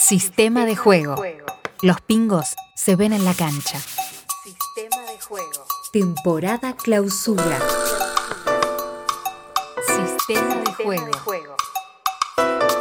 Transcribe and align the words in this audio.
Sistema 0.00 0.64
de 0.64 0.76
juego. 0.76 1.14
Los 1.82 2.00
pingos 2.00 2.56
se 2.74 2.96
ven 2.96 3.12
en 3.12 3.24
la 3.24 3.34
cancha. 3.34 3.78
Sistema 3.78 5.02
de 5.12 5.20
juego. 5.20 5.66
Temporada 5.92 6.74
clausura. 6.74 7.58
Sistema 9.86 10.54
de 10.64 10.72
juego. 10.82 11.12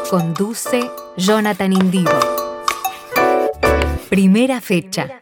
Conduce 0.10 0.90
Jonathan 1.18 1.74
Indivo. 1.74 2.18
Primera 4.10 4.62
fecha. 4.62 5.22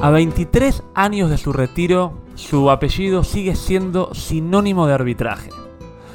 A 0.00 0.10
23 0.10 0.82
años 0.94 1.28
de 1.28 1.36
su 1.36 1.52
retiro, 1.52 2.24
su 2.36 2.70
apellido 2.70 3.22
sigue 3.22 3.54
siendo 3.54 4.14
sinónimo 4.14 4.86
de 4.86 4.94
arbitraje. 4.94 5.50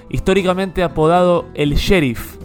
Históricamente 0.09 0.84
apodado 0.84 1.45
el 1.54 1.75
Sheriff, 1.75 2.36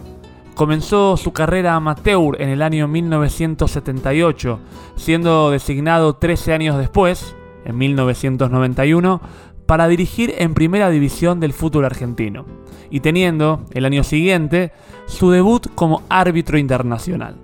comenzó 0.53 1.17
su 1.17 1.33
carrera 1.33 1.75
amateur 1.75 2.41
en 2.41 2.49
el 2.49 2.61
año 2.61 2.87
1978, 2.87 4.59
siendo 4.95 5.51
designado 5.51 6.15
13 6.15 6.53
años 6.53 6.77
después, 6.77 7.35
en 7.65 7.77
1991, 7.77 9.21
para 9.65 9.87
dirigir 9.87 10.33
en 10.37 10.53
primera 10.53 10.89
división 10.89 11.39
del 11.39 11.53
fútbol 11.53 11.85
argentino, 11.85 12.45
y 12.89 12.99
teniendo, 12.99 13.65
el 13.71 13.85
año 13.85 14.03
siguiente, 14.03 14.71
su 15.05 15.31
debut 15.31 15.67
como 15.75 16.03
árbitro 16.09 16.57
internacional. 16.57 17.37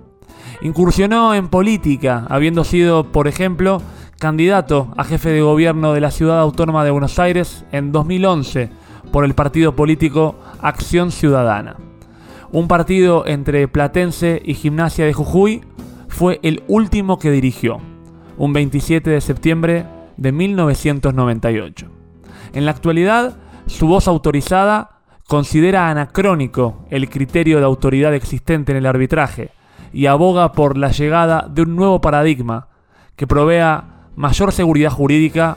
Incursionó 0.62 1.34
en 1.34 1.48
política, 1.48 2.26
habiendo 2.28 2.64
sido, 2.64 3.04
por 3.04 3.28
ejemplo, 3.28 3.80
candidato 4.18 4.92
a 4.96 5.04
jefe 5.04 5.30
de 5.30 5.40
gobierno 5.40 5.94
de 5.94 6.00
la 6.00 6.10
ciudad 6.10 6.40
autónoma 6.40 6.84
de 6.84 6.90
Buenos 6.90 7.18
Aires 7.18 7.64
en 7.72 7.90
2011 7.90 8.70
por 9.10 9.24
el 9.24 9.34
partido 9.34 9.74
político 9.74 10.36
Acción 10.60 11.10
Ciudadana. 11.10 11.89
Un 12.52 12.66
partido 12.66 13.26
entre 13.28 13.68
Platense 13.68 14.42
y 14.44 14.54
Gimnasia 14.54 15.06
de 15.06 15.12
Jujuy 15.12 15.62
fue 16.08 16.40
el 16.42 16.64
último 16.66 17.20
que 17.20 17.30
dirigió, 17.30 17.78
un 18.36 18.52
27 18.52 19.08
de 19.08 19.20
septiembre 19.20 19.86
de 20.16 20.32
1998. 20.32 21.86
En 22.52 22.64
la 22.64 22.72
actualidad, 22.72 23.36
su 23.66 23.86
voz 23.86 24.08
autorizada 24.08 24.98
considera 25.28 25.90
anacrónico 25.90 26.86
el 26.90 27.08
criterio 27.08 27.58
de 27.60 27.66
autoridad 27.66 28.14
existente 28.14 28.72
en 28.72 28.78
el 28.78 28.86
arbitraje 28.86 29.52
y 29.92 30.06
aboga 30.06 30.50
por 30.50 30.76
la 30.76 30.90
llegada 30.90 31.46
de 31.48 31.62
un 31.62 31.76
nuevo 31.76 32.00
paradigma 32.00 32.66
que 33.14 33.28
provea 33.28 34.08
mayor 34.16 34.50
seguridad 34.50 34.90
jurídica, 34.90 35.56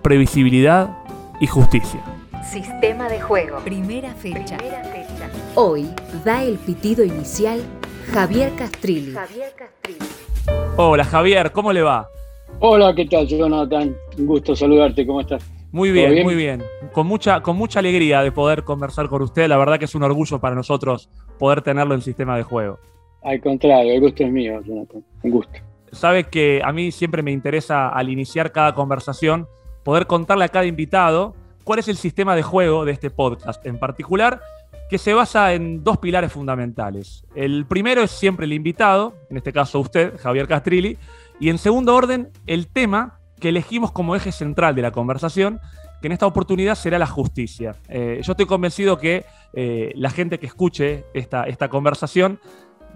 previsibilidad 0.00 0.96
y 1.38 1.48
justicia. 1.48 2.13
Sistema 2.44 3.08
de 3.08 3.20
juego. 3.20 3.58
Primera 3.64 4.12
fecha. 4.14 4.58
Hoy 5.54 5.88
da 6.24 6.44
el 6.44 6.56
pitido 6.58 7.02
inicial 7.04 7.60
Javier 8.12 8.52
Castrilli. 8.54 9.14
Hola 10.76 11.04
Javier, 11.04 11.52
¿cómo 11.52 11.72
le 11.72 11.82
va? 11.82 12.08
Hola, 12.60 12.94
¿qué 12.94 13.06
tal, 13.06 13.26
Jonathan? 13.26 13.96
Un 14.18 14.26
gusto 14.26 14.54
saludarte, 14.54 15.06
¿cómo 15.06 15.22
estás? 15.22 15.50
Muy 15.72 15.90
bien, 15.90 16.22
muy 16.22 16.34
bien. 16.34 16.62
Con 16.92 17.06
mucha, 17.06 17.40
con 17.40 17.56
mucha 17.56 17.80
alegría 17.80 18.22
de 18.22 18.30
poder 18.30 18.62
conversar 18.62 19.08
con 19.08 19.22
usted. 19.22 19.48
La 19.48 19.56
verdad 19.56 19.78
que 19.78 19.86
es 19.86 19.94
un 19.94 20.02
orgullo 20.02 20.38
para 20.38 20.54
nosotros 20.54 21.08
poder 21.38 21.62
tenerlo 21.62 21.94
en 21.94 22.02
sistema 22.02 22.36
de 22.36 22.42
juego. 22.42 22.78
Al 23.22 23.40
contrario, 23.40 23.94
el 23.94 24.00
gusto 24.00 24.22
es 24.22 24.30
mío, 24.30 24.60
Jonathan. 24.62 25.02
Un 25.22 25.30
gusto. 25.30 25.58
Sabe 25.92 26.24
que 26.24 26.60
a 26.62 26.72
mí 26.72 26.92
siempre 26.92 27.22
me 27.22 27.32
interesa 27.32 27.88
al 27.88 28.10
iniciar 28.10 28.52
cada 28.52 28.74
conversación 28.74 29.48
poder 29.82 30.06
contarle 30.06 30.44
a 30.44 30.48
cada 30.48 30.66
invitado 30.66 31.34
cuál 31.64 31.78
es 31.78 31.88
el 31.88 31.96
sistema 31.96 32.36
de 32.36 32.42
juego 32.42 32.84
de 32.84 32.92
este 32.92 33.10
podcast 33.10 33.64
en 33.66 33.78
particular 33.78 34.40
que 34.88 34.98
se 34.98 35.14
basa 35.14 35.54
en 35.54 35.82
dos 35.82 35.98
pilares 35.98 36.32
fundamentales. 36.32 37.24
El 37.34 37.66
primero 37.66 38.02
es 38.02 38.10
siempre 38.10 38.46
el 38.46 38.52
invitado, 38.52 39.14
en 39.30 39.38
este 39.38 39.52
caso 39.52 39.80
usted, 39.80 40.18
Javier 40.20 40.46
Castrilli, 40.46 40.98
y 41.40 41.48
en 41.48 41.58
segundo 41.58 41.94
orden, 41.94 42.30
el 42.46 42.68
tema 42.68 43.18
que 43.40 43.48
elegimos 43.48 43.92
como 43.92 44.14
eje 44.14 44.30
central 44.30 44.74
de 44.74 44.82
la 44.82 44.92
conversación, 44.92 45.58
que 46.00 46.08
en 46.08 46.12
esta 46.12 46.26
oportunidad 46.26 46.74
será 46.74 46.98
la 46.98 47.06
justicia. 47.06 47.76
Eh, 47.88 48.20
yo 48.22 48.32
estoy 48.32 48.46
convencido 48.46 48.98
que 48.98 49.24
eh, 49.54 49.92
la 49.94 50.10
gente 50.10 50.38
que 50.38 50.46
escuche 50.46 51.06
esta, 51.14 51.44
esta 51.44 51.68
conversación 51.68 52.38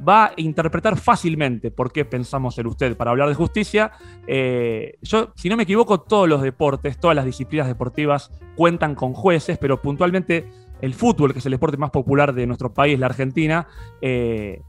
va 0.07 0.27
a 0.27 0.33
interpretar 0.37 0.97
fácilmente 0.99 1.71
por 1.71 1.93
qué 1.93 2.05
pensamos 2.05 2.59
en 2.59 2.67
usted 2.67 2.97
para 2.97 3.11
hablar 3.11 3.29
de 3.29 3.35
justicia. 3.35 3.93
Eh, 4.27 4.99
yo, 5.03 5.33
si 5.37 5.49
no 5.49 5.57
me 5.57 5.65
equivoco, 5.65 6.01
todos 6.01 6.29
los 6.29 6.43
deportes, 6.43 6.99
todas 6.99 7.15
las 7.15 7.25
disciplinas 7.25 7.67
deportivas 7.67 8.31
cuentan 8.57 8.95
con 8.95 9.13
jueces, 9.13 9.59
pero 9.59 9.81
puntualmente 9.81 10.49
el 10.81 10.95
fútbol, 10.95 11.33
que 11.33 11.41
es 11.41 11.47
el 11.47 11.53
deporte 11.53 11.77
más 11.77 11.91
popular 11.91 12.35
de 12.35 12.47
nuestro 12.47 12.73
país, 12.73 12.99
la 12.99 13.07
Argentina, 13.07 13.67
eh, 14.01 14.63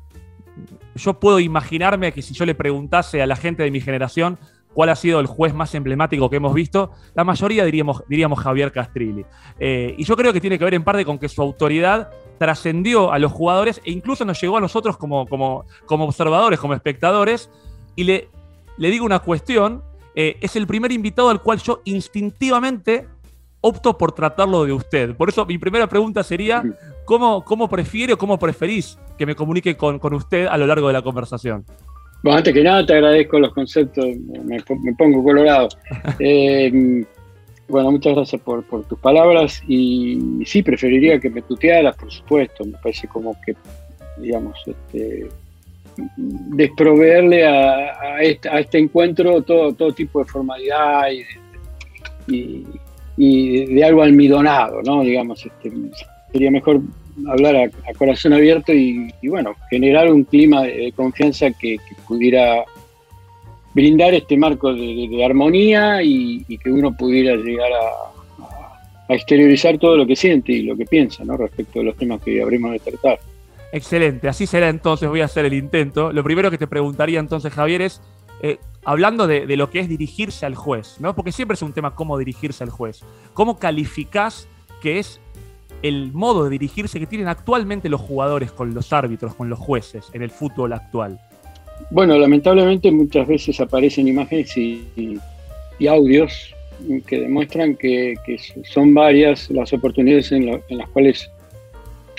yo 0.95 1.19
puedo 1.19 1.39
imaginarme 1.39 2.11
que 2.11 2.21
si 2.21 2.33
yo 2.33 2.45
le 2.45 2.55
preguntase 2.55 3.21
a 3.21 3.27
la 3.27 3.35
gente 3.35 3.63
de 3.63 3.71
mi 3.71 3.81
generación 3.81 4.37
cuál 4.79 4.87
ha 4.87 4.95
sido 4.95 5.19
el 5.19 5.25
juez 5.25 5.53
más 5.53 5.75
emblemático 5.75 6.29
que 6.29 6.37
hemos 6.37 6.53
visto, 6.53 6.91
la 7.13 7.25
mayoría 7.25 7.65
diríamos, 7.65 8.01
diríamos 8.07 8.39
Javier 8.39 8.71
Castrilli. 8.71 9.25
Eh, 9.59 9.93
y 9.97 10.05
yo 10.05 10.15
creo 10.15 10.31
que 10.31 10.39
tiene 10.39 10.57
que 10.57 10.63
ver 10.63 10.73
en 10.73 10.85
parte 10.85 11.03
con 11.03 11.19
que 11.19 11.27
su 11.27 11.41
autoridad 11.41 12.11
trascendió 12.37 13.11
a 13.11 13.19
los 13.19 13.29
jugadores 13.29 13.81
e 13.83 13.91
incluso 13.91 14.23
nos 14.23 14.39
llegó 14.39 14.55
a 14.55 14.61
nosotros 14.61 14.95
como, 14.95 15.27
como, 15.27 15.65
como 15.85 16.05
observadores, 16.05 16.61
como 16.61 16.75
espectadores. 16.75 17.49
Y 17.97 18.05
le, 18.05 18.29
le 18.77 18.89
digo 18.89 19.05
una 19.05 19.19
cuestión, 19.19 19.83
eh, 20.15 20.37
es 20.39 20.55
el 20.55 20.65
primer 20.65 20.93
invitado 20.93 21.27
al 21.27 21.41
cual 21.41 21.59
yo 21.59 21.81
instintivamente 21.83 23.05
opto 23.59 23.97
por 23.97 24.13
tratarlo 24.13 24.63
de 24.63 24.71
usted. 24.71 25.13
Por 25.13 25.27
eso 25.27 25.45
mi 25.45 25.57
primera 25.57 25.87
pregunta 25.87 26.23
sería, 26.23 26.63
¿cómo, 27.03 27.43
cómo 27.43 27.67
prefiere 27.67 28.13
o 28.13 28.17
cómo 28.17 28.39
preferís 28.39 28.97
que 29.17 29.25
me 29.25 29.35
comunique 29.35 29.75
con, 29.75 29.99
usted 30.13 30.47
a 30.47 30.57
lo 30.57 30.65
largo 30.65 30.87
de 30.87 30.93
la 30.93 31.01
conversación? 31.01 31.65
Bueno, 32.21 32.37
antes 32.37 32.53
que 32.53 32.63
nada 32.63 32.85
te 32.85 32.93
agradezco 32.93 33.39
los 33.39 33.53
conceptos, 33.53 34.05
me, 34.43 34.61
pongo 34.97 35.23
colorado. 35.23 35.69
Eh, 36.19 37.05
bueno, 37.69 37.91
muchas 37.91 38.15
gracias 38.15 38.41
por, 38.41 38.63
tus 38.63 38.97
palabras 38.99 39.61
y 39.67 40.41
sí, 40.43 40.63
preferiría 40.63 41.19
que 41.19 41.29
me 41.29 41.43
tutearas, 41.43 41.95
por 41.95 42.11
supuesto, 42.11 42.65
me 42.65 42.77
parece 42.79 43.07
como 43.07 43.39
que, 43.45 43.55
digamos, 44.17 44.57
este, 44.65 45.29
desproveerle 46.17 47.45
a, 47.45 48.21
este, 48.21 48.79
encuentro 48.79 49.43
todo, 49.43 49.71
todo 49.73 49.93
tipo 49.93 50.19
de 50.19 50.25
formalidad 50.25 51.09
y, 52.27 52.65
y 53.17 53.65
de 53.65 53.83
algo 53.83 54.01
almidonado, 54.01 54.81
¿no? 54.81 55.03
Digamos, 55.03 55.45
este, 55.45 55.71
sería 56.31 56.49
mejor 56.49 56.81
hablar 57.27 57.55
a, 57.55 57.93
corazón 57.97 58.33
abierto 58.33 58.73
y, 58.73 59.11
bueno, 59.23 59.55
generar 59.69 60.11
un 60.11 60.23
clima 60.23 60.63
de, 60.63 60.91
confianza 60.95 61.51
que, 61.51 61.77
pudiera 62.07 62.63
brindar 63.73 64.13
este 64.13 64.37
marco 64.37 64.73
de, 64.73 65.23
armonía 65.23 66.01
y, 66.03 66.43
que 66.57 66.71
uno 66.71 66.95
pudiera 66.95 67.35
llegar 67.35 67.71
a, 67.71 69.13
exteriorizar 69.13 69.79
todo 69.79 69.97
lo 69.97 70.05
que 70.05 70.15
siente 70.15 70.51
y 70.51 70.61
lo 70.61 70.77
que 70.77 70.85
piensa, 70.85 71.25
¿no? 71.25 71.35
Respecto 71.35 71.79
de 71.79 71.85
los 71.85 71.97
temas 71.97 72.21
que 72.21 72.41
abrimos 72.43 72.71
de 72.73 72.79
tratar. 72.79 73.19
Excelente, 73.71 74.27
así 74.27 74.45
será 74.45 74.69
entonces, 74.69 75.09
voy 75.09 75.21
a 75.21 75.25
hacer 75.25 75.45
el 75.45 75.53
intento. 75.53 76.13
Lo 76.13 76.23
primero 76.23 76.51
que 76.51 76.59
te 76.59 76.67
preguntaría 76.67 77.19
entonces, 77.19 77.51
Javier, 77.51 77.81
es 77.81 78.01
eh, 78.41 78.57
hablando 78.85 79.27
de, 79.27 79.45
lo 79.57 79.69
que 79.69 79.79
es 79.79 79.89
dirigirse 79.89 80.45
al 80.45 80.55
juez, 80.55 80.97
¿no? 80.99 81.15
Porque 81.15 81.31
siempre 81.31 81.55
es 81.55 81.61
un 81.61 81.73
tema 81.73 81.95
cómo 81.95 82.17
dirigirse 82.17 82.63
al 82.63 82.69
juez. 82.69 83.01
¿Cómo 83.33 83.59
calificás 83.59 84.47
que 84.81 84.99
es 84.99 85.19
el 85.81 86.11
modo 86.13 86.43
de 86.43 86.51
dirigirse 86.51 86.99
que 86.99 87.05
tienen 87.05 87.27
actualmente 87.27 87.89
los 87.89 88.01
jugadores 88.01 88.51
con 88.51 88.73
los 88.73 88.91
árbitros, 88.93 89.35
con 89.35 89.49
los 89.49 89.59
jueces 89.59 90.05
en 90.13 90.21
el 90.21 90.29
fútbol 90.29 90.73
actual? 90.73 91.19
Bueno, 91.91 92.17
lamentablemente 92.17 92.91
muchas 92.91 93.27
veces 93.27 93.59
aparecen 93.59 94.07
imágenes 94.07 94.55
y, 94.57 95.19
audios 95.87 96.53
que 97.07 97.21
demuestran 97.21 97.75
que, 97.75 98.15
son 98.63 98.93
varias 98.93 99.49
las 99.49 99.71
oportunidades 99.71 100.31
en 100.31 100.61
las 100.69 100.89
cuales 100.89 101.29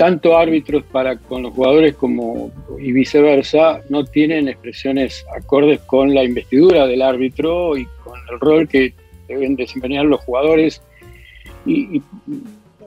tanto 0.00 0.34
árbitros 0.34 0.82
para 0.84 1.19
con 1.19 1.43
los 1.43 1.53
jugadores 1.53 1.94
como 1.94 2.50
y 2.81 2.91
viceversa 2.91 3.82
no 3.91 4.02
tienen 4.02 4.49
expresiones 4.49 5.26
acordes 5.37 5.79
con 5.81 6.14
la 6.14 6.25
investidura 6.25 6.87
del 6.87 7.02
árbitro 7.02 7.76
y 7.76 7.85
con 8.02 8.19
el 8.32 8.40
rol 8.40 8.67
que 8.67 8.94
deben 9.29 9.56
desempeñar 9.56 10.06
los 10.06 10.23
jugadores 10.23 10.81
y, 11.67 12.00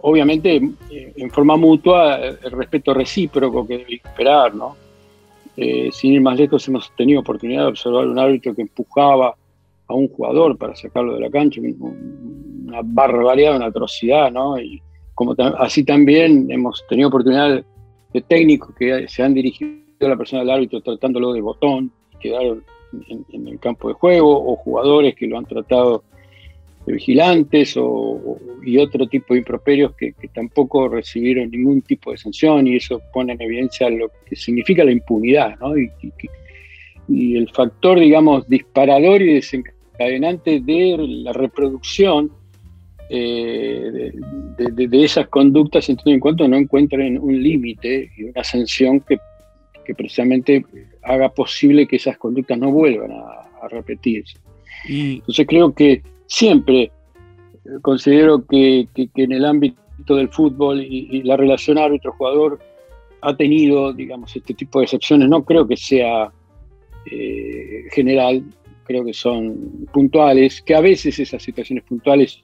obviamente 0.03 0.61
eh, 0.91 1.13
en 1.15 1.29
forma 1.29 1.55
mutua 1.57 2.17
el 2.17 2.51
respeto 2.51 2.93
recíproco 2.93 3.65
que 3.65 3.79
debe 3.79 3.95
esperar, 3.95 4.53
¿no? 4.53 4.75
Eh, 5.55 5.89
sin 5.91 6.13
ir 6.13 6.21
más 6.21 6.37
lejos 6.37 6.67
hemos 6.67 6.91
tenido 6.95 7.21
oportunidad 7.21 7.63
de 7.63 7.69
observar 7.69 8.07
un 8.07 8.19
árbitro 8.19 8.55
que 8.55 8.63
empujaba 8.63 9.35
a 9.87 9.93
un 9.93 10.07
jugador 10.09 10.57
para 10.57 10.75
sacarlo 10.75 11.13
de 11.13 11.21
la 11.21 11.29
cancha, 11.29 11.61
una 11.61 12.81
barbaridad, 12.83 13.55
una 13.55 13.67
atrocidad, 13.67 14.31
¿no? 14.31 14.59
Y, 14.59 14.81
como 15.13 15.35
así 15.59 15.83
también 15.83 16.49
hemos 16.49 16.83
tenido 16.89 17.09
oportunidad 17.09 17.63
de 18.13 18.21
técnicos 18.21 18.75
que 18.75 19.07
se 19.07 19.23
han 19.23 19.33
dirigido 19.33 19.71
a 20.01 20.05
la 20.07 20.17
persona 20.17 20.41
del 20.41 20.51
árbitro 20.51 20.81
tratándolo 20.81 21.33
de 21.33 21.41
botón, 21.41 21.91
quedaron 22.19 22.63
en, 23.07 23.47
el 23.47 23.59
campo 23.59 23.87
de 23.87 23.93
juego, 23.93 24.51
o 24.51 24.55
jugadores 24.55 25.15
que 25.15 25.27
lo 25.27 25.37
han 25.37 25.45
tratado 25.45 26.03
vigilantes 26.91 27.75
o, 27.77 28.39
y 28.63 28.77
otro 28.77 29.07
tipo 29.07 29.33
de 29.33 29.39
improperios 29.39 29.93
que, 29.95 30.13
tampoco 30.33 30.87
recibieron 30.87 31.49
ningún 31.51 31.81
tipo 31.81 32.11
de 32.11 32.17
sanción 32.17 32.67
y 32.67 32.75
eso 32.77 33.01
pone 33.13 33.33
en 33.33 33.41
evidencia 33.41 33.89
lo 33.89 34.11
que 34.27 34.35
significa 34.35 34.83
la 34.83 34.91
impunidad 34.91 35.57
¿no? 35.59 35.77
y, 35.77 35.91
el 37.35 37.49
factor, 37.49 37.99
digamos, 37.99 38.47
disparador 38.47 39.21
y 39.21 39.33
desencadenante 39.33 40.61
de 40.61 40.95
la 40.97 41.33
reproducción 41.33 42.31
eh, 43.09 44.13
de, 44.57 45.03
esas 45.03 45.27
conductas 45.27 45.89
en 45.89 45.97
todo 45.97 46.13
en 46.13 46.21
cuanto 46.21 46.47
no 46.47 46.55
encuentren 46.55 47.19
un 47.19 47.43
límite 47.43 48.09
y 48.17 48.23
una 48.23 48.43
sanción 48.43 49.01
que, 49.01 49.19
precisamente 49.95 50.65
haga 51.03 51.27
posible 51.27 51.85
que 51.85 51.97
esas 51.97 52.17
conductas 52.17 52.57
no 52.57 52.71
vuelvan 52.71 53.11
a, 53.11 53.67
repetirse. 53.69 54.37
Entonces 54.89 55.47
creo 55.47 55.73
que 55.73 56.01
siempre 56.33 56.91
considero 57.81 58.45
que, 58.45 58.87
en 58.95 59.31
el 59.31 59.45
ámbito 59.45 60.15
del 60.15 60.29
fútbol 60.29 60.81
y, 60.81 61.21
la 61.23 61.37
relación 61.37 61.77
árbitro-jugador 61.77 62.59
ha 63.21 63.37
tenido, 63.37 63.93
digamos, 63.93 64.35
este 64.35 64.53
tipo 64.53 64.79
de 64.79 64.85
excepciones. 64.85 65.29
No 65.29 65.45
creo 65.45 65.67
que 65.67 65.77
sea 65.77 66.31
eh, 67.09 67.83
general, 67.91 68.43
creo 68.83 69.05
que 69.05 69.13
son 69.13 69.87
puntuales, 69.93 70.61
que 70.61 70.75
a 70.75 70.81
veces 70.81 71.19
esas 71.19 71.41
situaciones 71.41 71.83
puntuales, 71.85 72.43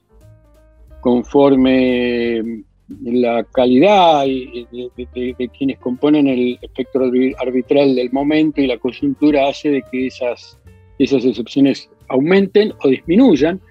conforme 1.02 2.64
la 3.04 3.44
calidad 3.44 4.26
de, 4.26 5.50
quienes 5.58 5.80
componen 5.80 6.28
el 6.28 6.60
espectro 6.62 7.10
arbitral 7.40 7.96
del 7.96 8.12
momento 8.12 8.62
y 8.62 8.68
la 8.68 8.78
coyuntura 8.78 9.50
hace 9.50 9.70
de 9.70 9.84
que 9.92 10.08
esas, 10.08 10.58
esas 10.98 11.26
excepciones 11.26 11.90
aumenten 12.08 12.74
o 12.84 12.88
disminuyan, 12.88 13.62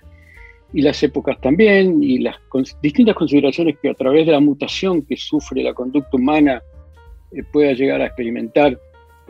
y 0.73 0.82
las 0.82 1.03
épocas 1.03 1.41
también, 1.41 2.03
y 2.03 2.19
las 2.19 2.37
distintas 2.82 3.15
consideraciones 3.15 3.79
que 3.81 3.91
a 3.91 3.94
través 3.94 4.26
de 4.26 4.32
la 4.32 4.41
mutación 4.41 5.03
que 5.03 5.17
sufre 5.17 5.62
la 5.62 5.73
conducta 5.73 6.17
humana 6.17 6.62
eh, 7.32 7.43
pueda 7.50 7.73
llegar 7.73 8.03
a 8.03 8.06
experimentar 8.06 8.79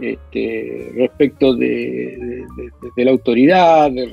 este, 0.01 0.93
respecto 0.95 1.55
de, 1.55 2.45
la 2.97 3.11
autoridad, 3.11 3.91
del, 3.91 4.13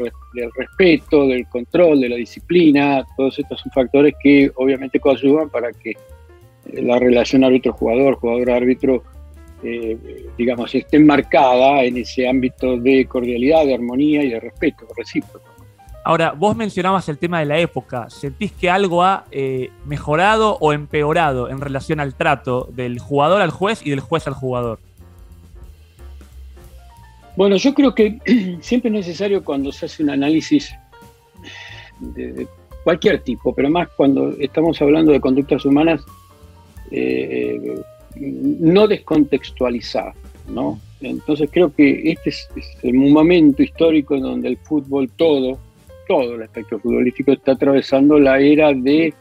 respeto, 0.56 1.27
del 1.27 1.48
control, 1.48 2.01
de 2.01 2.10
la 2.10 2.16
disciplina, 2.16 3.06
todos 3.16 3.38
estos 3.38 3.62
son 3.62 3.71
factores 3.71 4.16
que 4.21 4.51
obviamente 4.56 5.00
coadyuvan 5.00 5.50
para 5.50 5.71
que 5.71 5.92
eh, 5.92 6.81
la 6.81 6.98
relación 6.98 7.44
árbitro-jugador, 7.44 8.16
jugador-árbitro, 8.16 9.04
eh, 9.63 10.25
digamos, 10.38 10.74
esté 10.74 11.00
marcada 11.00 11.83
en 11.83 11.98
ese 11.98 12.28
ámbito 12.28 12.78
de 12.78 13.06
cordialidad, 13.06 13.66
de 13.66 13.75
armonía 13.75 14.24
y 14.24 14.30
de 14.30 14.39
respeto 14.39 14.88
recíproco. 14.95 15.55
Ahora, 16.07 16.34
vos 16.34 16.56
mencionabas 16.56 17.10
el 17.10 17.18
tema 17.18 17.40
de 17.40 17.48
la 17.48 17.57
época. 17.57 18.12
¿Sentís 18.12 18.52
que 18.52 18.69
algo 18.69 19.04
ha 19.04 19.25
eh, 19.31 19.72
mejorado 19.88 20.56
o 20.62 20.72
empeorado 20.72 21.50
en 21.50 21.60
relación 21.60 22.00
al 22.00 22.13
trato 22.13 22.69
del 22.72 23.00
jugador 23.00 23.42
al 23.42 23.50
juez 23.50 23.81
y 23.84 23.90
del 23.90 24.02
juez 24.02 24.28
al 24.28 24.36
jugador? 24.36 24.78
Bueno, 27.36 27.56
yo 27.56 27.74
creo 27.74 27.96
que 27.96 28.19
siempre 28.62 28.90
es 28.90 28.94
necesario 28.94 29.44
cuando 29.44 29.72
se 29.72 29.88
hace 29.88 30.04
un 30.04 30.12
análisis 30.12 30.75
de, 32.00 32.48
cualquier 32.84 33.24
tipo, 33.24 33.56
pero 33.56 33.72
más 33.72 33.88
cuando 33.98 34.30
estamos 34.40 34.80
hablando 34.84 35.12
de 35.12 35.19
conductas 35.19 35.66
humanas, 35.66 36.06
eh, 36.92 37.81
no 38.16 38.88
descontextualizar, 38.88 40.13
¿no? 40.50 40.80
Entonces 41.02 41.50
creo 41.52 41.74
que 41.74 42.12
este 42.12 42.30
es, 42.30 42.48
es 42.56 42.78
un 42.84 43.12
momento 43.12 43.63
histórico 43.63 44.13
en 44.13 44.22
donde 44.22 44.50
el 44.50 44.57
fútbol 44.57 45.10
todo, 45.10 45.57
todo 46.07 46.36
el 46.36 46.44
aspecto 46.44 46.80
futbolístico 46.80 47.31
está 47.31 47.54
atravesando 47.54 48.19
la 48.19 48.40
era 48.40 48.74
de, 48.74 49.13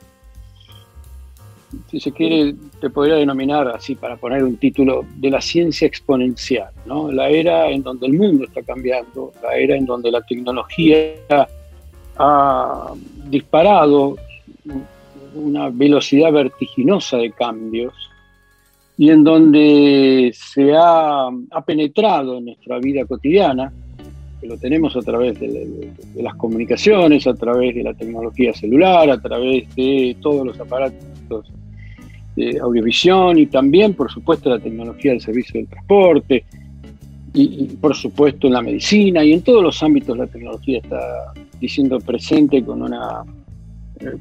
si 1.90 2.00
se 2.00 2.12
quiere, 2.12 2.54
te 2.81 2.90
podría 2.90 3.16
denominar 3.16 3.69
así 3.69 3.94
para 3.94 4.16
poner 4.16 4.44
un 4.44 4.56
título, 4.56 5.04
de 5.16 5.31
la 5.31 5.40
ciencia 5.40 5.86
exponencial, 5.86 6.70
¿no? 6.86 7.10
La 7.10 7.28
era 7.28 7.70
en 7.70 7.82
donde 7.82 8.06
el 8.06 8.14
mundo 8.14 8.44
está 8.44 8.62
cambiando, 8.62 9.32
la 9.42 9.54
era 9.56 9.76
en 9.76 9.86
donde 9.86 10.10
la 10.10 10.22
tecnología 10.22 10.96
ha 12.16 12.92
disparado 13.28 14.16
una 15.34 15.69
velocidad 15.70 16.32
vertiginosa 16.32 17.16
de 17.16 17.32
cambios 17.32 17.92
y 18.96 19.10
en 19.10 19.25
donde 19.25 20.32
se 20.32 20.72
ha, 20.76 21.26
ha 21.26 21.64
penetrado 21.64 22.38
en 22.38 22.46
nuestra 22.46 22.78
vida 22.78 23.04
cotidiana 23.04 23.72
lo 24.46 24.56
tenemos 24.56 24.96
a 24.96 25.00
través 25.00 25.38
de, 25.41 25.91
las 26.17 26.35
comunicaciones, 26.35 27.26
a 27.26 27.35
través 27.35 27.75
de 27.75 27.82
la 27.82 27.94
tecnología 27.94 28.52
celular, 28.52 29.11
a 29.11 29.20
través 29.20 29.75
de 29.75 30.17
todos 30.20 30.46
los 30.46 30.58
aparatos 30.61 31.52
de 32.37 32.58
audiovisión 32.58 33.38
y 33.38 33.46
también, 33.46 33.94
por 33.94 34.11
supuesto, 34.11 34.50
la 34.50 34.58
tecnología 34.58 35.12
del 35.12 35.20
servicio 35.20 35.61
del 35.61 35.69
transporte 35.69 36.44
y, 37.32 37.67
por 37.81 37.94
supuesto, 37.94 38.46
en 38.46 38.52
la 38.55 38.62
medicina. 38.62 39.25
Y 39.25 39.32
en 39.32 39.43
todos 39.43 39.62
los 39.62 39.82
ámbitos 39.82 40.17
la 40.17 40.26
tecnología 40.26 40.79
está 40.79 41.32
diciendo 41.61 41.99
presente 42.00 42.62
con 42.64 42.82
una, 42.82 43.25
eh, 44.00 44.17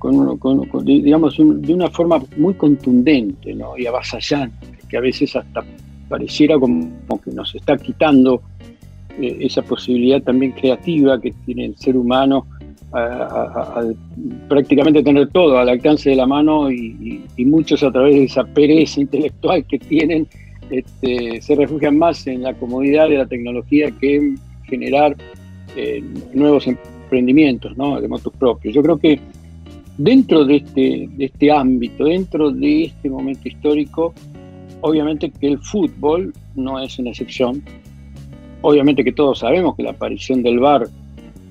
digamos, 0.84 1.38
de 1.38 1.74
una 1.74 1.90
forma 1.90 2.24
muy 2.38 2.54
contundente 2.54 3.56
y 3.78 3.86
avasallante, 3.86 4.68
que 4.90 4.98
a 4.98 5.02
veces 5.02 5.36
hasta 5.36 5.64
pareciera 6.08 6.60
como 6.60 7.20
que 7.24 7.31
nos 7.31 7.56
está 7.56 7.78
quitando 7.78 8.42
eh, 9.21 9.38
esa 9.42 9.62
posibilidad 9.62 10.21
también 10.21 10.51
creativa 10.51 11.19
que 11.19 11.31
tiene 11.45 11.65
el 11.65 11.77
ser 11.77 11.98
humano 11.98 12.45
prácticamente 14.48 15.01
tener 15.01 15.27
todo 15.30 15.57
al 15.57 15.68
alcance 15.68 16.12
de 16.12 16.15
la 16.15 16.27
mano 16.27 16.71
y, 16.71 17.25
muchos 17.38 17.81
a 17.81 17.92
través 17.92 18.15
de 18.15 18.24
esa 18.25 18.44
pereza 18.44 19.01
intelectual 19.01 19.65
que 19.65 19.80
tienen 19.80 20.27
este, 20.69 21.42
se 21.42 21.56
refugian 21.56 21.98
más 21.98 22.25
en 22.27 22.44
la 22.44 22.54
comodidad 22.54 23.10
de 23.10 23.18
la 23.18 23.25
tecnología 23.25 23.92
que 24.00 24.15
en 24.15 24.39
generar 24.65 25.15
eh, 25.75 26.04
nuevos 26.33 26.68
emprendimientos 26.68 27.75
¿no? 27.77 28.00
de 28.00 28.07
motos 28.07 28.31
propios. 28.38 28.74
Yo 28.74 28.83
creo 28.83 28.98
que 28.98 29.19
dentro 29.98 30.45
de 30.45 30.57
este, 30.57 31.10
de 31.12 31.25
este 31.25 31.51
ámbito, 31.51 32.06
dentro 32.06 32.51
de 32.51 32.86
este 32.86 33.10
momento 33.10 33.48
histórico, 33.48 34.13
obviamente 34.81 35.31
que 35.31 35.48
el 35.48 35.60
fútbol 35.60 36.33
no 36.56 36.80
es 36.80 36.98
una 37.00 37.10
excepción, 37.10 37.63
Obviamente 38.63 39.04
que 39.04 39.12
todos 39.12 39.39
sabemos 39.39 39.75
que 39.75 39.83
la 39.83 39.92
aparición 39.92 40.42
del 40.42 40.60
VAR 40.60 40.88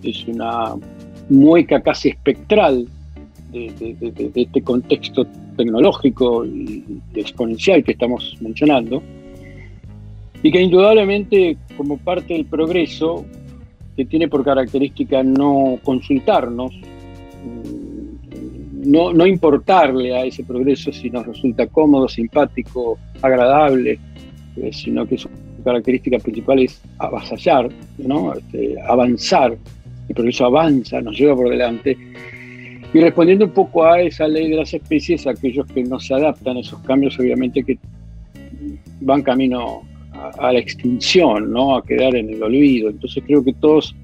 es 0.02 0.26
una 0.26 0.74
mueca 1.28 1.82
casi 1.82 2.08
espectral 2.08 2.88
de, 3.52 4.30
este 4.34 4.62
contexto 4.62 5.26
tecnológico 5.58 6.46
y 6.46 6.82
exponencial 7.14 7.84
que 7.84 7.92
estamos 7.92 8.38
mencionando, 8.40 9.02
y 10.42 10.50
que 10.50 10.62
indudablemente 10.62 11.58
como 11.76 11.98
parte 11.98 12.32
del 12.32 12.46
progreso, 12.46 13.26
que 13.94 14.06
tiene 14.06 14.26
por 14.26 14.42
característica 14.42 15.22
no 15.22 15.78
consultarnos, 15.84 16.72
mm, 17.44 18.90
no, 18.90 19.12
no 19.12 19.26
importarle 19.26 20.16
a 20.16 20.24
ese 20.24 20.44
progreso 20.44 20.90
si 20.90 21.10
nos 21.10 21.26
resulta 21.26 21.66
cómodo, 21.66 22.08
simpático, 22.08 22.98
agradable, 23.20 23.98
eh, 24.56 24.72
sino 24.72 25.06
que 25.06 25.18
su 25.18 25.28
característica 25.62 26.18
principal 26.18 26.60
es 26.60 26.80
avasallar, 26.98 27.68
¿no? 27.98 28.34
Este, 28.34 28.76
avanzar, 28.82 29.56
el 30.08 30.14
progreso 30.14 30.46
avanza, 30.46 31.00
nos 31.00 31.18
lleva 31.18 31.36
por 31.36 31.50
delante. 31.50 31.96
Y 32.94 33.00
respondiendo 33.00 33.46
un 33.46 33.52
poco 33.52 33.84
a 33.84 34.00
esa 34.02 34.28
ley 34.28 34.50
de 34.50 34.56
las 34.56 34.74
especies, 34.74 35.26
aquellos 35.26 35.66
que 35.66 35.82
no 35.82 35.98
se 35.98 36.14
adaptan 36.14 36.58
a 36.58 36.60
esos 36.60 36.80
cambios, 36.80 37.18
obviamente 37.18 37.64
que 37.64 37.78
van 39.00 39.22
camino 39.22 39.82
a, 40.12 40.52
la 40.52 40.58
extinción, 40.58 41.52
¿no? 41.52 41.76
a 41.76 41.84
quedar 41.84 42.14
en 42.14 42.30
el 42.30 42.42
olvido. 42.42 42.90
Entonces 42.90 43.22
creo 43.26 43.42
que 43.42 43.52
todos 43.54 43.94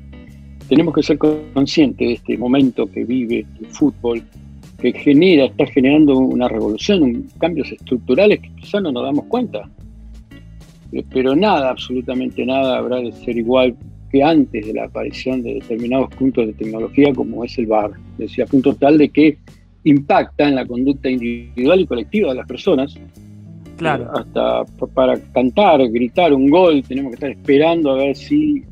tenemos 0.69 0.95
que 0.95 1.03
ser 1.03 1.19
conscientes 1.19 2.07
de 2.07 2.15
este 2.15 2.39
momento 2.39 2.87
que 2.87 3.05
vive 3.05 3.47
el 3.61 3.67
fútbol, 3.67 4.23
que 4.81 4.93
genera, 4.93 5.47
está 5.47 5.67
generando 5.67 6.17
una 6.19 6.49
revolución, 6.49 7.27
cambios 7.39 7.71
estructurales 7.73 8.41
que 8.41 8.51
quizás 8.57 8.83
no 8.83 8.93
nos 8.93 9.05
damos 9.05 9.25
cuenta. 9.27 9.69
Eh, 10.93 11.05
pero 11.13 11.37
nada, 11.37 11.71
absolutamente 11.71 12.45
nada 12.45 12.79
habrá 12.79 12.97
de 12.97 13.13
ser 13.13 13.37
igual 13.37 13.77
que 14.11 14.23
antes 14.23 14.67
de 14.67 14.73
la 14.73 14.85
aparición 14.85 15.43
de 15.43 15.55
determinados 15.55 16.09
puntos 16.15 16.47
de 16.47 16.53
tecnología 16.55 17.13
como 17.15 17.45
es 17.45 17.59
el 17.59 17.67
bar. 17.67 17.91
Decía, 18.17 18.47
punto 18.47 18.75
tal 18.75 18.99
de 18.99 19.11
que 19.11 19.39
impacta 19.85 20.49
en 20.49 20.55
la 20.55 20.67
conducta 20.67 21.09
individual 21.09 21.81
y 21.81 21.87
colectiva 21.87 22.31
de 22.31 22.37
las 22.37 22.47
personas. 22.47 22.95
Claro. 23.77 24.05
Eh, 24.05 24.09
hasta 24.15 24.65
para 24.95 25.19
cantar, 25.33 25.87
gritar 25.89 26.33
un 26.33 26.51
gol, 26.51 26.83
tenemos 26.83 27.11
que 27.11 27.15
estar 27.15 27.31
esperando 27.31 27.93
a 27.93 27.97
ver 27.97 28.17
si 28.17 28.65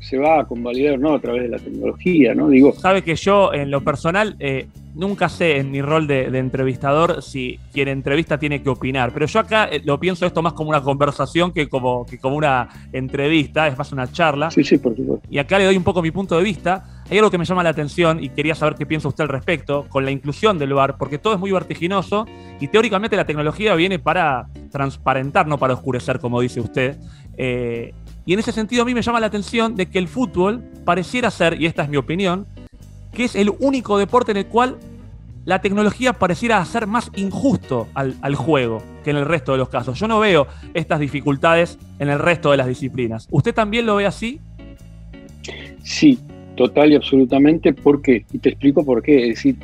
se 0.00 0.18
va 0.18 0.40
a 0.40 0.44
convalidar 0.44 0.94
o 0.94 0.98
no 0.98 1.14
a 1.14 1.18
través 1.18 1.42
de 1.42 1.48
la 1.48 1.58
tecnología, 1.58 2.34
¿no? 2.34 2.48
Digo. 2.48 2.72
Sabe 2.74 3.02
que 3.02 3.16
yo, 3.16 3.52
en 3.52 3.70
lo 3.70 3.82
personal, 3.82 4.36
eh, 4.38 4.66
nunca 4.98 5.28
sé 5.28 5.58
en 5.58 5.70
mi 5.70 5.80
rol 5.80 6.08
de, 6.08 6.24
entrevistador 6.38 7.22
si 7.22 7.58
quien 7.72 7.86
entrevista 7.88 8.36
tiene 8.38 8.62
que 8.62 8.68
opinar, 8.68 9.12
pero 9.14 9.26
yo 9.26 9.38
acá 9.38 9.66
eh, 9.70 9.80
lo 9.84 9.98
pienso 9.98 10.26
esto 10.26 10.42
más 10.42 10.52
como 10.52 10.70
una 10.70 10.82
conversación 10.82 11.52
que 11.52 11.68
como, 11.68 12.04
que 12.04 12.18
como 12.18 12.36
una 12.36 12.68
entrevista, 12.92 13.68
es 13.68 13.78
más 13.78 13.92
una 13.92 14.10
charla. 14.10 14.50
Sí, 14.50 14.64
sí, 14.64 14.76
por 14.76 14.96
supuesto. 14.96 15.26
Y 15.30 15.38
acá 15.38 15.58
le 15.58 15.66
doy 15.66 15.76
un 15.76 15.84
poco 15.84 16.02
mi 16.02 16.10
punto 16.10 16.36
de 16.36 16.42
vista. 16.42 17.04
Hay 17.08 17.16
algo 17.16 17.30
que 17.30 17.38
me 17.38 17.44
llama 17.44 17.62
la 17.62 17.70
atención 17.70 18.22
y 18.22 18.28
quería 18.30 18.56
saber 18.56 18.74
qué 18.74 18.86
piensa 18.86 19.06
usted 19.06 19.22
al 19.22 19.28
respecto 19.28 19.86
con 19.88 20.04
la 20.04 20.10
inclusión 20.10 20.58
del 20.58 20.74
VAR, 20.74 20.98
porque 20.98 21.18
todo 21.18 21.32
es 21.32 21.38
muy 21.38 21.52
vertiginoso 21.52 22.26
y 22.60 22.66
teóricamente 22.66 23.16
la 23.16 23.24
tecnología 23.24 23.76
viene 23.76 24.00
para 24.00 24.48
transparentar, 24.70 25.46
no 25.46 25.58
para 25.58 25.74
oscurecer, 25.74 26.18
como 26.18 26.40
dice 26.40 26.60
usted. 26.60 26.98
Eh, 27.36 27.94
y 28.26 28.32
en 28.32 28.40
ese 28.40 28.50
sentido 28.50 28.82
a 28.82 28.84
mí 28.84 28.94
me 28.94 29.02
llama 29.02 29.20
la 29.20 29.28
atención 29.28 29.76
de 29.76 29.86
que 29.86 29.98
el 29.98 30.08
fútbol 30.08 30.64
pareciera 30.84 31.30
ser, 31.30 31.60
y 31.60 31.66
esta 31.66 31.84
es 31.84 31.88
mi 31.88 31.96
opinión, 31.96 32.46
que 33.12 33.24
es 33.24 33.34
el 33.34 33.50
único 33.58 33.98
deporte 33.98 34.32
en 34.32 34.36
el 34.38 34.46
cual 34.46 34.78
la 35.48 35.62
tecnología 35.62 36.12
pareciera 36.12 36.62
ser 36.66 36.86
más 36.86 37.10
injusto 37.16 37.88
al, 37.94 38.34
juego 38.34 38.82
que 39.02 39.12
en 39.12 39.16
el 39.16 39.24
resto 39.24 39.52
de 39.52 39.58
los 39.58 39.70
casos. 39.70 39.98
Yo 39.98 40.06
no 40.06 40.20
veo 40.20 40.46
estas 40.74 41.00
dificultades 41.00 41.78
en 41.98 42.10
el 42.10 42.18
resto 42.18 42.50
de 42.50 42.58
las 42.58 42.66
disciplinas. 42.66 43.26
¿Usted 43.30 43.54
también 43.54 43.86
lo 43.86 43.96
ve 43.96 44.04
así? 44.04 44.40
Sí, 45.82 46.18
total 46.54 46.92
y 46.92 46.96
absolutamente. 46.96 47.72
¿Por 47.72 48.02
qué? 48.02 48.26
Y 48.30 48.40
te 48.40 48.50
explico 48.50 48.84
por 48.84 49.02
qué. 49.02 49.22
Es 49.22 49.36
decir, 49.36 49.56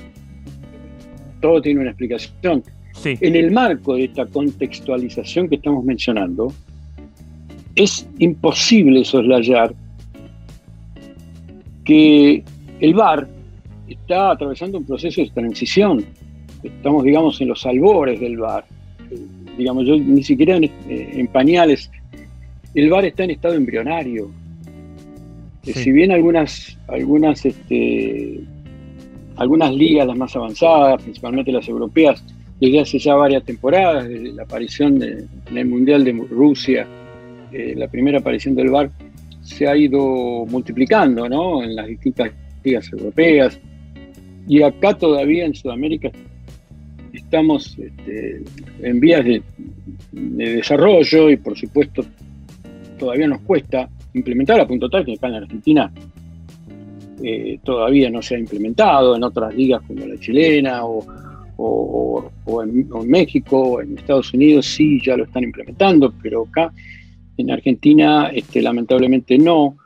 todo 1.42 1.60
tiene 1.60 1.82
una 1.82 1.90
explicación. 1.90 2.64
Sí. 2.94 3.18
En 3.20 3.36
el 3.36 3.50
marco 3.50 3.96
de 3.96 4.04
esta 4.04 4.24
contextualización 4.24 5.50
que 5.50 5.56
estamos 5.56 5.84
mencionando, 5.84 6.50
es 7.74 8.08
imposible 8.20 9.04
soslayar 9.04 9.74
que 11.84 12.42
el 12.80 12.94
VAR 12.94 13.33
está 14.00 14.32
atravesando 14.32 14.78
un 14.78 14.84
proceso 14.84 15.20
de 15.20 15.30
transición. 15.30 16.04
Estamos, 16.62 17.04
digamos, 17.04 17.40
en 17.40 17.48
los 17.48 17.64
albores 17.66 18.20
del 18.20 18.38
bar. 18.38 18.64
Digamos, 19.56 19.86
yo 19.86 19.96
ni 19.96 20.22
siquiera 20.22 20.56
en, 20.56 20.64
eh, 20.64 21.28
pañales. 21.32 21.90
El 22.74 22.90
bar 22.90 23.04
está 23.04 23.24
en 23.24 23.30
estado 23.30 23.54
embrionario. 23.54 24.30
Eh, 25.66 25.72
si 25.72 25.92
bien 25.92 26.12
algunas, 26.12 26.76
algunas, 26.88 27.44
este, 27.44 28.40
algunas 29.36 29.72
ligas, 29.74 30.06
las 30.06 30.16
más 30.16 30.34
avanzadas, 30.36 31.02
principalmente 31.02 31.52
las 31.52 31.68
europeas, 31.68 32.22
desde 32.60 32.80
hace 32.80 32.98
ya 32.98 33.14
varias 33.14 33.44
temporadas, 33.44 34.08
desde 34.08 34.32
la 34.32 34.42
aparición 34.42 34.98
de, 34.98 35.24
en 35.50 35.58
el 35.58 35.66
Mundial 35.66 36.04
de 36.04 36.12
Rusia, 36.30 36.86
eh, 37.52 37.74
la 37.76 37.88
primera 37.88 38.18
aparición 38.18 38.54
del 38.54 38.70
VAR, 38.70 38.90
se 39.42 39.66
ha 39.66 39.76
ido 39.76 40.46
multiplicando 40.46 41.28
¿no? 41.28 41.62
en 41.62 41.76
las 41.76 41.86
distintas 41.86 42.30
ligas 42.62 42.90
europeas, 42.92 43.60
y 44.46 44.62
acá 44.62 44.94
todavía 44.94 45.46
en 45.46 45.54
Sudamérica 45.54 46.10
estamos 47.12 47.76
este, 47.78 48.42
en 48.82 49.00
vías 49.00 49.24
de, 49.24 49.42
desarrollo 50.12 51.30
y 51.30 51.36
por 51.36 51.56
supuesto 51.56 52.04
todavía 52.98 53.28
nos 53.28 53.40
cuesta 53.42 53.88
implementar 54.14 54.60
a 54.60 54.66
punto 54.66 54.88
tal 54.88 55.04
que 55.04 55.14
acá 55.14 55.28
en 55.28 55.34
Argentina 55.34 55.92
eh, 57.22 57.58
todavía 57.62 58.10
no 58.10 58.20
se 58.22 58.36
ha 58.36 58.38
implementado, 58.38 59.16
en 59.16 59.22
otras 59.22 59.54
ligas 59.54 59.82
como 59.86 60.06
la 60.06 60.18
chilena 60.18 60.82
o, 60.84 61.04
en, 62.62 62.88
México 63.08 63.58
o 63.58 63.80
en 63.80 63.96
Estados 63.98 64.34
Unidos 64.34 64.66
sí 64.66 65.00
ya 65.04 65.16
lo 65.16 65.24
están 65.24 65.44
implementando, 65.44 66.12
pero 66.22 66.42
acá 66.42 66.72
en 67.36 67.50
Argentina 67.50 68.28
este, 68.32 68.60
lamentablemente 68.60 69.38
no 69.38 69.76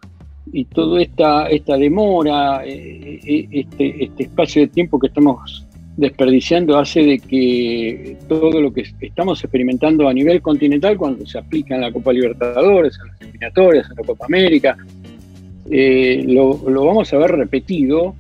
y 0.53 0.65
toda 0.67 1.03
esta, 1.03 1.47
esta 1.49 1.77
demora, 1.77 2.63
eh, 2.65 3.21
eh, 3.25 3.49
este, 3.51 4.05
este 4.05 4.23
espacio 4.25 4.63
de 4.63 4.69
tiempo 4.69 4.99
que 4.99 5.09
estamos 5.09 5.67
desperdiciando 5.97 6.79
hace 6.79 7.03
de 7.03 7.19
que 7.19 8.17
todo 8.29 8.61
lo 8.61 8.73
que 8.73 8.85
estamos 9.01 9.43
experimentando 9.43 10.09
a 10.09 10.15
nivel 10.15 10.41
continental, 10.41 10.97
cuando 10.97 11.27
se 11.27 11.39
aplica 11.39 11.75
en 11.75 11.81
la 11.81 11.93
Copa 11.93 12.13
Libertadores, 12.13 12.97
en 13.01 13.09
las 13.09 13.21
eliminatorias, 13.21 13.91
en 13.91 13.97
la 13.97 14.03
Copa 14.05 14.27
América, 14.27 14.77
eh, 15.71 16.25
lo, 16.27 16.55
vamos 16.55 17.13
a 17.13 17.19
ver 17.19 17.33
repetido 17.33 18.15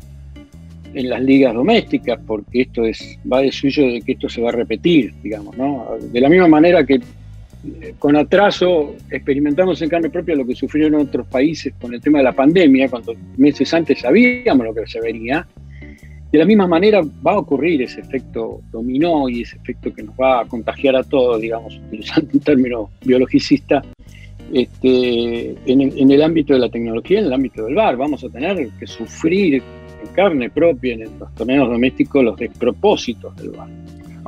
en 0.93 1.09
las 1.09 1.23
ligas 1.23 1.55
domésticas, 1.55 2.19
porque 2.27 2.63
esto 2.63 2.85
es 2.85 3.19
va 3.31 3.41
de 3.43 3.53
suyo 3.53 3.87
de 3.87 4.03
que 4.03 4.13
esto 4.13 4.29
se 4.29 4.43
va 4.43 4.49
a 4.49 4.53
repetir, 4.53 5.15
digamos, 5.23 5.57
¿no? 5.57 5.87
De 6.01 6.21
la 6.21 6.29
misma 6.29 6.49
manera 6.49 6.85
que 6.85 7.01
con 7.99 8.17
atraso 8.17 8.95
experimentamos 9.11 9.83
en 9.83 9.89
carne 9.89 10.11
propia 10.11 10.37
lo 10.37 10.47
que 10.47 10.55
sufrieron 10.55 11.01
otros 11.01 11.27
países 11.27 11.75
con 11.81 11.93
el 11.93 12.01
tema 12.01 12.19
de 12.19 12.25
la 12.25 12.33
pandemia, 12.33 12.89
cuando 12.89 13.15
meses 13.37 13.73
antes 13.75 14.01
sabíamos 14.01 14.67
lo 14.67 14.75
que 14.75 14.87
se 14.87 15.01
venía. 15.01 15.47
De 16.31 16.39
la 16.39 16.45
misma 16.45 16.67
manera 16.67 17.01
va 17.27 17.33
a 17.33 17.39
ocurrir 17.39 17.81
ese 17.83 18.01
efecto 18.01 18.61
dominó 18.71 19.29
y 19.29 19.43
ese 19.43 19.57
efecto 19.57 19.93
que 19.95 20.03
nos 20.03 20.15
va 20.15 20.43
a 20.43 20.45
contagiar 20.45 20.95
a 20.95 21.03
todos, 21.03 21.41
digamos, 21.41 21.81
utilizando 21.87 22.31
un 22.35 22.41
término 22.41 22.91
biologicista, 23.03 23.83
este, 24.53 25.57
en, 25.67 26.11
el, 26.11 26.23
ámbito 26.23 26.53
de 26.53 26.61
la 26.61 26.69
tecnología, 26.69 27.21
en 27.21 27.27
el 27.27 27.33
ámbito 27.33 27.65
del 27.65 27.75
bar. 27.75 27.97
Vamos 27.97 28.23
a 28.25 28.29
tener 28.29 28.69
que 28.79 28.87
sufrir 28.87 29.55
en 29.55 30.13
carne 30.15 30.51
propia 30.51 30.95
en 30.95 31.19
los 31.19 31.35
torneos 31.35 31.69
domésticos 31.69 32.23
los 32.23 32.37
despropósitos 32.37 33.35
del 33.37 33.51
bar. 33.51 33.69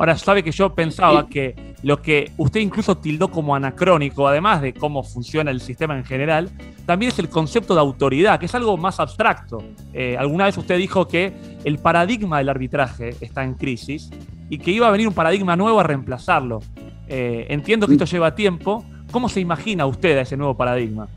Ahora, 0.01 0.17
sabe 0.17 0.43
que 0.43 0.51
yo 0.51 0.75
pensaba 0.75 1.29
que 1.29 1.55
lo 1.83 2.01
que 2.01 2.33
usted 2.39 2.61
incluso 2.61 2.97
tildó 2.97 3.31
como 3.31 3.55
anacrónico, 3.55 4.27
además 4.27 4.63
de 4.63 4.73
cómo 4.73 5.03
funciona 5.03 5.51
el 5.51 5.61
sistema 5.61 5.95
en 5.95 6.07
general, 6.07 6.49
también 6.87 7.13
es 7.13 7.19
el 7.19 7.29
concepto 7.29 7.75
de 7.75 7.81
autoridad, 7.81 8.41
que 8.41 8.47
es 8.47 8.55
algo 8.55 8.79
más 8.79 8.99
abstracto. 8.99 9.63
Eh, 9.93 10.17
alguna 10.19 10.47
vez 10.47 10.57
usted 10.57 10.79
dijo 10.79 11.07
que 11.07 11.35
el 11.65 11.77
paradigma 11.81 12.39
del 12.39 12.49
arbitraje 12.49 13.11
está 13.21 13.45
en 13.45 13.53
crisis 13.53 14.09
y 14.49 14.57
que 14.57 14.71
iba 14.71 14.89
a 14.89 14.91
venir 14.91 15.07
un 15.07 15.13
paradigma 15.13 15.55
nuevo 15.55 15.79
a 15.79 15.83
reemplazarlo. 15.83 16.61
Eh, 17.07 17.45
entiendo 17.51 17.87
que 17.87 17.93
esto 17.93 18.07
lleva 18.07 18.35
tiempo. 18.35 18.83
¿Cómo 19.11 19.29
se 19.29 19.41
imagina 19.41 19.85
usted 19.85 20.17
a 20.17 20.23
ese 20.23 20.35
nuevo 20.35 20.57
paradigma? 20.57 21.09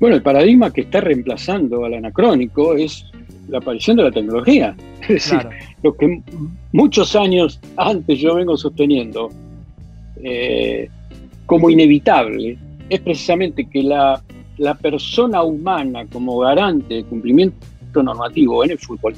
Bueno, 0.00 0.16
el 0.16 0.22
paradigma 0.22 0.70
que 0.70 0.80
está 0.80 1.02
reemplazando 1.02 1.84
al 1.84 1.92
anacrónico 1.92 2.76
es 2.76 3.11
la 3.52 3.58
aparición 3.58 3.96
de 3.98 4.04
la 4.04 4.10
tecnología. 4.10 4.74
Es 5.02 5.08
decir, 5.08 5.40
lo 5.82 5.96
que 5.96 6.22
muchos 6.72 7.16
años 7.16 7.60
antes 7.76 8.20
yo 8.20 8.36
vengo 8.36 8.56
sosteniendo 8.56 9.30
eh, 10.22 10.88
como 11.46 11.68
inevitable 11.68 12.56
es 12.88 13.00
precisamente 13.00 13.68
que 13.68 13.82
la, 13.82 14.22
persona 14.80 15.42
humana 15.42 16.06
como 16.12 16.38
garante 16.38 16.94
de 16.94 17.04
cumplimiento 17.04 17.56
normativo 18.00 18.62
en 18.64 18.70
el 18.70 18.78
fútbol 18.78 19.14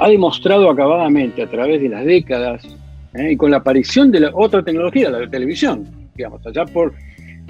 ha 0.00 0.08
demostrado 0.08 0.68
acabadamente 0.68 1.40
a 1.40 1.46
través 1.46 1.80
de 1.80 1.88
las 1.88 2.04
décadas 2.04 2.64
eh, 3.14 3.32
y 3.32 3.36
con 3.36 3.52
la 3.52 3.58
aparición 3.58 4.10
de 4.10 4.20
la 4.20 4.30
otra 4.34 4.64
tecnología, 4.64 5.08
la 5.08 5.18
de 5.18 5.28
televisión, 5.28 5.86
digamos, 6.16 6.44
allá 6.44 6.64
por 6.64 6.92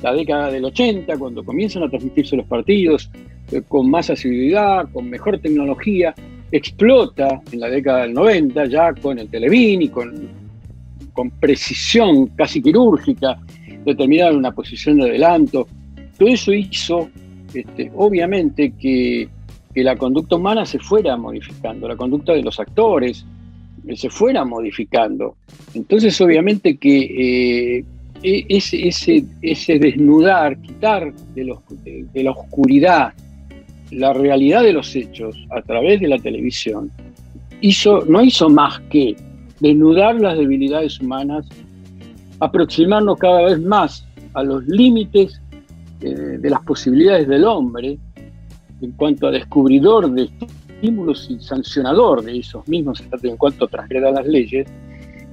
la 0.02 0.12
década 0.12 0.50
del 0.50 0.64
80, 0.64 1.16
cuando 1.18 1.44
comienzan 1.44 1.82
a 1.82 1.88
transmitirse 1.88 2.36
los 2.36 2.46
partidos 2.46 3.10
eh, 3.50 3.62
con 3.66 3.90
más 3.90 4.10
asiduidad, 4.10 4.88
con 4.92 5.08
mejor 5.10 5.38
tecnología, 5.38 6.14
explota 6.52 7.40
en 7.52 7.60
la 7.60 7.68
década 7.68 8.02
del 8.02 8.14
90 8.14 8.66
ya 8.66 8.92
con 8.94 9.18
el 9.18 9.28
Televín 9.28 9.82
y 9.82 9.88
con, 9.88 10.28
con 11.12 11.30
precisión 11.30 12.28
casi 12.28 12.62
quirúrgica, 12.62 13.38
determinar 13.84 14.36
una 14.36 14.52
posición 14.52 14.98
de 14.98 15.10
adelanto. 15.10 15.66
Todo 16.16 16.28
eso 16.28 16.52
hizo, 16.52 17.10
este, 17.52 17.90
obviamente, 17.96 18.72
que, 18.72 19.28
la 19.74 19.96
conducta 19.96 20.34
humana 20.34 20.66
se 20.66 20.80
fuera 20.80 21.16
modificando, 21.16 21.86
la 21.86 21.94
conducta 21.94 22.32
de 22.32 22.42
los 22.42 22.58
actores 22.58 23.24
eh, 23.86 23.96
se 23.96 24.10
fuera 24.10 24.44
modificando. 24.44 25.36
Entonces, 25.72 26.20
obviamente 26.20 26.76
que 26.78 27.76
eh, 27.78 27.84
ese, 28.22 28.88
ese, 28.88 29.24
ese, 29.42 29.78
desnudar, 29.78 30.58
quitar 30.60 31.12
de 31.34 31.44
la 32.24 32.30
oscuridad 32.30 33.12
la 33.90 34.12
realidad 34.12 34.62
de 34.62 34.72
los 34.72 34.94
hechos 34.94 35.36
a 35.50 35.62
través 35.62 36.00
de 36.00 36.08
la 36.08 36.18
televisión 36.18 36.90
hizo, 37.60 38.04
no 38.06 38.22
hizo 38.22 38.48
más 38.48 38.80
que 38.90 39.16
desnudar 39.60 40.20
las 40.20 40.38
debilidades 40.38 41.00
humanas, 41.00 41.48
aproximarnos 42.40 43.18
cada 43.18 43.42
vez 43.42 43.60
más 43.60 44.06
a 44.34 44.42
los 44.42 44.66
límites 44.66 45.40
eh, 46.00 46.08
de 46.08 46.50
las 46.50 46.60
posibilidades 46.62 47.26
del 47.26 47.44
hombre 47.44 47.98
en 48.80 48.92
cuanto 48.92 49.26
a 49.26 49.30
descubridor 49.32 50.10
de 50.12 50.30
estímulos 50.70 51.28
y 51.30 51.40
sancionador 51.40 52.22
de 52.22 52.38
esos 52.38 52.66
mismos 52.68 53.02
en 53.22 53.36
cuanto 53.36 53.66
transgreda 53.66 54.12
las 54.12 54.26
leyes 54.26 54.68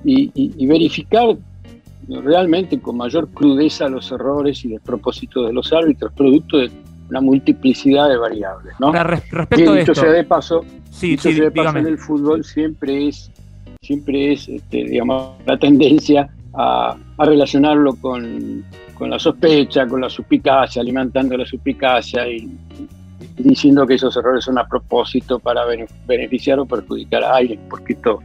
y, 0.04 0.66
verificar 0.66 1.36
realmente 2.08 2.80
con 2.80 2.98
mayor 2.98 3.30
crudeza 3.30 3.88
los 3.88 4.12
errores 4.12 4.64
y 4.66 4.70
despropósitos 4.70 5.48
de 5.48 5.54
los 5.54 5.72
árbitros, 5.74 6.12
producto 6.14 6.58
de 6.58 6.72
una 7.10 7.22
multiplicidad 7.22 8.10
de 8.10 8.18
variables. 8.18 8.74
¿no? 8.80 8.92
respecto 8.92 9.72
a 9.74 9.80
esto. 9.80 9.96
sea 9.96 10.12
de 10.12 10.24
paso, 10.24 10.66
sí, 10.92 11.18
sí, 11.18 11.34
de 11.34 11.52
paso 11.52 11.78
en 11.78 11.88
el 11.88 11.98
fútbol 11.98 12.44
siempre 12.44 13.08
es, 13.08 13.32
siempre 13.82 14.34
es 14.34 14.48
este, 14.50 14.86
digamos, 14.86 15.34
la 15.46 15.58
tendencia 15.58 16.30
a, 16.58 16.98
relacionarlo 17.18 17.96
con, 17.96 18.64
la 19.00 19.20
sospecha, 19.20 19.88
con 19.88 20.02
la 20.02 20.10
suspicacia, 20.10 20.82
alimentando 20.82 21.38
la 21.38 21.46
suspicacia 21.46 22.28
y, 22.28 22.50
diciendo 23.38 23.86
que 23.86 23.96
esos 23.96 24.16
errores 24.16 24.46
son 24.46 24.58
a 24.58 24.68
propósito 24.68 25.40
para 25.40 25.64
beneficiar 26.08 26.60
o 26.60 26.66
perjudicar 26.66 27.24
a 27.24 27.36
alguien, 27.36 27.60
porque 27.70 27.94
esto 27.94 28.20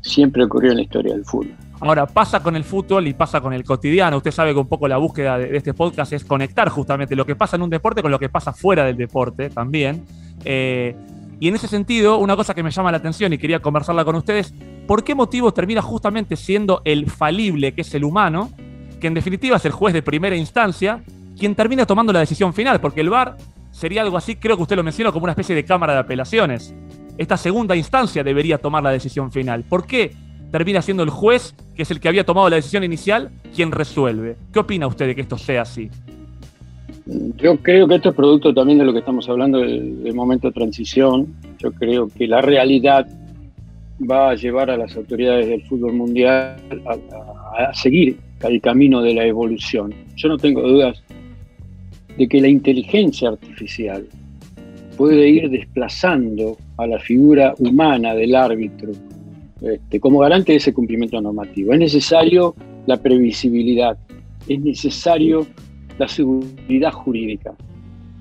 siempre 0.00 0.44
ocurrió 0.44 0.70
en 0.70 0.76
la 0.78 0.82
historia 0.82 1.14
del 1.14 1.24
fútbol. 1.24 1.54
Ahora, 1.84 2.06
pasa 2.06 2.42
con 2.42 2.56
el 2.56 2.64
fútbol 2.64 3.06
y 3.06 3.12
pasa 3.12 3.42
con 3.42 3.52
el 3.52 3.62
cotidiano. 3.62 4.16
Usted 4.16 4.30
sabe 4.30 4.54
que 4.54 4.58
un 4.58 4.68
poco 4.68 4.88
la 4.88 4.96
búsqueda 4.96 5.36
de, 5.36 5.54
este 5.54 5.74
podcast 5.74 6.14
es 6.14 6.24
conectar 6.24 6.70
justamente 6.70 7.14
lo 7.14 7.26
que 7.26 7.36
pasa 7.36 7.56
en 7.56 7.62
un 7.62 7.68
deporte 7.68 8.00
con 8.00 8.10
lo 8.10 8.18
que 8.18 8.30
pasa 8.30 8.54
fuera 8.54 8.86
del 8.86 8.96
deporte 8.96 9.50
también. 9.50 10.02
Eh, 10.46 10.96
y 11.38 11.48
en 11.48 11.54
ese 11.54 11.68
sentido, 11.68 12.16
una 12.16 12.36
cosa 12.36 12.54
que 12.54 12.62
me 12.62 12.70
llama 12.70 12.90
la 12.90 12.96
atención 12.96 13.34
y 13.34 13.38
quería 13.38 13.60
conversarla 13.60 14.02
con 14.02 14.16
ustedes, 14.16 14.54
¿por 14.86 15.04
qué 15.04 15.14
motivo 15.14 15.52
termina 15.52 15.82
justamente 15.82 16.36
siendo 16.36 16.80
el 16.86 17.10
falible, 17.10 17.74
que 17.74 17.82
es 17.82 17.94
el 17.94 18.04
humano, 18.04 18.50
que 18.98 19.06
en 19.06 19.12
definitiva 19.12 19.58
es 19.58 19.64
el 19.66 19.72
juez 19.72 19.92
de 19.92 20.00
primera 20.00 20.36
instancia, 20.36 21.04
quien 21.38 21.54
termina 21.54 21.84
tomando 21.84 22.14
la 22.14 22.20
decisión 22.20 22.54
final? 22.54 22.80
Porque 22.80 23.02
el 23.02 23.10
VAR 23.10 23.36
sería 23.72 24.00
algo 24.00 24.16
así, 24.16 24.36
creo 24.36 24.56
que 24.56 24.62
usted 24.62 24.76
lo 24.76 24.84
mencionó, 24.84 25.12
como 25.12 25.24
una 25.24 25.32
especie 25.32 25.54
de 25.54 25.66
cámara 25.66 25.92
de 25.92 25.98
apelaciones. 25.98 26.74
Esta 27.18 27.36
segunda 27.36 27.76
instancia 27.76 28.24
debería 28.24 28.56
tomar 28.56 28.82
la 28.82 28.90
decisión 28.90 29.30
final. 29.30 29.64
¿Por 29.64 29.86
qué 29.86 30.23
termina 30.54 30.80
siendo 30.82 31.02
el 31.02 31.10
juez, 31.10 31.52
que 31.74 31.82
es 31.82 31.90
el 31.90 31.98
que 31.98 32.06
había 32.06 32.22
tomado 32.22 32.48
la 32.48 32.54
decisión 32.54 32.84
inicial, 32.84 33.32
quien 33.56 33.72
resuelve? 33.72 34.36
¿Qué 34.52 34.60
opina 34.60 34.86
usted 34.86 35.08
de 35.08 35.16
que 35.16 35.22
esto 35.22 35.36
sea 35.36 35.62
así? 35.62 35.90
Yo 37.06 37.56
creo 37.56 37.88
que 37.88 37.96
esto 37.96 38.10
es 38.10 38.14
producto 38.14 38.54
también 38.54 38.78
de 38.78 38.84
lo 38.84 38.92
que 38.92 39.00
estamos 39.00 39.28
hablando 39.28 39.58
del, 39.58 40.14
momento 40.14 40.46
de 40.46 40.52
transición. 40.52 41.34
Yo 41.58 41.72
creo 41.72 42.06
que 42.06 42.28
la 42.28 42.40
realidad 42.40 43.04
va 44.08 44.30
a 44.30 44.34
llevar 44.36 44.70
a 44.70 44.76
las 44.76 44.94
autoridades 44.94 45.48
del 45.48 45.60
fútbol 45.64 45.94
mundial 45.94 46.56
a, 46.86 47.70
a, 47.70 47.74
seguir 47.74 48.16
el 48.42 48.60
camino 48.60 49.02
de 49.02 49.12
la 49.12 49.26
evolución. 49.26 49.92
Yo 50.14 50.28
no 50.28 50.38
tengo 50.38 50.62
dudas 50.62 51.02
de 52.16 52.28
que 52.28 52.40
la 52.40 52.46
inteligencia 52.46 53.30
artificial 53.30 54.06
puede 54.96 55.28
ir 55.28 55.50
desplazando 55.50 56.56
a 56.76 56.86
la 56.86 57.00
figura 57.00 57.54
humana 57.58 58.14
del 58.14 58.36
árbitro 58.36 58.92
este, 59.60 60.00
como 60.00 60.20
garante 60.20 60.52
de 60.52 60.58
ese 60.58 60.74
cumplimiento 60.74 61.20
normativo. 61.20 61.72
Es 61.72 61.78
necesario 61.78 62.54
la 62.86 62.96
previsibilidad, 62.96 63.96
es 64.48 64.60
necesario 64.60 65.46
la 65.98 66.08
seguridad 66.08 66.92
jurídica. 66.92 67.54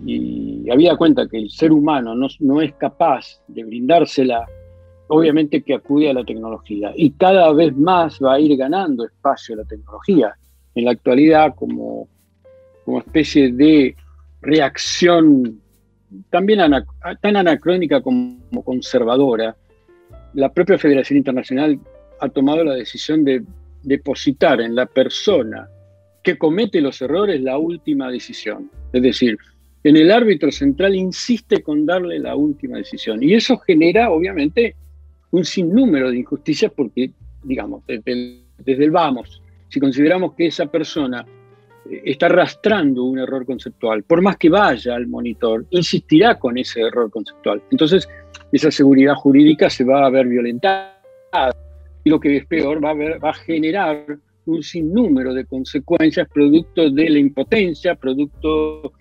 Y 0.05 0.69
había 0.69 0.95
cuenta 0.95 1.27
que 1.27 1.37
el 1.37 1.49
ser 1.49 1.71
humano 1.71 2.15
no, 2.15 2.27
no 2.39 2.61
es 2.61 2.73
capaz 2.73 3.41
de 3.47 3.63
brindársela, 3.63 4.45
obviamente 5.07 5.61
que 5.61 5.75
acude 5.75 6.09
a 6.09 6.13
la 6.13 6.23
tecnología. 6.23 6.91
Y 6.95 7.11
cada 7.11 7.51
vez 7.53 7.75
más 7.75 8.19
va 8.23 8.33
a 8.33 8.39
ir 8.39 8.55
ganando 8.57 9.05
espacio 9.05 9.55
la 9.55 9.65
tecnología. 9.65 10.33
En 10.75 10.85
la 10.85 10.91
actualidad, 10.91 11.55
como, 11.55 12.07
como 12.83 12.99
especie 12.99 13.51
de 13.51 13.95
reacción 14.41 15.61
también 16.29 16.59
tan 17.21 17.35
anacrónica 17.35 18.01
como 18.01 18.63
conservadora, 18.63 19.55
la 20.33 20.51
propia 20.51 20.77
Federación 20.77 21.17
Internacional 21.17 21.79
ha 22.19 22.29
tomado 22.29 22.63
la 22.63 22.75
decisión 22.75 23.23
de 23.23 23.43
depositar 23.83 24.61
en 24.61 24.75
la 24.75 24.85
persona 24.85 25.67
que 26.23 26.37
comete 26.37 26.79
los 26.81 27.01
errores 27.01 27.41
la 27.41 27.57
última 27.57 28.09
decisión. 28.09 28.71
Es 28.93 29.01
decir, 29.01 29.37
en 29.83 29.97
el 29.97 30.11
árbitro 30.11 30.51
central 30.51 30.95
insiste 30.95 31.61
con 31.61 31.85
darle 31.85 32.19
la 32.19 32.35
última 32.35 32.77
decisión. 32.77 33.21
Y 33.21 33.33
eso 33.33 33.57
genera, 33.57 34.09
obviamente, 34.09 34.75
un 35.31 35.43
sinnúmero 35.43 36.09
de 36.09 36.19
injusticias 36.19 36.71
porque, 36.73 37.11
digamos, 37.43 37.83
desde 37.85 38.85
el, 38.85 38.91
vamos, 38.91 39.41
si 39.67 39.79
consideramos 39.79 40.33
que 40.35 40.47
esa 40.47 40.67
persona 40.67 41.25
eh, 41.89 42.01
está 42.05 42.27
arrastrando 42.27 43.03
un 43.03 43.19
error 43.19 43.45
conceptual, 43.45 44.03
por 44.03 44.21
más 44.21 44.37
que 44.37 44.49
vaya 44.49 44.95
al 44.95 45.07
monitor, 45.07 45.65
insistirá 45.71 46.39
con 46.39 46.57
ese 46.57 46.81
error 46.81 47.11
conceptual. 47.11 47.61
Entonces, 47.69 48.07
esa 48.53 48.69
seguridad 48.69 49.15
jurídica 49.15 49.67
se 49.69 49.83
va 49.83 50.05
a 50.05 50.09
ver 50.11 50.27
violentada. 50.27 50.93
Y 52.03 52.09
lo 52.09 52.19
que 52.19 52.37
es 52.37 52.45
peor, 52.45 52.83
va 52.83 52.91
a, 53.29 53.33
generar 53.33 54.05
un 54.45 54.61
sinnúmero 54.61 55.33
de 55.33 55.45
consecuencias 55.45 56.27
producto 56.31 56.89
de 56.91 57.09
la 57.09 57.17
impotencia, 57.17 57.95
producto 57.95 58.93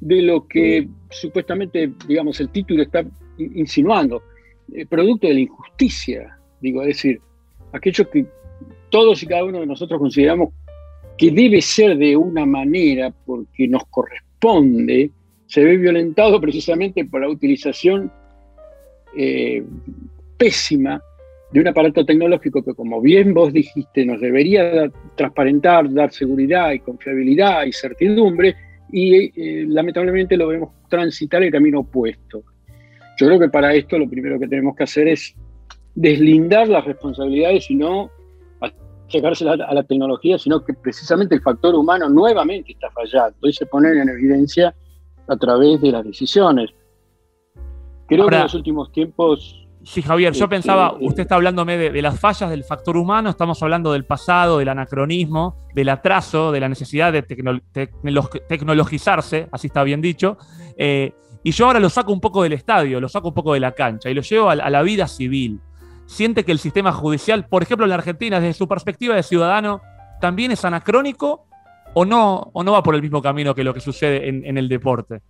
de 0.00 0.22
lo 0.22 0.46
que 0.46 0.88
supuestamente, 1.10 1.92
digamos, 2.06 2.38
el 2.40 2.50
título 2.50 2.84
está 2.84 3.04
insinuando, 3.38 4.22
eh, 4.72 4.86
producto 4.86 5.26
de 5.26 5.34
la 5.34 5.40
injusticia, 5.40 6.38
digo, 6.60 6.82
es 6.82 6.88
decir, 6.88 7.20
aquello 7.72 8.08
que 8.08 8.24
todos 8.90 9.20
y 9.22 9.26
cada 9.26 9.44
uno 9.44 9.60
de 9.60 9.66
nosotros 9.66 9.98
consideramos 9.98 10.50
que 11.18 11.32
debe 11.32 11.60
ser 11.60 11.96
de 11.96 12.16
una 12.16 12.46
manera 12.46 13.12
porque 13.26 13.66
nos 13.66 13.84
corresponde, 13.86 15.10
se 15.46 15.64
ve 15.64 15.76
violentado 15.76 16.40
precisamente 16.40 17.04
por 17.04 17.22
la 17.22 17.28
utilización 17.28 18.12
eh, 19.16 19.64
pésima 20.36 21.02
de 21.52 21.60
un 21.60 21.68
aparato 21.68 22.04
tecnológico 22.04 22.62
que, 22.62 22.74
como 22.74 23.00
bien 23.00 23.34
vos 23.34 23.52
dijiste, 23.52 24.06
nos 24.06 24.20
debería 24.20 24.90
transparentar, 25.16 25.92
dar 25.92 26.12
seguridad 26.12 26.72
y 26.72 26.80
confiabilidad 26.80 27.64
y 27.64 27.72
certidumbre, 27.72 28.56
y 28.90 29.14
eh, 29.40 29.66
lamentablemente 29.68 30.36
lo 30.36 30.48
vemos 30.48 30.70
transitar 30.88 31.42
el 31.42 31.52
camino 31.52 31.80
opuesto. 31.80 32.42
Yo 33.18 33.26
creo 33.26 33.38
que 33.38 33.48
para 33.48 33.74
esto 33.74 33.98
lo 33.98 34.08
primero 34.08 34.38
que 34.38 34.48
tenemos 34.48 34.74
que 34.76 34.84
hacer 34.84 35.08
es 35.08 35.34
deslindar 35.94 36.68
las 36.68 36.84
responsabilidades 36.84 37.70
y 37.70 37.74
no 37.74 38.10
llegarse 39.12 39.46
a 39.46 39.74
la 39.74 39.82
tecnología, 39.82 40.38
sino 40.38 40.64
que 40.64 40.72
precisamente 40.74 41.34
el 41.34 41.42
factor 41.42 41.74
humano 41.74 42.08
nuevamente 42.08 42.72
está 42.72 42.90
fallando 42.90 43.46
y 43.46 43.52
se 43.52 43.66
pone 43.66 43.90
en 43.90 44.08
evidencia 44.08 44.74
a 45.28 45.36
través 45.36 45.80
de 45.80 45.92
las 45.92 46.04
decisiones. 46.04 46.70
Creo 48.14 48.28
que 48.28 48.36
en 48.36 48.42
los 48.42 48.54
últimos 48.54 48.92
tiempos 48.92 49.62
Sí, 49.84 50.00
Javier, 50.00 50.32
yo 50.32 50.48
pensaba, 50.48 50.94
usted 51.00 51.22
está 51.22 51.34
hablándome 51.34 51.76
de, 51.76 52.02
las 52.02 52.18
fallas 52.18 52.50
del 52.50 52.62
factor 52.62 52.96
humano, 52.96 53.30
estamos 53.30 53.60
hablando 53.62 53.92
del 53.92 54.04
pasado, 54.04 54.58
del 54.58 54.68
anacronismo, 54.68 55.56
del 55.74 55.88
atraso, 55.88 56.52
de 56.52 56.60
la 56.60 56.68
necesidad 56.68 57.12
de 57.12 57.22
tecnologizarse, 57.22 59.48
así 59.50 59.66
está 59.66 59.82
bien 59.82 60.00
dicho. 60.00 60.38
Eh, 60.76 61.12
y 61.42 61.50
yo 61.50 61.66
ahora 61.66 61.80
lo 61.80 61.90
saco 61.90 62.12
un 62.12 62.20
poco 62.20 62.44
del 62.44 62.52
estadio, 62.52 63.00
lo 63.00 63.08
saco 63.08 63.28
un 63.28 63.34
poco 63.34 63.54
de 63.54 63.60
la 63.60 63.72
cancha 63.72 64.08
y 64.08 64.14
lo 64.14 64.22
llevo 64.22 64.50
a, 64.50 64.54
la 64.54 64.82
vida 64.82 65.08
civil. 65.08 65.60
¿Siente 66.06 66.44
que 66.44 66.52
el 66.52 66.60
sistema 66.60 66.92
judicial, 66.92 67.48
por 67.48 67.64
ejemplo 67.64 67.84
en 67.84 67.90
la 67.90 67.96
Argentina, 67.96 68.38
desde 68.38 68.54
su 68.54 68.68
perspectiva 68.68 69.16
de 69.16 69.24
ciudadano, 69.24 69.80
también 70.20 70.52
es 70.52 70.64
anacrónico 70.64 71.46
o 71.94 72.04
no, 72.04 72.50
o 72.52 72.62
no 72.62 72.72
va 72.72 72.84
por 72.84 72.94
el 72.94 73.02
mismo 73.02 73.20
camino 73.20 73.52
que 73.52 73.64
lo 73.64 73.74
que 73.74 73.80
sucede 73.80 74.28
en 74.28 74.56
el 74.56 74.68
deporte? 74.68 75.22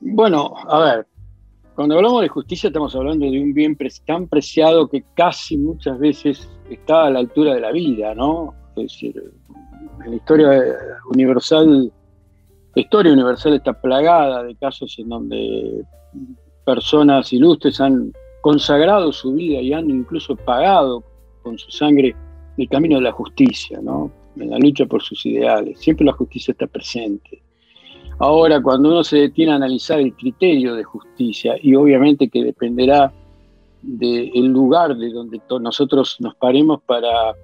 Bueno, 0.00 0.54
a 0.68 0.80
ver, 0.80 1.06
cuando 1.74 1.96
hablamos 1.96 2.22
de 2.22 2.28
justicia 2.28 2.68
estamos 2.68 2.94
hablando 2.94 3.24
de 3.24 3.40
un 3.40 3.52
bien 3.52 3.76
tan 4.06 4.26
preciado 4.26 4.88
que 4.88 5.04
casi 5.14 5.56
muchas 5.56 5.98
veces 5.98 6.48
está 6.70 7.06
a 7.06 7.10
la 7.10 7.20
altura 7.20 7.54
de 7.54 7.60
la 7.60 7.72
vida, 7.72 8.14
¿no? 8.14 8.54
Es 8.76 8.92
decir, 8.92 9.32
la 10.06 10.14
historia 10.14 10.50
universal, 11.10 11.92
la 12.74 12.82
historia 12.82 13.12
universal 13.12 13.54
está 13.54 13.72
plagada 13.80 14.42
de 14.44 14.54
casos 14.56 14.98
en 14.98 15.08
donde 15.08 15.84
personas 16.64 17.32
ilustres 17.32 17.80
han 17.80 18.12
consagrado 18.40 19.12
su 19.12 19.34
vida 19.34 19.60
y 19.60 19.72
han 19.72 19.90
incluso 19.90 20.36
pagado 20.36 21.02
con 21.42 21.58
su 21.58 21.70
sangre 21.70 22.14
el 22.56 22.68
camino 22.68 22.96
de 22.96 23.02
la 23.02 23.12
justicia, 23.12 23.80
¿no? 23.82 24.10
En 24.36 24.50
la 24.50 24.58
lucha 24.58 24.86
por 24.86 25.02
sus 25.02 25.24
ideales. 25.26 25.78
Siempre 25.80 26.06
la 26.06 26.12
justicia 26.12 26.52
está 26.52 26.66
presente. 26.66 27.42
Ahora, 28.20 28.60
cuando 28.60 28.88
uno 28.88 29.04
se 29.04 29.18
detiene 29.18 29.52
a 29.52 29.56
analizar 29.56 30.00
el 30.00 30.12
criterio 30.14 30.74
de 30.74 30.82
justicia, 30.82 31.54
y 31.62 31.74
obviamente 31.76 32.28
que 32.28 32.42
dependerá 32.42 33.12
del 33.80 34.46
lugar 34.46 34.96
de 34.96 35.10
donde 35.10 35.40
nosotros 35.60 36.16
nos 36.18 36.34
paremos 36.34 36.82
para, 36.82 37.34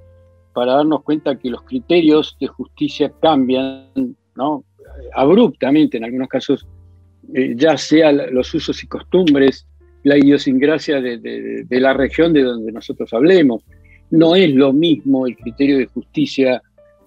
darnos 0.54 1.02
cuenta 1.02 1.38
que 1.38 1.50
los 1.50 1.62
criterios 1.62 2.36
de 2.40 2.48
justicia 2.48 3.12
cambian 3.20 4.16
abruptamente, 5.14 5.96
en 5.96 6.04
algunos 6.04 6.28
casos, 6.28 6.66
eh, 7.32 7.54
ya 7.56 7.78
sea 7.78 8.10
los 8.10 8.52
usos 8.52 8.82
y 8.82 8.88
costumbres, 8.88 9.66
la 10.02 10.18
idiosincrasia 10.18 11.00
de, 11.00 11.66
la 11.70 11.92
región 11.94 12.32
de 12.32 12.42
donde 12.42 12.72
nosotros 12.72 13.12
hablemos. 13.14 13.62
No 14.10 14.34
es 14.34 14.52
lo 14.52 14.72
mismo 14.72 15.26
el 15.26 15.36
criterio 15.36 15.78
de 15.78 15.86
justicia 15.86 16.60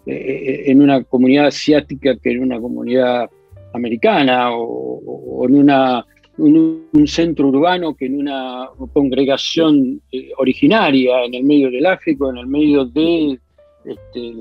eh, 0.06 0.14
eh, 0.14 0.72
en 0.72 0.82
una 0.82 1.04
comunidad 1.04 1.48
asiática 1.48 2.16
que 2.16 2.32
en 2.32 2.44
una 2.44 2.60
comunidad 2.60 3.30
americana 3.74 4.50
o, 4.52 5.46
en 5.48 5.56
una, 5.56 6.06
un, 6.38 6.88
centro 7.06 7.48
urbano 7.48 7.96
que 7.96 8.06
en 8.06 8.20
una 8.20 8.70
congregación 8.94 10.02
eh, 10.12 10.32
originaria 10.38 11.24
en 11.24 11.34
el 11.36 11.44
medio 11.44 11.72
del 11.72 11.86
África, 11.86 12.30
en 12.30 12.38
el 12.38 12.48
medio 12.48 12.86
de 12.86 13.40
este, 13.86 14.34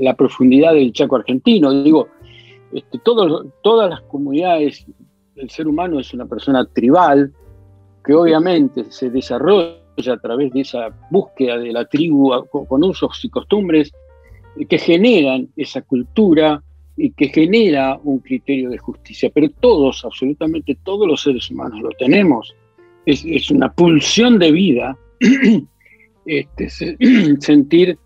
la, 0.00 0.14
profundidad 0.14 0.74
del 0.74 0.92
Chaco 0.92 1.16
argentino. 1.16 1.82
Digo, 1.82 2.08
este, 2.72 2.98
todas 3.04 3.90
las 3.90 4.00
comunidades, 4.02 4.86
el 5.36 5.50
ser 5.50 5.66
humano 5.68 6.00
es 6.00 6.12
una 6.14 6.26
persona 6.26 6.66
tribal 6.66 7.32
que 8.04 8.14
obviamente 8.14 8.90
se 8.90 9.10
desarrolla 9.10 9.78
a 10.06 10.16
través 10.18 10.52
de 10.52 10.60
esa 10.60 10.88
búsqueda 11.10 11.58
de 11.58 11.72
la 11.72 11.84
tribu 11.84 12.32
con 12.50 12.84
usos 12.84 13.24
y 13.24 13.28
costumbres 13.28 13.92
que 14.66 14.78
generan 14.78 15.48
esa 15.56 15.82
cultura, 15.82 16.62
y 16.98 17.10
que 17.10 17.28
genera 17.28 17.98
un 18.02 18.18
criterio 18.18 18.70
de 18.70 18.78
justicia, 18.78 19.30
pero 19.32 19.48
todos, 19.60 20.04
absolutamente 20.04 20.76
todos 20.82 21.06
los 21.06 21.22
seres 21.22 21.48
humanos 21.48 21.80
lo 21.80 21.90
tenemos. 21.90 22.54
Es, 23.06 23.50
una 23.50 23.72
pulsión 23.72 24.38
de 24.38 24.52
vida 24.52 24.98
este, 26.26 26.68
sentir 27.40 27.96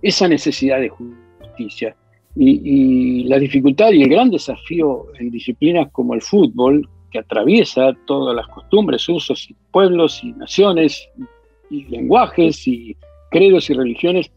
esa 0.00 0.28
necesidad 0.28 0.80
de 0.80 0.88
justicia. 0.88 1.96
Y, 2.36 3.24
la 3.24 3.38
dificultad 3.40 3.90
y 3.90 4.02
el 4.02 4.08
gran 4.08 4.30
desafío 4.30 5.06
en 5.18 5.30
disciplinas 5.30 5.90
como 5.90 6.14
el 6.14 6.22
fútbol, 6.22 6.88
que 7.10 7.18
atraviesa 7.18 7.92
todas 8.06 8.36
las 8.36 8.46
costumbres, 8.46 9.08
usos 9.08 9.50
y 9.50 9.56
pueblos 9.72 10.22
y 10.22 10.32
naciones 10.32 11.08
y 11.70 11.84
lenguajes 11.86 12.68
y 12.68 12.96
credos 13.30 13.68
y 13.68 13.74
religiones, 13.74 14.30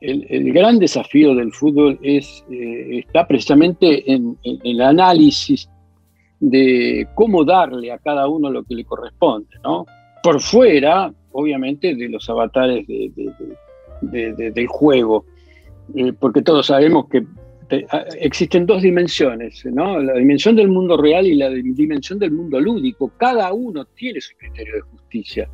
el, 0.00 0.52
gran 0.52 0.78
desafío 0.78 1.34
del 1.34 1.52
fútbol 1.52 1.98
eh, 2.02 2.20
está 2.50 3.26
precisamente 3.26 4.10
en, 4.12 4.36
el 4.42 4.80
análisis 4.80 5.68
de 6.38 7.06
cómo 7.14 7.44
darle 7.44 7.92
a 7.92 7.98
cada 7.98 8.28
uno 8.28 8.50
lo 8.50 8.62
que 8.64 8.74
le 8.74 8.84
corresponde, 8.84 9.56
¿no? 9.62 9.86
Por 10.22 10.40
fuera, 10.40 11.12
obviamente, 11.32 11.94
de 11.94 12.08
los 12.08 12.28
avatares 12.28 12.86
del 12.86 14.66
juego, 14.66 15.24
eh, 15.94 16.12
porque 16.18 16.42
todos 16.42 16.66
sabemos 16.66 17.08
que 17.08 17.24
existen 18.18 18.66
dos 18.66 18.82
dimensiones, 18.82 19.64
¿no? 19.66 19.98
La 20.00 20.14
dimensión 20.14 20.56
del 20.56 20.68
mundo 20.68 20.96
real 20.96 21.26
y 21.26 21.36
la 21.36 21.48
dimensión 21.50 22.18
del 22.18 22.32
mundo 22.32 22.60
lúdico. 22.60 23.12
Cada 23.16 23.52
uno 23.52 23.84
tiene 23.84 24.20
su 24.20 24.36
criterio 24.36 24.74
de 24.74 24.80
justicia. 24.80 25.48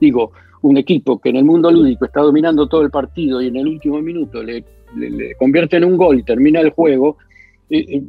Digo, 0.00 0.32
un 0.62 0.76
equipo 0.76 1.20
que 1.20 1.30
en 1.30 1.36
el 1.36 1.44
mundo 1.44 1.70
lúdico 1.70 2.04
está 2.04 2.20
dominando 2.20 2.68
todo 2.68 2.82
el 2.82 2.90
partido 2.90 3.42
y 3.42 3.48
en 3.48 3.56
el 3.56 3.66
último 3.66 4.00
minuto 4.00 4.42
le, 4.42 4.64
convierte 5.38 5.76
en 5.76 5.84
un 5.84 5.96
gol 5.96 6.18
y 6.18 6.22
termina 6.22 6.60
el 6.60 6.70
juego, 6.70 7.16
eh, 7.70 7.84
eh, 7.88 8.02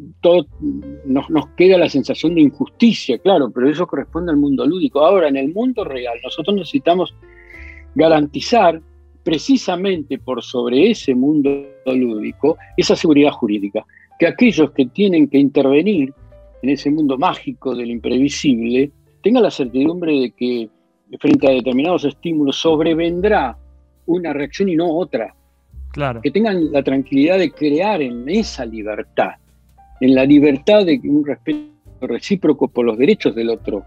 nos, 1.05 1.29
nos, 1.29 1.47
queda 1.57 1.77
la 1.77 1.89
sensación 1.89 2.35
de 2.35 2.41
injusticia, 2.41 3.17
claro, 3.17 3.49
pero 3.51 3.69
eso 3.69 3.87
corresponde 3.87 4.31
al 4.31 4.37
mundo 4.37 4.65
lúdico. 4.65 5.05
Ahora, 5.05 5.29
en 5.29 5.37
el 5.37 5.53
mundo 5.53 5.83
real, 5.83 6.15
nosotros 6.23 6.55
necesitamos 6.55 7.15
garantizar 7.95 8.81
precisamente 9.23 10.19
por 10.19 10.43
sobre 10.43 10.91
ese 10.91 11.15
mundo 11.15 11.49
lúdico 11.85 12.57
esa 12.77 12.95
seguridad 12.95 13.31
jurídica, 13.31 13.85
que 14.19 14.27
aquellos 14.27 14.71
que 14.71 14.85
tienen 14.87 15.27
que 15.27 15.37
intervenir 15.37 16.13
en 16.61 16.69
ese 16.69 16.91
mundo 16.91 17.17
mágico 17.17 17.73
del 17.75 17.91
imprevisible 17.91 18.91
tengan 19.21 19.43
la 19.43 19.51
certidumbre 19.51 20.19
de 20.19 20.31
que 20.31 20.69
frente 21.17 21.47
a 21.47 21.51
determinados 21.51 22.05
estímulos 22.05 22.57
sobrevendrá 22.57 23.57
una 24.05 24.33
reacción 24.33 24.69
y 24.69 24.75
no 24.75 24.89
otra. 24.97 25.35
Claro. 25.91 26.21
Que 26.21 26.31
tengan 26.31 26.71
la 26.71 26.83
tranquilidad 26.83 27.37
de 27.37 27.51
crear 27.51 28.01
en 28.01 28.27
esa 28.27 28.65
libertad, 28.65 29.33
en 30.01 30.15
la 30.15 30.25
libertad 30.25 30.85
de 30.85 30.99
un 31.03 31.25
respeto 31.25 31.69
recíproco 32.01 32.67
por 32.67 32.85
los 32.85 32.97
derechos 32.97 33.35
del 33.35 33.49
otro, 33.49 33.85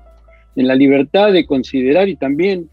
en 0.54 0.68
la 0.68 0.74
libertad 0.74 1.32
de 1.32 1.44
considerar 1.46 2.08
y 2.08 2.16
también 2.16 2.70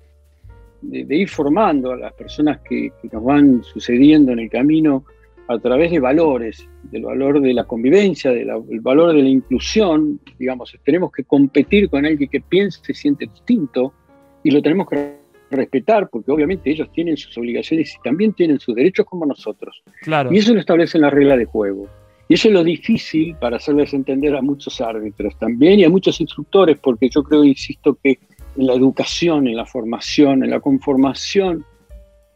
de, 0.81 1.15
ir 1.15 1.29
formando 1.29 1.91
a 1.91 1.97
las 1.97 2.13
personas 2.13 2.59
que, 2.61 2.91
nos 3.11 3.23
van 3.23 3.63
sucediendo 3.63 4.31
en 4.31 4.39
el 4.39 4.49
camino 4.49 5.05
a 5.47 5.57
través 5.59 5.91
de 5.91 5.99
valores, 5.99 6.67
del 6.83 7.03
valor 7.03 7.41
de 7.41 7.53
la 7.53 7.65
convivencia, 7.65 8.31
del 8.31 8.79
valor 8.81 9.13
de 9.13 9.23
la 9.23 9.29
inclusión, 9.29 10.19
digamos, 10.39 10.75
tenemos 10.85 11.11
que 11.11 11.23
competir 11.23 11.89
con 11.89 12.05
alguien 12.05 12.29
que 12.29 12.39
piense, 12.39 12.79
se 12.83 12.93
siente 12.93 13.25
distinto, 13.25 13.93
y 14.43 14.51
lo 14.51 14.61
tenemos 14.61 14.87
que 14.87 15.13
respetar 15.49 16.09
porque 16.09 16.31
obviamente 16.31 16.71
ellos 16.71 16.91
tienen 16.91 17.17
sus 17.17 17.37
obligaciones 17.37 17.95
y 17.95 18.01
también 18.03 18.33
tienen 18.33 18.59
sus 18.59 18.75
derechos 18.75 19.05
como 19.05 19.25
nosotros. 19.25 19.83
Claro. 20.01 20.33
Y 20.33 20.37
eso 20.37 20.53
lo 20.53 20.59
establece 20.59 20.97
en 20.97 21.03
la 21.03 21.09
regla 21.09 21.37
de 21.37 21.45
juego. 21.45 21.87
Y 22.27 22.35
eso 22.35 22.47
es 22.47 22.53
lo 22.53 22.63
difícil 22.63 23.35
para 23.35 23.57
hacerles 23.57 23.93
entender 23.93 24.35
a 24.35 24.41
muchos 24.41 24.79
árbitros 24.81 25.37
también 25.37 25.79
y 25.79 25.83
a 25.83 25.89
muchos 25.89 26.19
instructores, 26.21 26.77
porque 26.81 27.09
yo 27.09 27.21
creo, 27.21 27.43
insisto, 27.43 27.97
que 28.01 28.19
en 28.55 28.67
la 28.67 28.73
educación, 28.73 29.47
en 29.47 29.57
la 29.57 29.65
formación, 29.65 30.43
en 30.43 30.49
la 30.49 30.59
conformación 30.59 31.65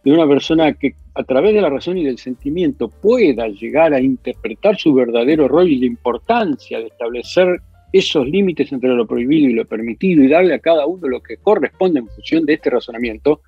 de 0.03 0.11
una 0.11 0.27
persona 0.27 0.73
que 0.73 0.95
a 1.15 1.23
través 1.23 1.53
de 1.53 1.61
la 1.61 1.69
razón 1.69 1.97
y 1.97 2.05
del 2.05 2.17
sentimiento 2.17 2.89
pueda 2.89 3.47
llegar 3.47 3.93
a 3.93 3.99
interpretar 3.99 4.77
su 4.77 4.93
verdadero 4.93 5.47
rol 5.47 5.69
y 5.69 5.79
la 5.79 5.85
importancia 5.85 6.79
de 6.79 6.87
establecer 6.87 7.59
esos 7.93 8.27
límites 8.27 8.71
entre 8.71 8.89
lo 8.89 9.07
prohibido 9.07 9.49
y 9.49 9.53
lo 9.53 9.65
permitido 9.65 10.23
y 10.23 10.27
darle 10.27 10.53
a 10.53 10.59
cada 10.59 10.85
uno 10.85 11.07
lo 11.07 11.21
que 11.21 11.37
corresponde 11.37 11.99
en 11.99 12.07
función 12.07 12.45
de 12.45 12.53
este 12.53 12.69
razonamiento, 12.69 13.41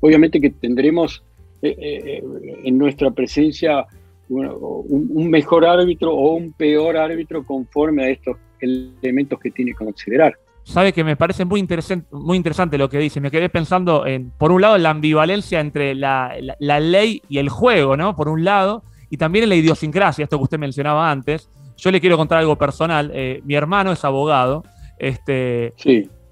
obviamente 0.00 0.40
que 0.40 0.50
tendremos 0.50 1.22
eh, 1.62 1.74
eh, 1.78 2.22
en 2.64 2.78
nuestra 2.78 3.10
presencia 3.10 3.86
un, 4.28 5.30
mejor 5.30 5.64
árbitro 5.64 6.12
o 6.12 6.34
un 6.34 6.52
peor 6.52 6.96
árbitro 6.96 7.44
conforme 7.44 8.04
a 8.04 8.08
estos 8.10 8.36
elementos 8.60 9.38
que 9.40 9.50
tiene 9.50 9.72
que 9.72 9.84
considerar. 9.84 10.34
Sabe 10.64 10.92
que 10.92 11.04
me 11.04 11.16
parece 11.16 11.44
muy 11.44 11.60
interesante, 11.60 12.08
muy 12.10 12.36
interesante 12.36 12.76
lo 12.76 12.88
que 12.88 12.98
dice. 12.98 13.20
Me 13.20 13.30
quedé 13.30 13.48
pensando 13.48 14.04
en, 14.04 14.30
por 14.30 14.50
un 14.50 14.60
lado, 14.60 14.76
la 14.78 14.90
ambivalencia 14.90 15.60
entre 15.60 15.94
la, 15.94 16.34
la 16.58 16.80
ley 16.80 17.22
y 17.28 17.38
el 17.38 17.48
juego, 17.48 17.96
¿no? 17.96 18.16
Por 18.16 18.28
un 18.28 18.42
lado, 18.42 18.82
y 19.08 19.16
también 19.16 19.44
en 19.44 19.50
la 19.50 19.54
idiosincrasia, 19.54 20.24
esto 20.24 20.38
que 20.38 20.42
usted 20.42 20.58
mencionaba 20.58 21.10
antes, 21.10 21.48
yo 21.76 21.90
le 21.90 22.00
quiero 22.00 22.16
contar 22.16 22.38
algo 22.38 22.56
personal. 22.56 23.10
Eh, 23.14 23.40
mi 23.44 23.54
hermano 23.54 23.92
es 23.92 24.04
abogado. 24.04 24.64
Este, 24.98 25.74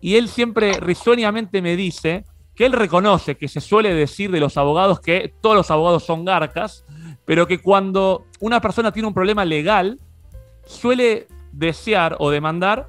Y 0.01 0.17
él 0.17 0.29
siempre 0.29 0.73
risueñamente 0.81 1.63
me 1.63 1.77
dice 1.77 2.25
que 2.55 2.67
él 2.67 2.73
reconoce 2.73 3.37
que 3.37 3.49
se 3.49 3.61
suele 3.61 3.93
decir 3.95 4.31
de 4.31 4.41
los 4.41 4.57
abogados 4.57 5.01
que 5.01 5.35
todos 5.41 5.57
los 5.57 5.71
abogados 5.71 6.05
son 6.05 6.25
garcas, 6.25 6.85
pero 7.25 7.47
que 7.47 7.61
cuando 7.61 8.27
una 8.41 8.61
persona 8.61 8.93
tiene 8.93 9.09
un 9.09 9.15
problema 9.15 9.45
legal, 9.45 9.99
suele 10.65 11.27
desear 11.53 12.17
o 12.19 12.31
demandar 12.31 12.89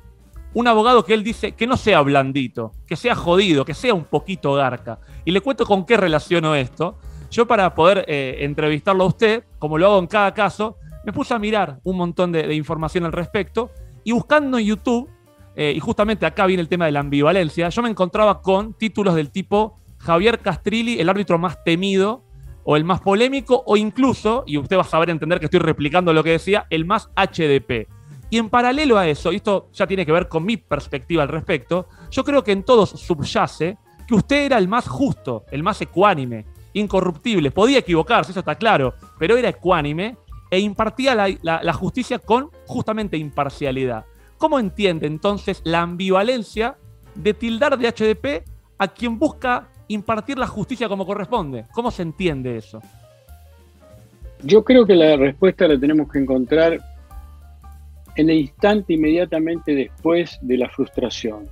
un 0.53 0.67
abogado 0.67 1.03
que 1.03 1.13
él 1.13 1.23
dice 1.23 1.51
que 1.51 1.67
no 1.67 1.75
sea 1.75 2.01
blandito, 2.01 2.71
que 2.87 2.95
sea 2.95 3.15
jodido, 3.15 3.65
que 3.65 3.73
sea 3.73 3.93
un 3.93 4.05
poquito 4.05 4.53
garca. 4.53 4.99
Y 5.25 5.31
le 5.31 5.41
cuento 5.41 5.65
con 5.65 5.85
qué 5.85 5.97
relaciono 5.97 6.55
esto. 6.55 6.97
Yo 7.29 7.45
para 7.45 7.75
poder 7.75 8.05
eh, 8.07 8.37
entrevistarlo 8.39 9.03
a 9.03 9.07
usted, 9.07 9.43
como 9.59 9.77
lo 9.77 9.87
hago 9.87 9.99
en 9.99 10.07
cada 10.07 10.33
caso, 10.33 10.77
me 11.05 11.13
puse 11.13 11.33
a 11.33 11.39
mirar 11.39 11.79
un 11.83 11.97
montón 11.97 12.31
de, 12.31 12.53
información 12.55 13.05
al 13.05 13.11
respecto 13.11 13.71
y 14.03 14.11
buscando 14.11 14.57
en 14.57 14.65
YouTube, 14.65 15.09
eh, 15.55 15.73
y 15.75 15.79
justamente 15.79 16.25
acá 16.25 16.45
viene 16.45 16.61
el 16.61 16.67
tema 16.67 16.85
de 16.85 16.91
la 16.91 16.99
ambivalencia, 16.99 17.69
yo 17.69 17.81
me 17.81 17.89
encontraba 17.89 18.41
con 18.41 18.73
títulos 18.73 19.15
del 19.15 19.31
tipo 19.31 19.79
Javier 19.99 20.39
Castrilli, 20.39 20.99
el 20.99 21.09
árbitro 21.09 21.37
más 21.37 21.63
temido 21.63 22.23
o 22.63 22.75
el 22.75 22.83
más 22.83 23.01
polémico 23.01 23.63
o 23.65 23.77
incluso, 23.77 24.43
y 24.47 24.57
usted 24.57 24.77
va 24.77 24.81
a 24.81 24.85
saber 24.85 25.11
entender 25.11 25.39
que 25.39 25.45
estoy 25.45 25.59
replicando 25.59 26.11
lo 26.11 26.23
que 26.23 26.31
decía, 26.31 26.65
el 26.69 26.85
más 26.85 27.09
HDP. 27.15 27.87
Y 28.31 28.39
en 28.39 28.49
paralelo 28.49 28.97
a 28.97 29.07
eso, 29.07 29.31
y 29.31 29.37
esto 29.37 29.69
ya 29.71 29.85
tiene 29.85 30.05
que 30.05 30.11
ver 30.11 30.27
con 30.27 30.43
mi 30.43 30.57
perspectiva 30.57 31.21
al 31.21 31.29
respecto, 31.29 31.87
yo 32.09 32.23
creo 32.23 32.43
que 32.43 32.51
en 32.51 32.63
todos 32.63 32.89
subyace 32.89 33.77
que 34.07 34.15
usted 34.15 34.45
era 34.45 34.57
el 34.57 34.67
más 34.67 34.87
justo, 34.87 35.45
el 35.51 35.61
más 35.61 35.79
ecuánime, 35.81 36.45
incorruptible. 36.73 37.51
Podía 37.51 37.79
equivocarse, 37.79 38.31
eso 38.31 38.39
está 38.39 38.55
claro, 38.55 38.95
pero 39.17 39.37
era 39.37 39.49
ecuánime 39.49 40.17
e 40.55 40.59
impartía 40.59 41.13
la, 41.15 41.73
justicia 41.73 42.17
con 42.17 42.49
justamente 42.65 43.17
imparcialidad. 43.17 44.05
¿Cómo 44.37 44.57
entiende 44.57 45.05
entonces 45.05 45.59
la 45.65 45.81
ambivalencia 45.81 46.77
de 47.13 47.33
tildar 47.33 47.77
de 47.77 47.89
HDP 47.89 48.47
a 48.77 48.87
quien 48.87 49.19
busca 49.19 49.67
impartir 49.89 50.37
la 50.37 50.47
justicia 50.47 50.87
como 50.87 51.05
corresponde? 51.05 51.65
¿Cómo 51.73 51.91
se 51.91 52.03
entiende 52.03 52.55
eso? 52.55 52.81
Yo 54.43 54.63
creo 54.63 54.85
que 54.85 54.95
la 54.95 55.17
respuesta 55.17 55.67
la 55.67 55.77
tenemos 55.77 56.09
que 56.09 56.19
encontrar 56.19 56.79
en 58.15 58.29
el 58.29 58.37
instante 58.37 58.93
inmediatamente 58.93 59.75
después 59.75 60.39
de 60.41 60.57
la 60.57 60.69
frustración. 60.69 61.49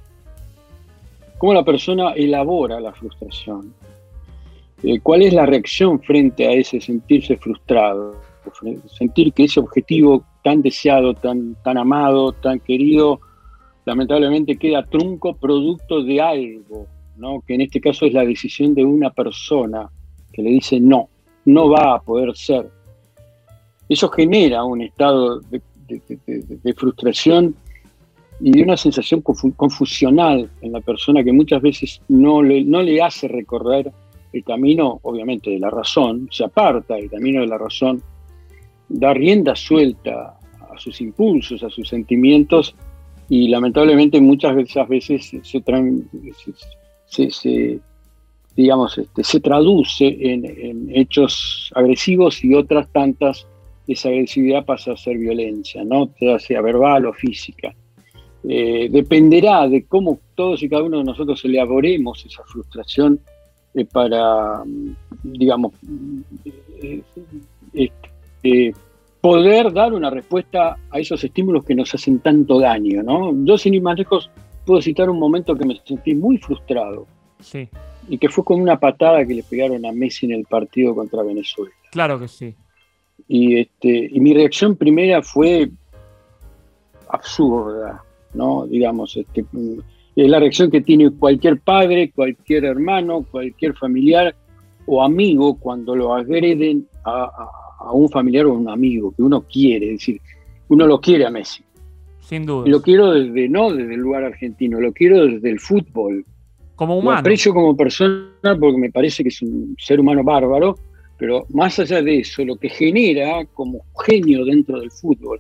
¿Cómo 1.40 1.54
la 1.54 1.66
persona 1.66 2.12
elabora 2.12 2.80
la 2.80 2.94
frustración? 2.94 3.74
Eh, 4.82 5.02
¿Cuál 5.02 5.24
es 5.24 5.34
la 5.34 5.46
reacción 5.46 6.02
frente 6.02 6.48
a 6.48 6.54
ese 6.54 6.80
sentirse 6.80 7.36
frustrado? 7.36 8.33
Sentir 8.88 9.34
que 9.34 9.46
ese 9.46 9.60
objetivo 9.60 10.24
tan 10.44 10.62
deseado, 10.62 11.14
tan, 11.14 11.56
tan 11.64 11.78
amado, 11.78 12.32
tan 12.34 12.60
querido, 12.60 13.20
lamentablemente 13.86 14.58
queda 14.58 14.84
trunco 14.84 15.36
producto 15.36 16.04
de 16.04 16.22
algo, 16.22 16.88
¿no? 17.18 17.42
que 17.46 17.56
en 17.56 17.62
este 17.62 17.82
caso 17.82 18.06
es 18.06 18.14
la 18.14 18.26
decisión 18.26 18.74
de 18.74 18.84
una 18.84 19.10
persona 19.10 19.90
que 20.32 20.42
le 20.42 20.52
dice 20.52 20.80
no, 20.80 21.10
no 21.46 21.70
va 21.70 21.96
a 21.96 22.02
poder 22.02 22.36
ser. 22.36 22.70
Eso 23.90 24.10
genera 24.10 24.64
un 24.64 24.82
estado 24.82 25.40
de, 25.42 25.62
frustración 26.76 27.56
y 28.40 28.62
una 28.62 28.76
sensación 28.76 29.22
confusional 29.22 30.50
en 30.62 30.72
la 30.72 30.82
persona 30.82 31.24
que 31.24 31.32
muchas 31.32 31.62
veces 31.62 32.02
no 32.08 32.42
le, 32.42 32.64
no 32.64 32.82
le 32.82 33.02
hace 33.02 33.28
recorrer 33.28 33.92
el 34.32 34.44
camino, 34.44 35.00
obviamente, 35.04 35.52
de 35.52 35.60
la 35.60 35.70
razón, 35.70 36.28
se 36.32 36.44
aparta 36.44 36.98
el 36.98 37.10
camino 37.10 37.42
de 37.42 37.48
la 37.48 37.58
razón 37.58 38.02
da 38.90 39.14
rienda 39.14 39.56
suelta 39.56 40.38
a 40.72 40.78
sus 40.78 41.02
impulsos, 41.02 41.64
a 41.64 41.70
sus 41.70 41.88
sentimientos 41.90 42.76
y 43.30 43.48
lamentablemente 43.48 44.20
muchas 44.22 44.56
veces, 44.56 45.32
se, 47.06 47.32
se, 47.32 47.80
digamos, 48.56 48.98
este, 48.98 49.24
se 49.24 49.40
traduce 49.40 50.06
en, 50.20 50.90
hechos 50.94 51.72
agresivos 51.76 52.44
y 52.44 52.54
otras 52.54 52.88
tantas 52.92 53.48
esa 53.88 54.10
agresividad 54.10 54.66
pasa 54.66 54.94
a 54.94 54.98
ser 54.98 55.18
violencia, 55.18 55.84
¿no? 55.84 56.10
sea 56.40 56.62
verbal 56.62 57.06
o 57.06 57.14
física. 57.14 57.76
Eh, 58.48 58.90
dependerá 58.90 59.68
de 59.68 59.86
cómo 59.86 60.20
todos 60.36 60.62
y 60.64 60.70
cada 60.70 60.84
uno 60.84 60.98
de 60.98 61.06
nosotros 61.06 61.44
elaboremos 61.46 62.26
esa 62.26 62.44
frustración 62.44 63.20
eh, 63.74 63.86
para, 63.86 64.64
mm, 64.66 64.96
digamos, 65.24 65.74
eh, 66.82 67.02
este, 68.44 68.76
poder 69.22 69.72
dar 69.72 69.94
una 69.94 70.10
respuesta 70.10 70.78
a 70.92 71.00
esos 71.00 71.24
estímulos 71.24 71.64
que 71.64 71.76
nos 71.76 71.94
hacen 71.96 72.20
tanto 72.20 72.60
daño, 72.60 73.02
¿no? 73.04 73.32
Yo 73.46 73.58
sin 73.58 73.74
ir 73.74 73.82
más 73.82 73.98
lejos 73.98 74.30
puedo 74.66 74.82
citar 74.82 75.10
un 75.10 75.18
momento 75.18 75.56
que 75.56 75.66
me 75.66 75.80
sentí 75.86 76.14
muy 76.14 76.38
frustrado. 76.38 77.08
Sí. 77.40 77.70
Y 78.10 78.18
que 78.18 78.28
fue 78.28 78.44
con 78.44 78.62
una 78.62 78.78
patada 78.78 79.26
que 79.26 79.34
le 79.34 79.44
pegaron 79.44 79.86
a 79.86 79.94
Messi 79.94 80.26
en 80.26 80.34
el 80.34 80.46
partido 80.46 80.94
contra 80.94 81.24
Venezuela. 81.24 81.74
Claro 81.92 82.20
que 82.20 82.28
sí. 82.28 82.54
Y, 83.28 83.60
este, 83.60 84.10
y 84.12 84.20
mi 84.20 84.34
reacción 84.34 84.76
primera 84.76 85.22
fue 85.22 85.70
absurda, 87.08 88.04
¿no? 88.34 88.66
Digamos, 88.66 89.16
este, 89.16 89.46
es 90.16 90.30
la 90.30 90.40
reacción 90.40 90.70
que 90.70 90.82
tiene 90.82 91.12
cualquier 91.12 91.60
padre, 91.62 92.12
cualquier 92.14 92.66
hermano, 92.66 93.26
cualquier 93.32 93.74
familiar 93.74 94.36
o 94.86 95.02
amigo 95.02 95.58
cuando 95.58 95.96
lo 95.96 96.14
agreden 96.14 96.88
a, 97.06 97.30
un 97.92 98.10
familiar 98.10 98.46
o 98.46 98.52
a 98.52 98.58
un 98.58 98.70
amigo 98.70 99.14
que 99.16 99.24
uno 99.24 99.42
quiere, 99.42 99.94
es 99.94 100.00
decir, 100.00 100.22
uno 100.70 100.88
lo 100.88 101.00
quiere 101.00 101.26
a 101.26 101.30
Messi. 101.30 101.64
Sin 102.22 102.46
duda. 102.46 102.68
Lo 102.68 102.82
quiero 102.82 103.12
desde, 103.12 103.50
no 103.50 103.72
desde 103.72 103.94
el 103.94 104.00
lugar 104.00 104.24
argentino, 104.24 104.80
lo 104.80 104.94
quiero 104.94 105.26
desde 105.26 105.50
el 105.50 105.60
fútbol. 105.60 106.26
Como 106.76 106.98
humano. 106.98 107.12
Lo 107.12 107.20
aprecio 107.20 107.54
como 107.54 107.76
persona 107.76 108.58
porque 108.60 108.78
me 108.78 108.92
parece 108.92 109.24
que 109.24 109.30
es 109.30 109.42
un 109.42 109.76
ser 109.78 110.00
humano 110.00 110.24
bárbaro, 110.24 110.76
pero 111.18 111.46
más 111.50 111.78
allá 111.80 112.02
de 112.02 112.20
eso, 112.20 112.44
lo 112.44 112.56
que 112.56 112.70
genera 112.70 113.46
como 113.54 113.82
genio 114.06 114.46
dentro 114.46 114.80
del 114.80 114.92
fútbol, 114.92 115.40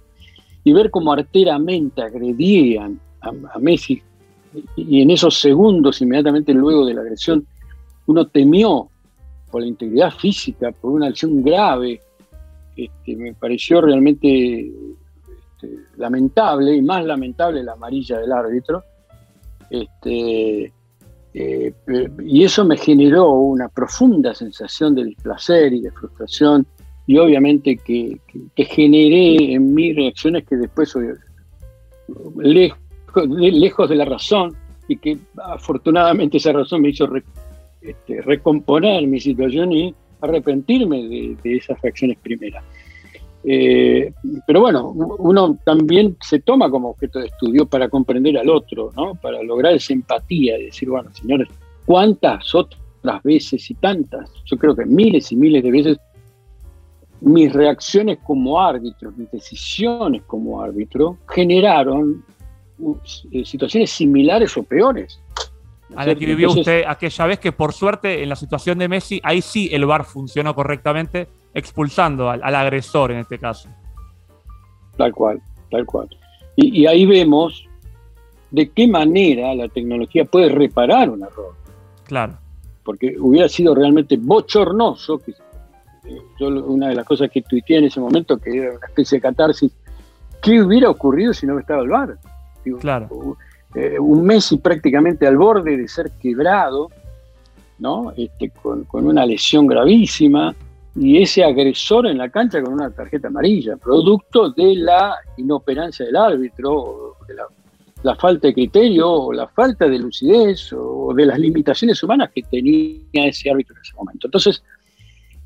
y 0.63 0.71
ver 0.71 0.89
cómo 0.89 1.11
arteramente 1.13 2.01
agredían 2.01 2.99
a, 3.21 3.59
Messi, 3.59 4.01
y 4.75 5.01
en 5.01 5.11
esos 5.11 5.39
segundos, 5.39 6.01
inmediatamente 6.01 6.53
luego 6.53 6.85
de 6.85 6.93
la 6.93 7.01
agresión, 7.01 7.45
uno 8.05 8.27
temió 8.27 8.89
por 9.51 9.61
la 9.61 9.67
integridad 9.67 10.11
física, 10.11 10.71
por 10.71 10.91
una 10.91 11.07
acción 11.07 11.43
grave, 11.43 12.01
este, 12.75 13.15
me 13.15 13.33
pareció 13.33 13.81
realmente 13.81 14.59
este, 14.61 15.77
lamentable, 15.97 16.75
y 16.75 16.81
más 16.81 17.05
lamentable 17.05 17.63
la 17.63 17.73
amarilla 17.73 18.19
del 18.19 18.31
árbitro. 18.31 18.83
Este, 19.69 20.71
eh, 21.33 21.73
y 22.23 22.43
eso 22.43 22.63
me 22.65 22.77
generó 22.77 23.31
una 23.31 23.69
profunda 23.69 24.35
sensación 24.35 24.93
de 24.95 25.05
displacer 25.05 25.73
y 25.73 25.81
de 25.81 25.91
frustración 25.91 26.67
y 27.05 27.17
obviamente 27.17 27.77
que, 27.77 28.19
generé 28.55 29.53
en 29.53 29.73
mis 29.73 29.95
reacciones 29.95 30.45
que 30.47 30.55
después, 30.55 30.95
lejos, 32.37 32.79
lejos 33.27 33.89
de 33.89 33.95
la 33.95 34.05
razón, 34.05 34.55
y 34.87 34.97
que 34.97 35.17
afortunadamente 35.37 36.37
esa 36.37 36.51
razón 36.51 36.81
me 36.81 36.89
hizo 36.89 37.09
este, 37.81 38.21
recomponer 38.21 39.05
mi 39.07 39.19
situación 39.19 39.71
y 39.71 39.95
arrepentirme 40.23 41.35
de, 41.43 41.55
esas 41.55 41.81
reacciones 41.81 42.17
primeras. 42.17 42.63
Eh, 43.45 44.13
pero 44.47 44.61
bueno, 44.61 44.89
uno 44.89 45.59
también 45.65 46.15
se 46.21 46.39
toma 46.39 46.69
como 46.69 46.91
objeto 46.91 47.19
de 47.19 47.27
estudio 47.27 47.65
para 47.65 47.89
comprender 47.89 48.37
al 48.37 48.49
otro, 48.49 48.91
¿no? 48.95 49.15
para 49.15 49.43
lograr 49.43 49.73
esa 49.73 49.93
empatía 49.93 50.57
y 50.57 50.65
decir, 50.65 50.89
bueno, 50.89 51.09
señores, 51.13 51.49
¿cuántas 51.85 52.55
otras 52.55 53.21
veces 53.23 53.69
y 53.69 53.73
tantas? 53.73 54.31
Yo 54.45 54.57
creo 54.57 54.75
que 54.75 54.85
miles 54.85 55.31
y 55.31 55.35
miles 55.35 55.61
de 55.61 55.71
veces 55.71 55.97
mis 57.23 57.53
reacciones 57.53 58.19
como 58.23 58.61
árbitro, 58.61 59.13
mis 59.15 59.31
decisiones 59.31 60.23
como 60.23 60.61
árbitro, 60.61 61.17
generaron 61.29 62.23
uh, 62.79 62.95
eh, 63.31 63.45
situaciones 63.45 63.91
similares 63.91 64.57
o 64.57 64.63
peores. 64.63 65.19
A 65.95 66.05
la 66.05 66.15
que 66.15 66.25
vivió 66.25 66.51
usted 66.51 66.83
aquella 66.87 67.25
vez 67.25 67.39
que 67.39 67.51
por 67.51 67.73
suerte 67.73 68.23
en 68.23 68.29
la 68.29 68.35
situación 68.35 68.77
de 68.77 68.87
Messi, 68.87 69.19
ahí 69.23 69.41
sí 69.41 69.69
el 69.71 69.85
VAR 69.85 70.05
funcionó 70.05 70.55
correctamente, 70.55 71.27
expulsando 71.53 72.29
al, 72.29 72.55
agresor 72.55 73.11
en 73.11 73.19
este 73.19 73.37
caso. 73.37 73.69
Tal 74.97 75.13
cual, 75.13 75.41
tal 75.69 75.85
cual. 75.85 76.09
Y, 76.55 76.81
y, 76.81 76.85
ahí 76.85 77.05
vemos 77.05 77.67
de 78.51 78.69
qué 78.69 78.87
manera 78.87 79.55
la 79.55 79.67
tecnología 79.67 80.25
puede 80.25 80.49
reparar 80.49 81.09
un 81.09 81.23
error. 81.23 81.53
Claro. 82.05 82.37
Porque 82.83 83.15
hubiera 83.19 83.49
sido 83.49 83.73
realmente 83.73 84.17
bochornoso 84.17 85.17
que 85.17 85.33
yo 86.39 86.47
una 86.47 86.89
de 86.89 86.95
las 86.95 87.05
cosas 87.05 87.29
que 87.31 87.41
tuiteé 87.41 87.77
en 87.77 87.85
ese 87.85 87.99
momento, 87.99 88.37
que 88.37 88.57
era 88.57 88.75
una 88.75 88.87
especie 88.87 89.17
de 89.17 89.21
catarsis, 89.21 89.71
¿qué 90.41 90.61
hubiera 90.61 90.89
ocurrido 90.89 91.33
si 91.33 91.45
no 91.45 91.57
estaba 91.57 91.81
el 91.81 91.89
bar? 91.89 92.17
claro. 92.79 93.09
Eh, 93.75 93.97
un 93.99 94.23
Messi 94.23 94.57
prácticamente 94.57 95.25
al 95.25 95.37
borde 95.37 95.77
de 95.77 95.87
ser 95.87 96.11
quebrado, 96.21 96.89
¿no? 97.79 98.13
Este, 98.15 98.49
con, 98.49 98.85
una 98.91 99.25
lesión 99.25 99.67
gravísima, 99.67 100.55
y 100.95 101.21
ese 101.21 101.43
agresor 101.43 102.05
en 102.05 102.19
la 102.19 102.29
cancha 102.29 102.61
con 102.61 102.73
una 102.73 102.91
tarjeta 102.91 103.29
amarilla, 103.29 103.77
producto 103.77 104.51
de 104.51 104.75
la 104.75 105.15
inoperancia 105.37 106.05
del 106.05 106.15
árbitro, 106.15 107.15
de 107.27 107.33
la, 108.03 108.15
falta 108.15 108.47
de 108.47 108.53
criterio, 108.53 109.11
o 109.11 109.33
la 109.33 109.47
falta 109.47 109.87
de 109.87 109.97
lucidez, 109.97 110.71
o 110.73 111.11
de 111.15 111.25
las 111.25 111.39
limitaciones 111.39 112.01
humanas 112.03 112.29
que 112.33 112.43
tenía 112.43 113.27
ese 113.27 113.49
árbitro 113.49 113.75
en 113.75 113.81
ese 113.81 113.95
momento. 113.95 114.27
Entonces, 114.27 114.63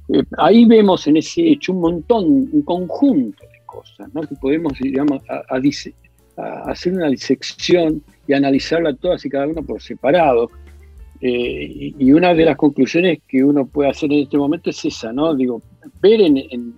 eh, 0.10 0.24
ahí 0.38 0.66
vemos 0.66 1.08
en 1.08 1.18
ese 1.18 1.48
hecho 1.48 1.72
un 1.72 1.80
montón, 1.80 2.26
un 2.26 2.62
conjunto 2.64 3.44
de 3.44 3.62
cosas, 3.66 4.14
¿no? 4.14 4.22
que 4.22 4.36
podemos, 4.36 4.74
a, 5.30 6.72
hacer 6.72 6.94
una 6.94 7.08
disección 7.08 8.04
y 8.28 8.34
analizarla 8.34 8.94
todas 8.96 9.26
y 9.26 9.30
cada 9.30 9.48
una 9.48 9.62
por 9.62 9.82
separado. 9.82 10.50
Eh, 11.20 11.94
y 11.98 12.12
una 12.12 12.34
de 12.34 12.46
las 12.46 12.58
conclusiones 12.58 13.20
que 13.28 13.44
uno 13.44 13.66
puede 13.66 13.90
hacer 13.90 14.12
en 14.12 14.20
este 14.20 14.38
momento 14.38 14.70
es 14.70 14.86
esa, 14.86 15.12
¿no? 15.12 15.34
Digo, 15.34 15.62
ver 16.02 16.22
en, 16.22 16.76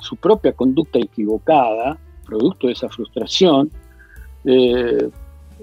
su 0.00 0.16
propia 0.16 0.52
conducta 0.52 0.98
equivocada, 0.98 1.98
producto 2.26 2.66
de 2.66 2.72
esa 2.72 2.88
frustración, 2.88 3.70
eh, 4.44 5.08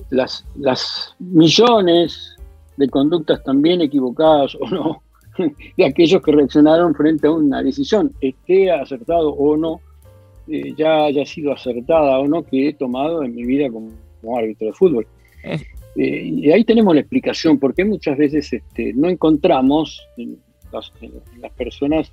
las, 0.10 0.46
las 0.56 1.16
millones 1.20 2.36
de 2.78 2.88
conductas 2.90 3.44
también 3.44 3.82
equivocadas 3.82 4.56
o 4.56 4.70
no, 4.70 5.02
de 5.78 5.86
aquellos 5.86 6.22
que 6.22 6.32
reaccionaron 6.32 6.94
frente 6.96 7.28
a 7.28 7.32
una 7.32 7.62
decisión, 7.62 8.14
esté 8.22 8.72
acertado 8.72 9.30
o 9.34 9.58
no, 9.58 9.82
eh, 10.48 10.74
ya 10.78 11.06
haya 11.06 11.26
sido 11.26 11.52
acertada 11.52 12.20
o 12.20 12.28
no, 12.28 12.44
que 12.44 12.70
he 12.70 12.74
tomado 12.74 13.24
en 13.24 13.36
mi 13.36 13.44
vida 13.44 13.70
como, 13.70 13.90
árbitro 14.38 14.68
de 14.68 14.74
fútbol. 14.74 15.08
Eh, 15.96 16.32
y 16.36 16.52
ahí 16.52 16.64
tenemos 16.64 16.94
la 16.94 17.02
explicación, 17.02 17.60
porque 17.60 17.86
muchas 17.86 18.18
veces 18.18 18.52
este, 18.52 18.94
no 18.94 19.10
encontramos 19.10 20.06
en 20.18 20.38
las, 20.72 20.92
personas 21.52 22.12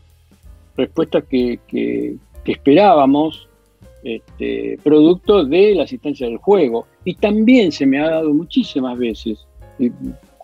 respuestas 0.77 1.25
que, 1.25 1.59
esperábamos, 2.45 3.49
este, 4.05 4.79
producto 4.83 5.45
de 5.45 5.75
la 5.75 5.85
asistencia 5.85 6.27
del 6.27 6.37
juego. 6.37 6.87
Y 7.05 7.15
también 7.15 7.73
se 7.73 7.87
me 7.87 8.01
ha 8.01 8.11
dado 8.11 8.33
muchísimas 8.33 8.99
veces, 8.99 9.47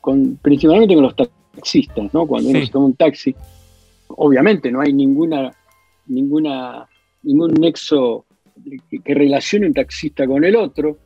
con, 0.01 0.37
principalmente 0.43 0.95
con 0.95 1.05
los 1.05 1.15
taxistas, 1.15 2.13
¿no? 2.13 2.27
Cuando 2.27 2.51
uno 2.51 2.61
se 2.61 2.71
toma 2.71 2.87
un 2.87 2.95
taxi, 2.95 3.35
obviamente 4.09 4.71
no 4.71 4.81
hay 4.81 4.93
ninguna, 4.93 5.53
ninguna, 6.07 6.89
ningún 7.23 7.55
nexo 7.55 8.25
que, 9.05 9.15
relacione 9.15 9.67
un 9.67 9.75
taxista 9.75 10.27
con 10.27 10.45
el 10.45 10.57
otro. 10.57 10.99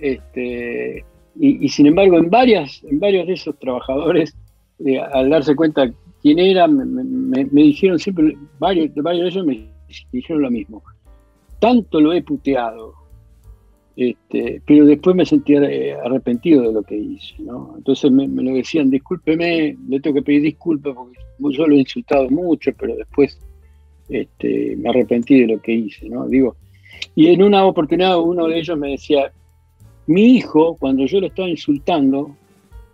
Este, 0.00 1.04
y, 1.40 1.68
sin 1.68 1.86
embargo, 1.86 2.18
en, 2.18 2.30
varias, 2.30 2.82
en 2.84 2.98
varios 2.98 3.26
de 3.26 3.34
esos 3.34 3.58
trabajadores, 3.58 4.36
eh, 4.84 4.98
al 4.98 5.30
darse 5.30 5.54
cuenta 5.54 5.92
quién 6.22 6.38
era, 6.38 6.66
me, 6.66 7.44
dijeron 7.52 7.98
siempre, 7.98 8.36
varios, 8.58 8.92
varios 8.96 9.22
de 9.22 9.28
ellos 9.28 9.46
me 9.46 9.68
dijeron 10.12 10.42
lo 10.42 10.50
mismo. 10.50 10.82
Tanto 11.60 12.00
lo 12.00 12.12
he 12.12 12.22
puteado, 12.22 12.94
este, 13.96 14.62
pero 14.66 14.84
después 14.84 15.14
me 15.16 15.26
sentí 15.26 15.54
eh, 15.54 15.94
arrepentido 16.04 16.62
de 16.62 16.72
lo 16.72 16.82
que 16.82 16.96
hice. 16.96 17.34
Entonces 17.76 18.10
me, 18.10 18.26
lo 18.28 18.54
decían, 18.54 18.90
discúlpeme, 18.90 19.76
le 19.88 20.00
tengo 20.00 20.14
que 20.14 20.22
pedir 20.22 20.42
disculpas 20.42 20.94
porque 20.94 21.56
yo 21.56 21.66
lo 21.66 21.74
he 21.74 21.80
insultado 21.80 22.28
mucho, 22.30 22.70
pero 22.78 22.96
después 22.96 23.38
este, 24.08 24.76
me 24.76 24.88
arrepentí 24.88 25.40
de 25.40 25.54
lo 25.54 25.60
que 25.60 25.72
hice. 25.72 26.08
Digo, 26.28 26.56
y 27.14 27.28
en 27.28 27.42
una 27.42 27.64
oportunidad 27.64 28.20
uno 28.20 28.46
de 28.46 28.58
ellos 28.58 28.78
me 28.78 28.90
decía, 28.90 29.32
mi 30.08 30.36
hijo, 30.36 30.76
cuando 30.78 31.04
yo 31.06 31.20
lo 31.20 31.26
estaba 31.26 31.48
insultando, 31.48 32.34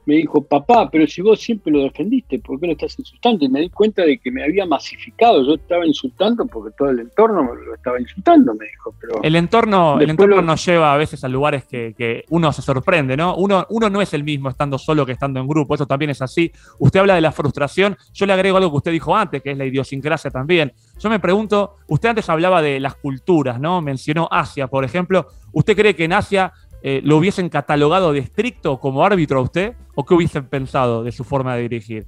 me 0.07 0.16
dijo, 0.16 0.42
papá, 0.42 0.90
pero 0.90 1.07
si 1.07 1.22
vos 1.22 1.40
siempre 1.40 1.72
lo 1.72 1.83
defendiste, 1.83 2.38
¿por 2.38 2.61
qué 2.61 2.66
lo 2.66 2.72
estás 2.72 2.98
insultando? 2.98 3.44
Y 3.44 3.48
me 3.48 3.61
di 3.61 3.70
cuenta 3.70 4.03
de 4.03 4.18
que 4.18 4.31
me 4.31 4.44
había 4.44 4.66
masificado, 4.66 5.42
yo 5.46 5.55
estaba 5.55 5.87
insultando 5.87 6.44
porque 6.46 6.74
todo 6.77 6.90
el 6.90 7.00
entorno 7.00 7.55
lo 7.55 7.74
estaba 7.74 7.98
insultando, 7.98 8.55
me 8.55 8.66
dijo. 8.66 8.94
Pero 9.00 9.22
el 9.22 9.37
entorno, 9.37 9.98
el 9.98 10.11
entorno 10.11 10.42
nos 10.42 10.64
lleva 10.66 10.92
a 10.92 10.96
veces 10.96 11.24
a 11.24 11.29
lugares 11.29 11.64
que, 11.64 12.24
uno 12.29 12.53
se 12.53 12.62
sorprende, 12.62 13.16
¿no? 13.16 13.37
Uno, 13.37 13.66
uno 13.70 13.88
no 13.88 14.03
es 14.03 14.12
el 14.12 14.24
mismo 14.24 14.50
estando 14.50 14.77
solo 14.77 15.07
que 15.07 15.12
estando 15.12 15.40
en 15.40 15.46
grupo, 15.46 15.74
eso 15.74 15.87
también 15.87 16.11
es 16.11 16.20
así. 16.20 16.53
Usted 16.79 17.00
habla 17.00 17.14
de 17.14 17.20
la 17.20 17.33
frustración, 17.33 17.96
yo 18.12 18.27
le 18.27 18.33
agrego 18.33 18.59
algo 18.59 18.70
que 18.70 18.77
usted 18.77 18.92
dijo 18.92 19.16
antes, 19.16 19.42
que 19.42 19.53
es 19.53 19.59
la 19.59 19.64
idiosincrasia 19.64 20.31
también. 20.31 20.72
Yo 20.98 21.09
me 21.09 21.18
pregunto, 21.18 21.77
usted 21.88 22.11
antes 22.11 22.29
hablaba 22.29 22.61
de 22.61 22.79
las 22.79 22.96
culturas, 22.96 23.59
¿no? 23.59 23.81
Mencionó 23.81 24.29
Asia, 24.31 24.66
por 24.66 24.85
ejemplo. 24.85 25.27
¿Usted 25.53 25.77
cree 25.77 25.94
que 25.94 26.05
en 26.05 26.12
Asia 26.12 26.53
eh, 26.86 27.00
lo 27.02 27.16
hubiesen 27.16 27.48
catalogado 27.48 28.12
de 28.12 28.18
estricto 28.18 28.78
como 28.78 29.06
árbitro 29.06 29.38
a 29.38 29.42
usted? 29.42 29.72
¿O 29.94 30.04
qué 30.04 30.12
hubiesen 30.12 30.44
pensado 30.44 31.02
de 31.02 31.12
su 31.12 31.24
forma 31.24 31.56
de 31.56 31.62
dirigir? 31.62 32.04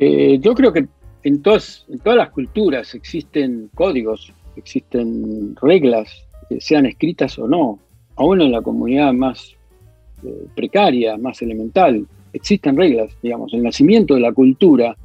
Eh, 0.00 0.40
yo 0.40 0.52
creo 0.52 0.72
que 0.72 0.88
en 1.22 1.40
todas, 1.40 1.86
en 1.88 2.00
todas 2.00 2.16
las 2.16 2.30
culturas 2.30 2.96
existen 2.96 3.70
códigos, 3.76 4.32
existen 4.56 5.54
reglas, 5.62 6.26
sean 6.58 6.86
escritas 6.86 7.38
o 7.38 7.46
no. 7.46 7.78
Aún 8.16 8.40
en 8.40 8.50
la 8.50 8.62
comunidad 8.62 9.12
más 9.12 9.54
eh, 10.24 10.46
precaria, 10.56 11.16
más 11.16 11.40
elemental, 11.40 12.04
existen 12.32 12.76
reglas, 12.76 13.16
digamos, 13.22 13.54
el 13.54 13.62
nacimiento 13.62 14.14
de 14.14 14.20
la 14.22 14.32
cultura. 14.32 14.96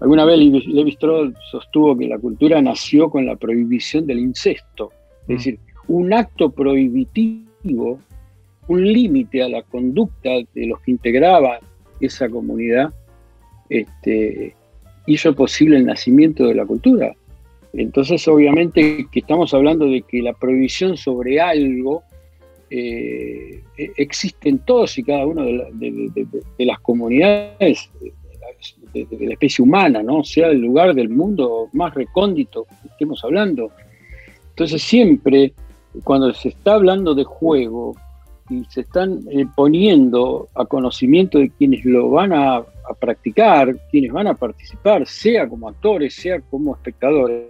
Alguna 0.00 0.24
vez 0.24 0.38
Levi 0.38 0.92
Strauss 0.92 1.34
sostuvo 1.50 1.94
que 1.94 2.08
la 2.08 2.18
cultura 2.18 2.62
nació 2.62 3.10
con 3.10 3.26
la 3.26 3.36
prohibición 3.36 4.06
del 4.06 4.20
incesto. 4.20 4.92
Es 5.28 5.46
mm. 5.46 5.73
Un 5.88 6.12
acto 6.12 6.50
prohibitivo, 6.50 7.98
un 8.68 8.92
límite 8.92 9.42
a 9.42 9.48
la 9.48 9.62
conducta 9.62 10.30
de 10.54 10.66
los 10.66 10.80
que 10.80 10.92
integraban 10.92 11.58
esa 12.00 12.28
comunidad, 12.28 12.92
este, 13.68 14.54
hizo 15.06 15.34
posible 15.34 15.76
el 15.76 15.86
nacimiento 15.86 16.46
de 16.46 16.54
la 16.54 16.64
cultura. 16.64 17.14
Entonces, 17.72 18.26
obviamente 18.28 19.06
que 19.10 19.20
estamos 19.20 19.52
hablando 19.52 19.86
de 19.86 20.02
que 20.02 20.22
la 20.22 20.32
prohibición 20.32 20.96
sobre 20.96 21.40
algo 21.40 22.04
eh, 22.70 23.62
existe 23.96 24.48
en 24.48 24.58
todos 24.60 24.96
y 24.98 25.02
cada 25.02 25.26
una 25.26 25.44
de, 25.44 26.10
las 26.58 26.78
comunidades 26.80 27.90
de, 28.92 29.06
la 29.20 29.32
especie 29.32 29.62
humana, 29.62 30.02
¿no? 30.02 30.24
sea 30.24 30.48
el 30.48 30.60
lugar 30.60 30.94
del 30.94 31.08
mundo 31.08 31.68
más 31.72 31.94
recóndito 31.94 32.66
que 32.82 32.88
estemos 32.88 33.22
hablando. 33.24 33.70
Entonces, 34.50 34.82
siempre 34.82 35.52
cuando 36.02 36.32
se 36.34 36.48
está 36.48 36.74
hablando 36.74 37.14
de 37.14 37.24
juego 37.24 37.94
y 38.50 38.64
se 38.66 38.82
están 38.82 39.20
eh, 39.30 39.46
poniendo 39.54 40.48
a 40.54 40.66
conocimiento 40.66 41.38
de 41.38 41.50
quienes 41.50 41.84
lo 41.84 42.10
van 42.10 42.32
a, 42.32 42.64
practicar, 43.00 43.74
quienes 43.90 44.12
van 44.12 44.26
a 44.26 44.34
participar, 44.34 45.06
sea 45.06 45.48
como 45.48 45.68
actores, 45.68 46.14
sea 46.14 46.40
como 46.40 46.74
espectadores, 46.74 47.48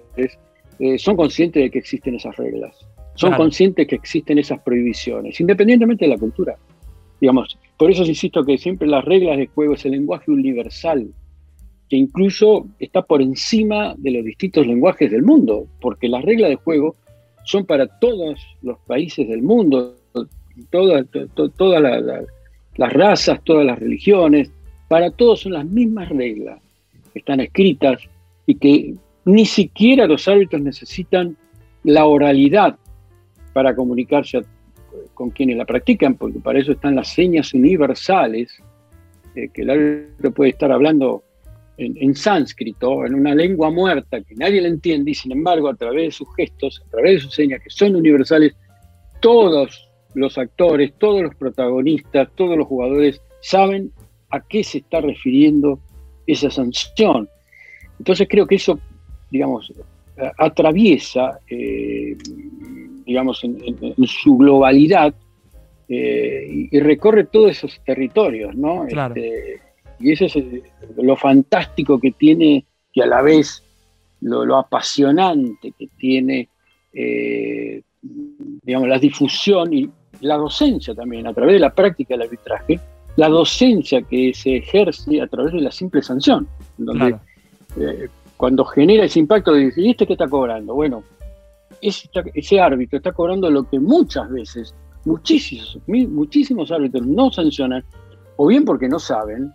eh, 0.78 0.96
son 0.96 1.16
conscientes 1.16 1.62
de 1.62 1.70
que 1.70 1.80
existen 1.80 2.14
esas 2.14 2.36
reglas, 2.36 2.86
son 3.16 3.32
conscientes 3.34 3.86
que 3.88 3.96
existen 3.96 4.38
esas 4.38 4.60
prohibiciones, 4.60 5.40
independientemente 5.40 6.04
de 6.04 6.10
la 6.10 6.18
cultura. 6.18 6.56
Digamos, 7.20 7.58
por 7.76 7.90
eso 7.90 8.04
insisto 8.04 8.44
que 8.44 8.58
siempre 8.58 8.86
las 8.86 9.04
reglas 9.04 9.38
de 9.38 9.48
juego 9.48 9.74
es 9.74 9.84
el 9.84 9.92
lenguaje 9.92 10.30
universal, 10.30 11.08
que 11.88 11.96
incluso 11.96 12.68
está 12.78 13.02
por 13.02 13.20
encima 13.20 13.94
de 13.98 14.12
los 14.12 14.24
distintos 14.24 14.66
lenguajes 14.66 15.10
del 15.10 15.22
mundo, 15.22 15.66
porque 15.80 16.08
las 16.08 16.24
reglas 16.24 16.50
de 16.50 16.56
juego 16.56 16.96
son 17.44 17.64
para 17.66 17.86
todos 17.86 18.40
los 18.62 18.78
países 18.80 19.28
del 19.28 19.42
mundo, 19.42 19.96
todas, 20.70 21.06
las 22.76 22.92
razas, 22.92 23.40
todas 23.44 23.64
las 23.64 23.78
religiones, 23.78 24.50
para 24.88 25.10
todos 25.10 25.40
son 25.40 25.52
las 25.52 25.64
mismas 25.64 26.08
reglas 26.08 26.60
que 27.12 27.18
están 27.18 27.40
escritas 27.40 28.02
y 28.46 28.54
que 28.56 28.94
ni 29.24 29.46
siquiera 29.46 30.06
los 30.06 30.28
árbitros 30.28 30.62
necesitan 30.62 31.36
la 31.82 32.06
oralidad 32.06 32.76
para 33.52 33.74
comunicarse 33.74 34.42
con 35.14 35.30
quienes 35.30 35.56
la 35.56 35.64
practican, 35.64 36.14
porque 36.14 36.40
para 36.40 36.58
eso 36.58 36.72
están 36.72 36.96
las 36.96 37.08
señas 37.08 37.54
universales, 37.54 38.60
eh, 39.34 39.48
que 39.52 39.62
el 39.62 39.70
árbitro 39.70 40.32
puede 40.32 40.50
estar 40.50 40.72
hablando 40.72 41.22
en, 41.76 42.14
sánscrito, 42.14 43.04
en 43.04 43.14
una 43.14 43.34
lengua 43.34 43.70
muerta 43.70 44.20
que 44.20 44.34
nadie 44.36 44.60
la 44.60 44.68
entiende, 44.68 45.10
y 45.10 45.14
sin 45.14 45.32
embargo, 45.32 45.68
a 45.68 45.74
través 45.74 46.04
de 46.04 46.10
sus 46.12 46.28
gestos, 46.36 46.82
a 46.86 46.90
través 46.90 47.14
de 47.14 47.20
sus 47.20 47.34
señas 47.34 47.60
que 47.62 47.70
son 47.70 47.96
universales, 47.96 48.54
todos 49.20 49.88
los 50.14 50.38
actores, 50.38 50.92
todos 50.98 51.22
los 51.22 51.34
protagonistas, 51.34 52.28
todos 52.36 52.56
los 52.56 52.66
jugadores 52.66 53.20
saben 53.40 53.90
a 54.30 54.40
qué 54.40 54.62
se 54.62 54.78
está 54.78 55.00
refiriendo 55.00 55.80
esa 56.26 56.50
sanción. 56.50 57.28
Entonces 57.98 58.28
creo 58.30 58.46
que 58.46 58.56
eso, 58.56 58.78
digamos, 59.30 59.72
atraviesa, 60.38 61.40
eh, 61.48 62.16
digamos, 63.04 63.42
en, 63.44 64.06
su 64.06 64.36
globalidad 64.36 65.14
eh, 65.88 66.68
y, 66.70 66.80
recorre 66.80 67.24
todos 67.24 67.50
esos 67.50 67.80
territorios, 67.84 68.54
¿no? 68.54 68.86
Este, 68.86 69.60
y 70.04 70.12
eso 70.12 70.26
es 70.26 70.36
lo 70.96 71.16
fantástico 71.16 71.98
que 71.98 72.12
tiene 72.12 72.66
y 72.92 73.00
a 73.00 73.06
la 73.06 73.22
vez 73.22 73.62
lo, 74.20 74.56
apasionante 74.56 75.72
que 75.78 75.88
tiene, 75.96 76.48
eh, 76.92 77.82
digamos, 78.02 78.88
la 78.88 78.98
difusión 78.98 79.72
y 79.72 79.88
la 80.20 80.36
docencia 80.36 80.94
también, 80.94 81.26
a 81.26 81.32
través 81.32 81.54
de 81.54 81.58
la 81.58 81.74
práctica 81.74 82.14
del 82.14 82.22
arbitraje, 82.22 82.78
la 83.16 83.28
docencia 83.28 84.02
que 84.02 84.34
se 84.34 84.56
ejerce 84.56 85.22
a 85.22 85.26
través 85.26 85.54
de 85.54 85.62
la 85.62 85.70
simple 85.70 86.02
sanción, 86.02 86.46
donde 86.76 87.16
eh, 87.78 88.08
cuando 88.36 88.64
genera 88.66 89.04
ese 89.04 89.20
impacto 89.20 89.52
de 89.52 89.66
decir, 89.66 89.86
¿y 89.86 89.90
este 89.90 90.06
qué 90.06 90.12
está 90.12 90.28
cobrando? 90.28 90.74
Bueno, 90.74 91.02
ese, 91.80 92.10
ese, 92.34 92.60
árbitro 92.60 92.98
está 92.98 93.12
cobrando 93.12 93.50
lo 93.50 93.68
que 93.68 93.80
muchas 93.80 94.30
veces, 94.30 94.74
muchísimos, 95.06 95.78
muchísimos 95.86 96.70
árbitros 96.70 97.06
no 97.06 97.30
sancionan, 97.30 97.82
o 98.36 98.46
bien 98.46 98.64
porque 98.64 98.88
no 98.88 98.98
saben, 98.98 99.52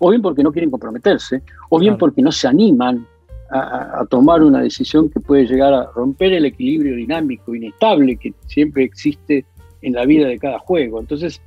o 0.00 0.10
bien 0.10 0.22
porque 0.22 0.42
no 0.42 0.50
quieren 0.50 0.70
comprometerse, 0.70 1.42
o 1.68 1.78
bien 1.78 1.96
porque 1.96 2.22
no 2.22 2.32
se 2.32 2.48
animan 2.48 3.06
a, 3.50 4.06
tomar 4.08 4.42
una 4.42 4.62
decisión 4.62 5.10
que 5.10 5.20
puede 5.20 5.44
llegar 5.44 5.74
a 5.74 5.90
romper 5.92 6.32
el 6.32 6.46
equilibrio 6.46 6.96
dinámico, 6.96 7.54
inestable 7.54 8.16
que 8.16 8.32
siempre 8.46 8.84
existe 8.84 9.44
en 9.82 9.92
la 9.94 10.04
vida 10.06 10.28
de 10.28 10.38
cada 10.38 10.58
juego. 10.58 11.00
Entonces, 11.00 11.42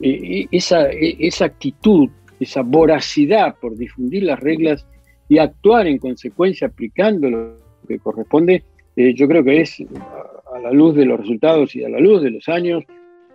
eh, 0.00 0.10
eh, 0.10 0.48
esa, 0.50 0.90
eh, 0.90 1.16
esa 1.20 1.44
actitud, 1.44 2.08
esa 2.40 2.62
voracidad 2.62 3.56
por 3.60 3.76
difundir 3.76 4.24
las 4.24 4.40
reglas 4.40 4.86
y 5.28 5.38
actuar 5.38 5.86
en 5.86 5.98
consecuencia 5.98 6.68
aplicando 6.68 7.30
lo 7.30 7.56
que 7.86 7.98
corresponde, 7.98 8.64
yo 8.96 9.26
creo 9.26 9.42
que 9.42 9.60
es, 9.60 9.80
a, 10.52 10.58
la 10.60 10.70
luz 10.70 10.94
de 10.94 11.04
los 11.04 11.18
resultados 11.18 11.74
y 11.74 11.84
a 11.84 11.88
la 11.88 11.98
luz 11.98 12.22
de 12.22 12.30
los 12.30 12.48
años, 12.48 12.84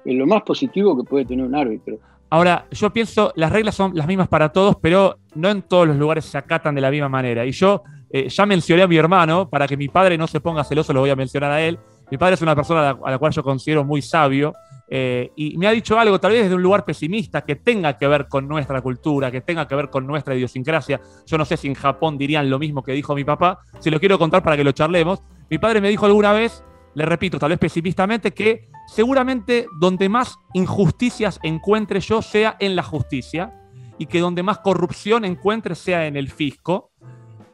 lo 0.05 0.25
más 0.25 0.43
positivo 0.43 0.97
que 0.97 1.03
puede 1.03 1.25
tener 1.25 1.45
un 1.45 1.55
árbitro. 1.55 1.99
Ahora, 2.31 2.65
yo 2.71 2.91
pienso, 2.91 3.33
las 3.35 3.51
reglas 3.51 3.75
son 3.75 3.91
las 3.95 4.05
mismas 4.05 4.27
para 4.27 4.49
todos, 4.49 4.75
pero 4.81 5.17
no 5.33 5.49
en 5.49 5.63
todos 5.63 5.87
los 5.87 5.97
lugares 5.97 6.25
se 6.25 6.37
acatan 6.37 6.75
de 6.75 6.81
la 6.81 6.91
misma 6.91 7.09
manera. 7.09 7.45
Y 7.45 7.51
yo 7.51 7.83
eh, 8.11 8.29
ya 8.29 8.45
mencioné 8.45 8.83
a 8.83 8.87
mi 8.87 8.97
hermano, 8.97 9.49
para 9.49 9.67
que 9.67 9.75
mi 9.75 9.87
padre 9.87 10.17
no 10.17 10.27
se 10.27 10.39
ponga 10.39 10.63
celoso, 10.63 10.93
lo 10.93 11.01
voy 11.01 11.09
a 11.09 11.15
mencionar 11.15 11.51
a 11.51 11.61
él. 11.61 11.79
Mi 12.11 12.17
padre 12.17 12.35
es 12.35 12.41
una 12.41 12.55
persona 12.55 12.97
a 13.03 13.11
la, 13.11 13.17
cual 13.17 13.31
yo 13.31 13.43
considero 13.43 13.83
muy 13.83 14.01
sabio. 14.01 14.53
Eh, 14.91 15.31
y 15.35 15.57
me 15.57 15.67
ha 15.67 15.71
dicho 15.71 15.99
algo, 15.99 16.19
tal 16.19 16.31
vez 16.31 16.43
desde 16.43 16.55
un 16.55 16.63
lugar 16.63 16.85
pesimista, 16.85 17.41
que 17.41 17.55
tenga 17.55 17.97
que 17.97 18.07
ver 18.07 18.27
con 18.27 18.47
nuestra 18.47 18.81
cultura, 18.81 19.31
que 19.31 19.41
tenga 19.41 19.67
que 19.67 19.75
ver 19.75 19.89
con 19.89 20.05
nuestra 20.05 20.35
idiosincrasia. 20.35 20.99
Yo 21.25 21.37
no 21.37 21.45
sé 21.45 21.57
si 21.57 21.67
en 21.67 21.75
Japón 21.75 22.17
dirían 22.17 22.49
lo 22.49 22.59
mismo 22.59 22.83
que 22.83 22.93
dijo 22.93 23.15
mi 23.15 23.23
papá. 23.23 23.59
Si 23.79 23.89
lo 23.89 23.99
quiero 23.99 24.19
contar 24.19 24.43
para 24.43 24.55
que 24.57 24.63
lo 24.63 24.71
charlemos. 24.71 25.21
Mi 25.49 25.57
padre 25.57 25.81
me 25.81 25.89
dijo 25.89 26.05
alguna 26.05 26.31
vez, 26.31 26.63
le 26.93 27.05
repito, 27.05 27.39
tal 27.39 27.49
vez 27.49 27.59
pesimistamente, 27.59 28.31
que 28.31 28.69
seguramente 28.93 29.67
donde 29.79 30.09
más 30.09 30.37
injusticias 30.53 31.39
encuentre 31.43 31.99
yo 31.99 32.21
sea 32.21 32.57
en 32.59 32.75
la 32.75 32.83
justicia 32.83 33.53
y 33.97 34.07
que 34.07 34.19
donde 34.19 34.43
más 34.43 34.59
corrupción 34.59 35.25
encuentre 35.25 35.75
sea 35.75 36.07
en 36.07 36.17
el 36.17 36.29
fisco. 36.29 36.91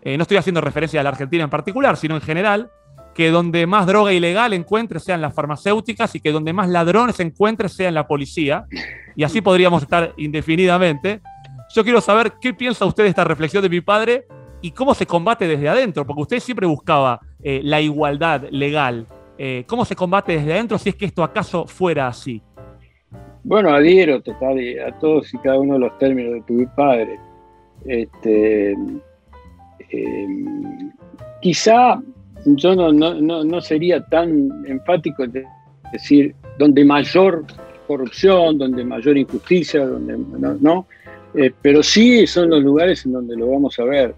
Eh, 0.02 0.17
no 0.17 0.21
estoy 0.21 0.38
haciendo 0.38 0.62
referencia 0.62 1.00
a 1.00 1.04
la 1.04 1.10
Argentina 1.10 1.43
en 1.43 1.50
particular, 1.50 1.98
sino 1.98 2.15
en 2.15 2.21
general, 2.21 2.69
que 3.13 3.32
donde 3.32 3.65
más 3.65 3.88
droga 3.88 4.13
ilegal 4.13 4.54
encuentre 4.54 5.00
sea 5.00 5.15
en 5.15 5.21
las 5.21 5.34
farmacéuticas 5.34 6.13
y 6.15 6.19
que 6.19 6.32
donde 6.32 6.54
más 6.54 6.69
ladrones 6.69 7.19
encuentre 7.19 7.69
sea 7.69 7.88
en 7.88 7.95
la 7.95 8.08
policía. 8.08 8.65
Y 9.15 9.24
así 9.24 9.41
podríamos 9.41 9.82
estar 9.82 10.13
indefinidamente. 10.17 11.21
Yo 11.74 11.84
quiero 11.84 12.02
saber 12.02 12.34
qué 12.39 12.54
piensa 12.54 12.86
usted 12.86 13.04
de 13.04 13.10
esta 13.10 13.24
reflexión 13.24 13.63
de 13.63 13.69
mi 13.69 13.82
padre 13.82 14.28
y 14.62 14.71
cómo 14.71 14.93
se 14.93 15.06
combate 15.06 15.48
desde 15.48 15.69
adentro, 15.69 16.06
porque 16.06 16.21
usted 16.21 16.39
siempre 16.39 16.67
buscaba 16.67 17.19
eh, 17.41 17.62
la 17.63 17.82
igualdad 17.82 18.43
legal. 18.52 19.08
Eh, 19.38 19.63
¿Cómo 19.67 19.86
se 19.86 19.95
combate 19.95 20.34
desde 20.34 20.54
adentro 20.54 20.78
si 20.78 20.89
es 20.89 20.95
que 20.95 21.06
esto 21.06 21.24
acaso 21.24 21.65
fuera 21.67 22.08
así? 22.08 22.41
Bueno, 23.43 23.69
adhiero 23.69 24.21
total 24.21 24.58
a 24.88 24.91
todos 25.00 25.34
y 25.34 25.38
cada 25.39 25.60
uno 25.60 25.74
de 25.74 25.80
los 25.82 25.98
términos 26.00 26.34
de 26.34 26.41
tu 26.41 26.76
padre. 26.76 27.19
Este, 27.86 28.71
em, 29.91 30.91
quizá 31.41 32.02
yo 32.45 32.76
no, 32.76 33.62
sería 33.62 34.04
tan 34.06 34.50
enfático 34.65 35.28
de 35.28 35.45
decir 35.91 36.36
donde 36.58 36.84
mayor 36.86 37.45
corrupción, 37.88 38.58
donde 38.58 38.84
mayor 38.84 39.17
injusticia, 39.17 39.86
donde 39.86 40.17
no, 40.60 40.88
eh, 41.36 41.52
pero 41.62 41.83
sí 41.83 42.25
son 42.25 42.50
los 42.50 42.63
lugares 42.63 43.06
en 43.06 43.13
donde 43.13 43.36
lo 43.36 43.50
vamos 43.50 43.77
a 43.79 43.83
ver. 43.83 44.15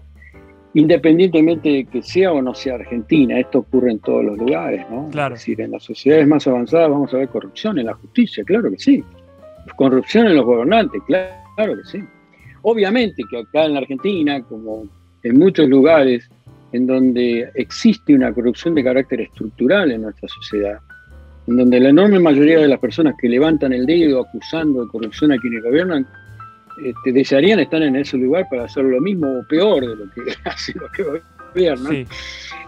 Independientemente 0.78 1.68
de 1.70 1.84
que 1.86 2.02
sea 2.04 2.30
o 2.30 2.40
no 2.40 2.54
sea 2.54 2.76
Argentina, 2.76 3.36
esto 3.40 3.58
ocurre 3.58 3.90
en 3.90 3.98
todos 3.98 4.24
los 4.24 4.38
lugares, 4.38 4.86
¿no? 4.88 5.08
Claro. 5.10 5.34
Es 5.34 5.40
decir, 5.40 5.60
en 5.60 5.72
las 5.72 5.82
sociedades 5.82 6.28
más 6.28 6.46
avanzadas 6.46 6.88
vamos 6.88 7.12
a 7.12 7.16
ver 7.16 7.28
corrupción 7.30 7.80
en 7.80 7.86
la 7.86 7.94
justicia, 7.94 8.44
claro 8.44 8.70
que 8.70 8.78
sí. 8.78 9.02
Corrupción 9.74 10.28
en 10.28 10.36
los 10.36 10.44
gobernantes, 10.44 11.02
claro, 11.08 11.34
claro 11.56 11.76
que 11.78 11.98
sí. 11.98 12.04
Obviamente 12.62 13.24
que 13.28 13.40
acá 13.40 13.64
en 13.64 13.74
la 13.74 13.80
Argentina, 13.80 14.40
como 14.44 14.84
en 15.24 15.36
muchos 15.36 15.68
lugares 15.68 16.30
en 16.70 16.86
donde 16.86 17.50
existe 17.56 18.14
una 18.14 18.32
corrupción 18.32 18.76
de 18.76 18.84
carácter 18.84 19.22
estructural 19.22 19.90
en 19.90 20.02
nuestra 20.02 20.28
sociedad, 20.28 20.78
en 21.48 21.56
donde 21.56 21.80
la 21.80 21.88
enorme 21.88 22.20
mayoría 22.20 22.60
de 22.60 22.68
las 22.68 22.78
personas 22.78 23.16
que 23.20 23.28
levantan 23.28 23.72
el 23.72 23.84
dedo 23.84 24.20
acusando 24.20 24.84
de 24.84 24.90
corrupción 24.92 25.32
a 25.32 25.38
quienes 25.38 25.60
gobiernan, 25.64 26.06
este, 26.84 27.12
desearían 27.12 27.60
estar 27.60 27.82
en 27.82 27.96
ese 27.96 28.16
lugar 28.16 28.46
para 28.50 28.64
hacer 28.64 28.84
lo 28.84 29.00
mismo 29.00 29.26
o 29.26 29.46
peor 29.48 29.80
de 29.80 29.96
lo 29.96 30.10
que 30.10 30.32
hacen 30.44 30.76
los 30.80 30.90
que 30.92 31.04
gobiernan. 31.54 32.06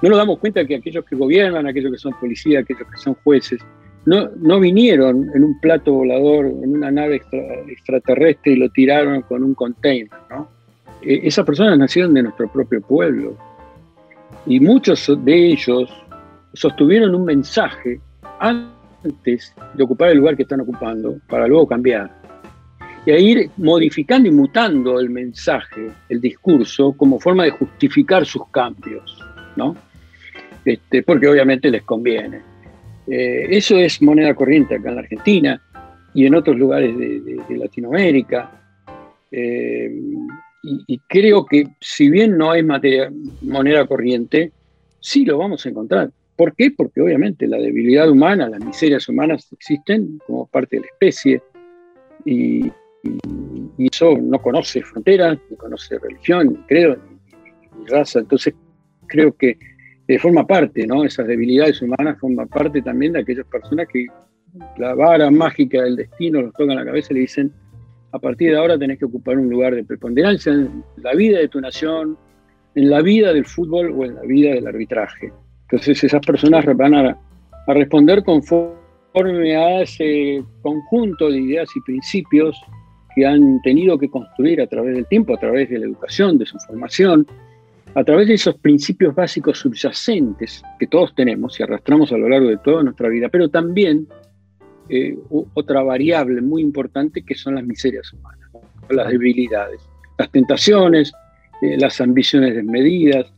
No 0.02 0.08
nos 0.08 0.18
damos 0.18 0.38
cuenta 0.38 0.64
que 0.64 0.76
aquellos 0.76 1.04
que 1.04 1.16
gobiernan, 1.16 1.66
aquellos 1.66 1.92
que 1.92 1.98
son 1.98 2.14
policías, 2.18 2.62
aquellos 2.62 2.88
que 2.90 2.96
son 2.96 3.14
jueces, 3.22 3.60
no, 4.06 4.30
no 4.36 4.58
vinieron 4.58 5.30
en 5.34 5.44
un 5.44 5.60
plato 5.60 5.92
volador, 5.92 6.46
en 6.46 6.76
una 6.76 6.90
nave 6.90 7.22
extraterrestre 7.68 8.52
y 8.52 8.56
lo 8.56 8.70
tiraron 8.70 9.22
con 9.22 9.44
un 9.44 9.54
container. 9.54 10.08
¿no? 10.30 10.48
E, 11.02 11.26
esas 11.26 11.44
personas 11.44 11.78
nacieron 11.78 12.14
de 12.14 12.22
nuestro 12.22 12.50
propio 12.50 12.80
pueblo 12.80 13.36
y 14.46 14.58
muchos 14.58 15.12
de 15.24 15.52
ellos 15.52 15.90
sostuvieron 16.54 17.14
un 17.14 17.24
mensaje 17.24 18.00
antes 18.38 19.54
de 19.74 19.82
ocupar 19.82 20.10
el 20.10 20.18
lugar 20.18 20.36
que 20.36 20.42
están 20.42 20.60
ocupando 20.60 21.16
para 21.28 21.46
luego 21.46 21.66
cambiar. 21.66 22.19
Y 23.06 23.10
a 23.10 23.18
ir 23.18 23.50
modificando 23.56 24.28
y 24.28 24.32
mutando 24.32 25.00
el 25.00 25.10
mensaje, 25.10 25.90
el 26.08 26.20
discurso, 26.20 26.92
como 26.92 27.18
forma 27.18 27.44
de 27.44 27.50
justificar 27.50 28.26
sus 28.26 28.46
cambios, 28.48 29.18
¿no? 29.56 29.74
Este, 30.64 31.02
porque 31.02 31.28
obviamente 31.28 31.70
les 31.70 31.82
conviene. 31.82 32.42
Eh, 33.06 33.46
eso 33.50 33.76
es 33.76 34.00
moneda 34.02 34.34
corriente 34.34 34.76
acá 34.76 34.90
en 34.90 34.94
la 34.94 35.00
Argentina 35.00 35.62
y 36.14 36.26
en 36.26 36.34
otros 36.34 36.56
lugares 36.56 36.96
de, 36.96 37.56
Latinoamérica. 37.56 38.50
Eh, 39.30 39.90
y, 40.62 40.98
creo 41.08 41.46
que 41.46 41.68
si 41.80 42.10
bien 42.10 42.36
no 42.36 42.50
hay 42.50 42.62
materia, 42.62 43.10
moneda 43.40 43.86
corriente, 43.86 44.52
sí 45.00 45.24
lo 45.24 45.38
vamos 45.38 45.64
a 45.64 45.70
encontrar. 45.70 46.10
¿Por 46.36 46.54
qué? 46.54 46.70
Porque 46.70 47.00
obviamente 47.00 47.46
la 47.46 47.56
debilidad 47.56 48.10
humana, 48.10 48.48
las 48.48 48.64
miserias 48.64 49.08
humanas 49.08 49.48
existen 49.52 50.20
como 50.26 50.46
parte 50.46 50.76
de 50.76 50.80
la 50.82 50.86
especie 50.88 51.42
y, 52.24 52.70
eso 53.78 54.16
no 54.20 54.40
conoce 54.40 54.82
fronteras, 54.82 55.38
ni 55.50 55.56
conoce 55.56 55.98
religión, 55.98 56.48
ni 56.48 56.56
credo, 56.66 56.96
ni, 56.96 57.86
raza. 57.86 58.20
Entonces 58.20 58.54
creo 59.06 59.32
que 59.32 59.56
eh, 60.06 60.18
forma 60.18 60.46
parte, 60.46 60.86
¿no? 60.86 61.04
Esas 61.04 61.26
debilidades 61.26 61.80
humanas 61.82 62.18
forman 62.18 62.48
parte 62.48 62.82
también 62.82 63.12
de 63.12 63.20
aquellas 63.20 63.46
personas 63.46 63.86
que 63.88 64.06
la 64.76 64.94
vara 64.94 65.30
mágica 65.30 65.82
del 65.82 65.96
destino 65.96 66.42
los 66.42 66.52
tocan 66.54 66.76
la 66.76 66.84
cabeza 66.84 67.12
y 67.12 67.14
le 67.14 67.20
dicen, 67.20 67.52
a 68.12 68.18
partir 68.18 68.50
de 68.50 68.58
ahora 68.58 68.78
tenés 68.78 68.98
que 68.98 69.04
ocupar 69.04 69.38
un 69.38 69.48
lugar 69.48 69.74
de 69.74 69.84
preponderancia 69.84 70.52
en 70.52 70.84
la 70.96 71.14
vida 71.14 71.38
de 71.38 71.48
tu 71.48 71.60
nación, 71.60 72.18
en 72.74 72.90
la 72.90 73.02
vida 73.02 73.32
del 73.32 73.44
fútbol 73.44 73.92
o 73.96 74.04
en 74.04 74.14
la 74.16 74.22
vida 74.22 74.50
del 74.50 74.66
arbitraje. 74.66 75.32
Entonces 75.62 76.02
esas 76.02 76.24
personas 76.24 76.64
van 76.76 76.94
a, 76.94 77.18
responder 77.68 78.24
conforme 78.24 79.56
a 79.56 79.82
ese 79.82 80.42
conjunto 80.62 81.30
de 81.30 81.38
ideas 81.38 81.68
y 81.76 81.80
principios 81.82 82.60
que 83.14 83.26
han 83.26 83.60
tenido 83.62 83.98
que 83.98 84.08
construir 84.08 84.60
a 84.60 84.66
través 84.66 84.94
del 84.94 85.06
tiempo, 85.06 85.34
a 85.34 85.38
través 85.38 85.68
de 85.70 85.78
la 85.78 85.86
educación, 85.86 86.38
de 86.38 86.46
su 86.46 86.58
formación, 86.58 87.26
a 87.94 88.04
través 88.04 88.28
de 88.28 88.34
esos 88.34 88.56
principios 88.58 89.14
básicos 89.14 89.58
subyacentes 89.58 90.62
que 90.78 90.86
todos 90.86 91.14
tenemos 91.14 91.58
y 91.58 91.62
arrastramos 91.62 92.12
a 92.12 92.18
lo 92.18 92.28
largo 92.28 92.48
de 92.48 92.58
toda 92.58 92.82
nuestra 92.82 93.08
vida, 93.08 93.28
pero 93.28 93.48
también 93.48 94.06
eh, 94.88 95.16
otra 95.54 95.82
variable 95.82 96.40
muy 96.40 96.62
importante 96.62 97.22
que 97.22 97.34
son 97.34 97.56
las 97.56 97.64
miserias 97.64 98.12
humanas, 98.12 98.48
las 98.88 99.08
debilidades, 99.08 99.80
las 100.18 100.30
tentaciones, 100.30 101.12
eh, 101.62 101.76
las 101.78 102.00
ambiciones 102.00 102.54
desmedidas, 102.54 103.32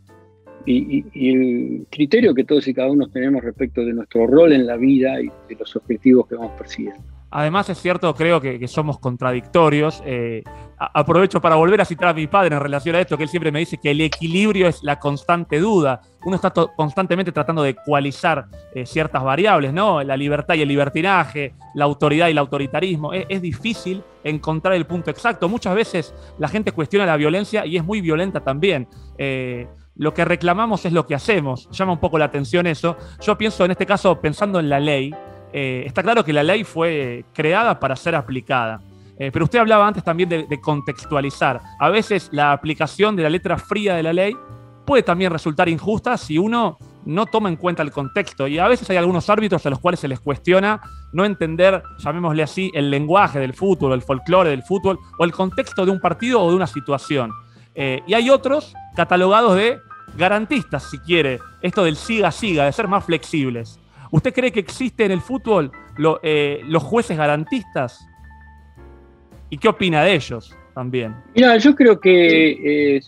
y, 0.66 1.05
el 1.14 1.87
criterio 1.91 2.35
que 2.35 2.45
todos 2.45 2.66
y 2.68 2.75
cada 2.75 2.91
uno 2.91 3.09
tenemos 3.09 3.43
respecto 3.43 3.85
de 3.85 3.93
nuestro 3.93 4.27
rol 4.27 4.53
en 4.53 4.66
la 4.66 4.77
vida 4.77 5.20
y 5.20 5.27
de 5.49 5.57
los 5.59 5.75
objetivos 5.77 6.27
que 6.29 6.37
vamos 6.37 6.53
persiguiendo. 6.53 7.03
Además 7.33 7.66
es 7.70 7.80
cierto, 7.80 8.14
creo 8.14 8.43
que, 8.43 8.68
somos 8.68 8.99
contradictorios. 8.99 10.03
Eh, 10.05 10.45
aprovecho 10.76 11.41
para 11.41 11.57
volver 11.57 11.80
a 11.80 11.85
citar 11.87 12.09
a 12.09 12.12
mi 12.12 12.26
padre 12.26 12.55
en 12.55 12.61
relación 12.61 12.95
a 12.95 13.01
esto, 13.01 13.16
que 13.16 13.22
él 13.22 13.28
siempre 13.30 13.51
me 13.51 13.61
dice 13.61 13.78
que 13.78 13.91
el 13.91 14.03
equilibrio 14.03 14.68
es 14.68 14.83
la 14.83 14.99
constante 14.99 15.59
duda. 15.59 16.03
Uno 16.24 16.37
está 16.37 16.51
constantemente 16.51 17.33
tratando 17.33 17.62
de 17.62 17.70
ecualizar 17.70 18.49
eh, 18.74 18.85
ciertas 18.85 19.24
variables, 19.24 19.72
¿no? 19.72 20.03
La 20.03 20.16
libertad 20.16 20.55
y 20.57 20.62
el 20.62 20.68
libertinaje, 20.68 21.55
la 21.74 21.87
autoridad 21.87 22.28
y 22.28 22.33
el 22.33 22.39
autoritarismo. 22.39 23.14
Es, 23.14 23.41
difícil 23.41 24.05
encontrar 24.22 24.74
el 24.74 24.85
punto 24.85 25.11
exacto. 25.11 25.49
Muchas 25.49 25.74
veces 25.74 26.14
la 26.39 26.49
gente 26.49 26.72
cuestiona 26.72 27.07
la 27.07 27.16
violencia 27.16 27.64
y 27.64 27.78
es 27.78 27.85
muy 27.85 28.03
violenta 28.03 28.41
también. 28.41 28.89
Eh, 29.16 29.66
lo 29.97 30.12
que 30.12 30.24
reclamamos 30.26 30.85
es 30.85 30.93
lo 30.93 31.07
que 31.07 31.14
hacemos. 31.14 31.68
Llama 31.70 31.93
un 31.93 31.99
poco 31.99 32.18
la 32.18 32.26
atención 32.26 32.66
eso. 32.66 32.97
Yo 33.22 33.39
pienso 33.39 33.64
en 33.64 33.70
este 33.70 33.87
caso, 33.87 34.20
pensando 34.20 34.61
en 34.61 34.68
la 34.68 34.80
ley, 34.80 35.14
eh, 35.53 35.85
está 35.87 36.03
claro 36.03 36.25
que 36.25 36.33
la 36.33 36.43
ley 36.43 36.65
fue 36.65 37.25
creada 37.33 37.79
para 37.79 37.97
ser 37.97 38.15
aplicada. 38.15 38.81
Eh, 39.19 39.31
pero 39.33 39.45
usted 39.45 39.59
hablaba 39.59 39.87
antes 39.87 40.03
también 40.03 40.29
de, 40.29 40.61
contextualizar. 40.61 41.61
A 41.79 41.91
veces 41.91 42.29
la 42.33 42.53
aplicación 42.53 43.15
de 43.15 43.23
la 43.23 43.31
letra 43.31 43.57
fría 43.59 43.95
de 43.95 44.03
la 44.03 44.13
ley 44.13 44.35
puede 44.85 45.03
también 45.03 45.31
resultar 45.31 45.69
injusta 45.69 46.17
si 46.17 46.39
uno 46.39 46.79
no 47.05 47.27
toma 47.27 47.49
en 47.49 47.57
cuenta 47.57 47.83
el 47.83 47.93
contexto. 47.93 48.47
Y 48.47 48.59
a 48.59 48.69
veces 48.69 48.89
hay 48.91 48.97
algunos 48.97 49.29
árbitros 49.29 49.65
a 49.67 49.71
los 49.71 49.79
cuales 49.79 50.01
se 50.01 50.09
les 50.09 50.21
cuestiona 50.21 50.81
no 51.13 51.25
entender, 51.25 51.83
llamémosle 51.99 52.43
así, 52.43 52.71
el 52.75 52.91
lenguaje 52.91 53.39
del 53.39 53.55
fútbol, 53.55 53.93
el 53.93 54.03
folclore 54.03 54.51
del 54.51 54.63
fútbol, 54.63 54.99
o 55.19 55.25
el 55.25 55.33
contexto 55.33 55.85
de 55.85 55.91
un 55.91 56.01
partido 56.01 56.41
o 56.41 56.51
de 56.51 56.57
una 56.57 56.67
situación. 56.67 57.31
Eh, 57.75 58.03
y 58.07 58.15
hay 58.15 58.31
otros 58.31 58.75
catalogados 58.97 59.57
de 59.57 59.79
garantistas, 60.17 60.91
si 60.91 60.99
quiere, 60.99 61.41
esto 61.61 61.85
del 61.85 61.97
siga-siga, 61.97 62.65
de 62.65 62.73
ser 62.73 62.89
más 62.89 63.05
flexibles. 63.05 63.79
¿Usted 64.13 64.35
cree 64.35 64.53
que 64.53 64.61
existe 64.61 65.07
en 65.07 65.11
el 65.11 65.23
fútbol 65.23 65.73
eh, 66.23 66.61
los 66.67 66.83
jueces 66.83 67.17
garantistas? 67.17 68.07
¿Y 69.49 69.57
qué 69.57 69.69
opina 69.69 70.05
de 70.05 70.15
ellos 70.15 70.55
también? 70.75 71.15
Mira, 71.35 71.57
yo 71.57 71.75
creo 71.75 71.99
que 71.99 72.97
eh, 72.97 73.01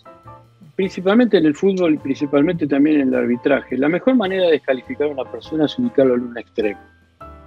principalmente 0.75 1.37
en 1.37 1.45
el 1.45 1.55
fútbol 1.55 1.95
y 1.95 1.99
principalmente 1.99 2.67
también 2.67 3.03
en 3.03 3.09
el 3.09 3.15
arbitraje, 3.17 3.77
la 3.77 3.91
mejor 3.91 4.17
manera 4.17 4.47
de 4.47 4.53
descalificar 4.53 5.09
a 5.09 5.11
una 5.11 5.31
persona 5.31 5.67
es 5.67 5.79
ubicarlo 5.79 6.15
en 6.15 6.23
un 6.23 6.39
extremo. 6.39 6.81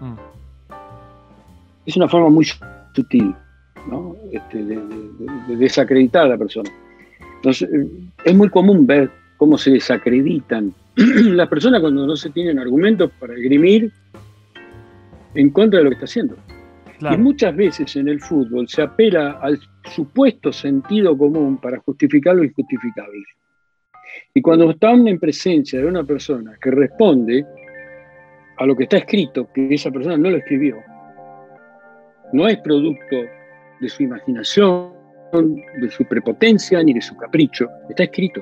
Mm. 0.02 0.16
Es 1.88 1.98
una 1.98 2.08
forma 2.08 2.30
muy 2.30 2.46
sutil 2.94 3.36
este, 4.34 4.64
de 4.66 5.56
desacreditar 5.56 6.26
a 6.26 6.30
la 6.30 6.38
persona. 6.38 6.70
Entonces, 7.38 7.68
es 8.24 8.36
muy 8.36 8.50
común 8.50 8.86
ver 8.86 9.10
cómo 9.38 9.58
se 9.58 9.72
desacreditan 9.72 10.74
las 10.96 11.48
personas 11.48 11.82
cuando 11.82 12.06
no 12.06 12.16
se 12.16 12.30
tienen 12.32 12.60
argumentos 12.60 13.12
para 13.20 13.34
esgrimir 13.34 13.92
en 15.36 15.50
contra 15.52 15.80
de 15.80 15.84
lo 15.86 15.90
que 15.92 15.96
está 15.96 16.06
haciendo. 16.06 16.36
Y 17.00 17.18
muchas 17.18 17.56
veces 17.56 17.96
en 17.96 18.08
el 18.08 18.20
fútbol 18.20 18.68
se 18.68 18.82
apela 18.82 19.40
al 19.42 19.60
supuesto 19.84 20.52
sentido 20.52 21.16
común 21.16 21.58
para 21.58 21.78
justificar 21.80 22.36
lo 22.36 22.44
injustificable. 22.44 23.24
Y 24.34 24.42
cuando 24.42 24.72
están 24.72 25.08
en 25.08 25.20
presencia 25.20 25.80
de 25.80 25.86
una 25.86 26.04
persona 26.04 26.58
que 26.60 26.72
responde 26.72 27.46
a 28.58 28.66
lo 28.66 28.76
que 28.76 28.84
está 28.84 28.98
escrito, 28.98 29.48
que 29.54 29.76
esa 29.76 29.92
persona 29.92 30.18
no 30.18 30.32
lo 30.32 30.38
escribió, 30.38 30.78
no 32.34 32.48
es 32.48 32.58
producto 32.58 33.16
de 33.80 33.90
su 33.90 34.04
imaginación, 34.04 34.92
de 35.80 35.92
su 35.92 36.04
prepotencia 36.06 36.82
ni 36.82 36.94
de 36.94 37.02
su 37.02 37.16
capricho. 37.16 37.70
Está 37.90 38.04
escrito. 38.04 38.42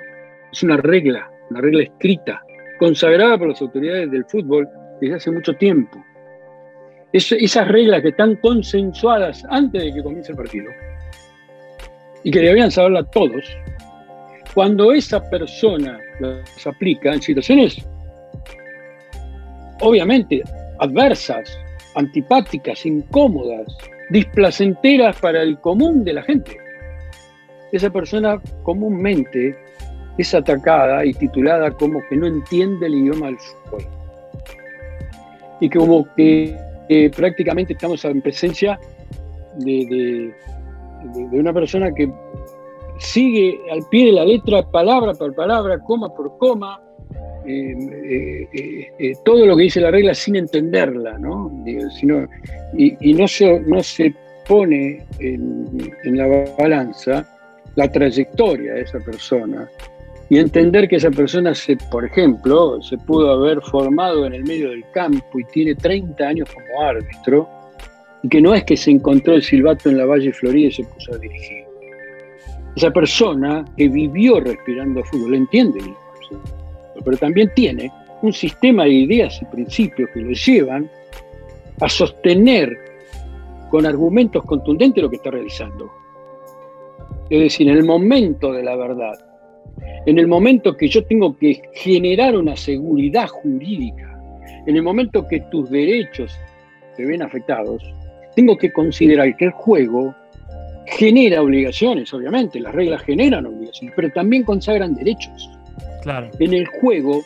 Es 0.55 0.63
una 0.63 0.77
regla, 0.77 1.29
una 1.49 1.59
regla 1.59 1.83
escrita, 1.83 2.41
consagrada 2.79 3.37
por 3.37 3.49
las 3.49 3.61
autoridades 3.61 4.09
del 4.09 4.23
fútbol 4.23 4.65
desde 5.01 5.15
hace 5.15 5.29
mucho 5.29 5.53
tiempo. 5.55 6.01
esas 7.11 7.67
reglas 7.67 8.01
que 8.01 8.07
están 8.07 8.37
consensuadas 8.37 9.43
antes 9.49 9.83
de 9.83 9.93
que 9.93 10.01
comience 10.01 10.31
el 10.31 10.37
partido 10.37 10.71
y 12.23 12.31
que 12.31 12.39
deberían 12.39 12.71
saberla 12.71 13.03
todos, 13.03 13.43
cuando 14.53 14.93
esa 14.93 15.29
persona 15.29 15.99
las 16.21 16.65
aplica 16.65 17.13
en 17.13 17.21
situaciones 17.21 17.85
obviamente 19.81 20.41
adversas, 20.79 21.59
antipáticas, 21.95 22.85
incómodas, 22.85 23.77
displacenteras 24.09 25.19
para 25.19 25.41
el 25.41 25.59
común 25.59 26.05
de 26.05 26.13
la 26.13 26.23
gente, 26.23 26.57
esa 27.73 27.89
persona 27.89 28.41
comúnmente 28.63 29.64
es 30.17 30.33
atacada 30.33 31.05
y 31.05 31.13
titulada 31.13 31.71
como 31.71 31.99
que 32.09 32.15
no 32.15 32.27
entiende 32.27 32.87
el 32.87 32.95
idioma 32.95 33.27
del 33.27 33.37
fútbol. 33.39 33.85
Y 35.59 35.69
como 35.69 36.07
que 36.15 36.57
prácticamente 37.15 37.73
estamos 37.73 38.03
en 38.05 38.21
presencia 38.21 38.79
de, 39.57 40.33
una 41.31 41.53
persona 41.53 41.93
que 41.93 42.11
sigue 42.99 43.59
al 43.71 43.87
pie 43.89 44.07
de 44.07 44.11
la 44.13 44.25
letra, 44.25 44.63
palabra 44.69 45.13
por 45.13 45.33
palabra, 45.33 45.79
coma 45.79 46.09
por 46.13 46.37
coma, 46.37 46.81
eh, 47.45 48.47
eh, 48.53 48.91
eh, 48.97 49.13
todo 49.23 49.45
lo 49.45 49.55
que 49.55 49.63
dice 49.63 49.79
la 49.79 49.91
regla 49.91 50.13
sin 50.13 50.35
entenderla, 50.35 51.17
¿no? 51.19 51.51
sino, 51.99 52.27
y, 52.73 53.13
no, 53.13 53.27
se, 53.27 53.59
no 53.61 53.83
se 53.83 54.13
pone 54.47 55.05
en, 55.19 56.17
la 56.17 56.45
balanza 56.57 57.25
la 57.75 57.91
trayectoria 57.91 58.73
de 58.73 58.81
esa 58.81 58.99
persona 58.99 59.69
y 60.29 60.39
entender 60.39 60.87
que 60.87 60.95
esa 60.95 61.11
persona, 61.11 61.53
se, 61.53 61.77
por 61.91 62.05
ejemplo, 62.05 62.81
se 62.81 62.97
pudo 62.97 63.31
haber 63.31 63.61
formado 63.61 64.25
en 64.25 64.33
el 64.33 64.43
medio 64.43 64.69
del 64.69 64.83
campo 64.91 65.39
y 65.39 65.43
tiene 65.45 65.75
30 65.75 66.23
años 66.23 66.49
como 66.51 66.81
árbitro, 66.81 67.47
y 68.23 68.29
que 68.29 68.41
no 68.41 68.55
es 68.55 68.63
que 68.63 68.75
se 68.75 68.91
encontró 68.91 69.35
el 69.35 69.43
silbato 69.43 69.89
en 69.89 69.97
la 69.97 70.05
Valle 70.05 70.33
Florida 70.33 70.67
y 70.67 70.71
se 70.71 70.83
puso 70.83 71.13
a 71.13 71.17
dirigir. 71.17 71.63
Esa 72.75 72.91
persona 72.91 73.63
que 73.77 73.87
vivió 73.87 74.39
respirando 74.39 75.03
fútbol 75.03 75.35
entiende 75.35 75.79
pero 77.03 77.17
también 77.17 77.51
tiene 77.55 77.91
un 78.21 78.33
sistema 78.33 78.83
de 78.83 78.91
ideas 78.91 79.39
y 79.41 79.45
principios 79.45 80.09
que 80.13 80.21
lo 80.21 80.31
llevan 80.31 80.89
a 81.81 81.89
sostener 81.89 82.77
con 83.69 83.85
argumentos 83.85 84.43
contundentes 84.43 85.03
lo 85.03 85.09
que 85.09 85.17
está 85.17 85.31
realizando. 85.31 85.91
Es 87.29 87.39
decir, 87.39 87.69
en 87.69 87.77
el 87.77 87.83
momento 87.83 88.51
de 88.53 88.63
la 88.63 88.75
verdad, 88.75 89.13
en 90.05 90.19
el 90.19 90.27
momento 90.27 90.75
que 90.77 90.87
yo 90.87 91.03
tengo 91.05 91.35
que 91.37 91.61
generar 91.73 92.35
una 92.37 92.55
seguridad 92.55 93.27
jurídica, 93.27 94.11
en 94.67 94.75
el 94.75 94.83
momento 94.83 95.27
que 95.27 95.41
tus 95.51 95.69
derechos 95.69 96.37
se 96.95 97.05
ven 97.05 97.21
afectados, 97.21 97.83
tengo 98.35 98.57
que 98.57 98.71
considerar 98.71 99.35
que 99.37 99.45
el 99.45 99.51
juego 99.51 100.15
genera 100.85 101.41
obligaciones, 101.41 102.13
obviamente, 102.13 102.59
las 102.59 102.75
reglas 102.75 103.01
generan 103.03 103.45
obligaciones, 103.45 103.93
pero 103.95 104.09
también 104.11 104.43
consagran 104.43 104.95
derechos. 104.95 105.49
Claro. 106.03 106.29
En 106.39 106.53
el 106.53 106.67
juego, 106.67 107.23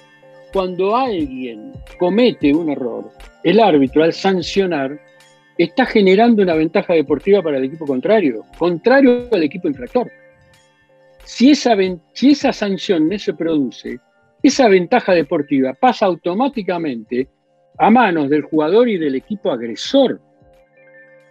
cuando 0.54 0.96
alguien 0.96 1.74
comete 1.98 2.54
un 2.54 2.70
error, 2.70 3.12
el 3.44 3.60
árbitro 3.60 4.04
al 4.04 4.14
sancionar 4.14 5.00
está 5.58 5.86
generando 5.86 6.42
una 6.42 6.56
ventaja 6.56 6.94
deportiva 6.94 7.42
para 7.42 7.58
el 7.58 7.66
equipo 7.66 7.86
contrario, 7.86 8.46
contrario 8.58 9.28
al 9.32 9.44
equipo 9.44 9.68
infractor. 9.68 10.10
Si 11.30 11.52
esa, 11.52 12.52
sanción 12.52 13.08
no 13.08 13.20
se 13.20 13.36
produce, 13.36 14.00
esa 14.42 14.68
ventaja 14.68 15.14
deportiva 15.14 15.76
pasa 15.76 16.08
automáticamente 16.08 17.30
a 17.78 17.92
manos 17.92 18.32
del 18.32 18.42
jugador 18.42 18.90
y 18.90 18.98
del 18.98 19.14
equipo 19.14 19.52
agresor 19.52 20.20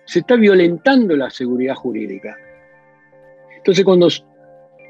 se 0.05 0.21
está 0.21 0.37
violentando 0.37 1.17
la 1.17 1.29
seguridad 1.31 1.75
jurídica. 1.75 2.37
Entonces, 3.57 3.85
cuando 3.85 4.07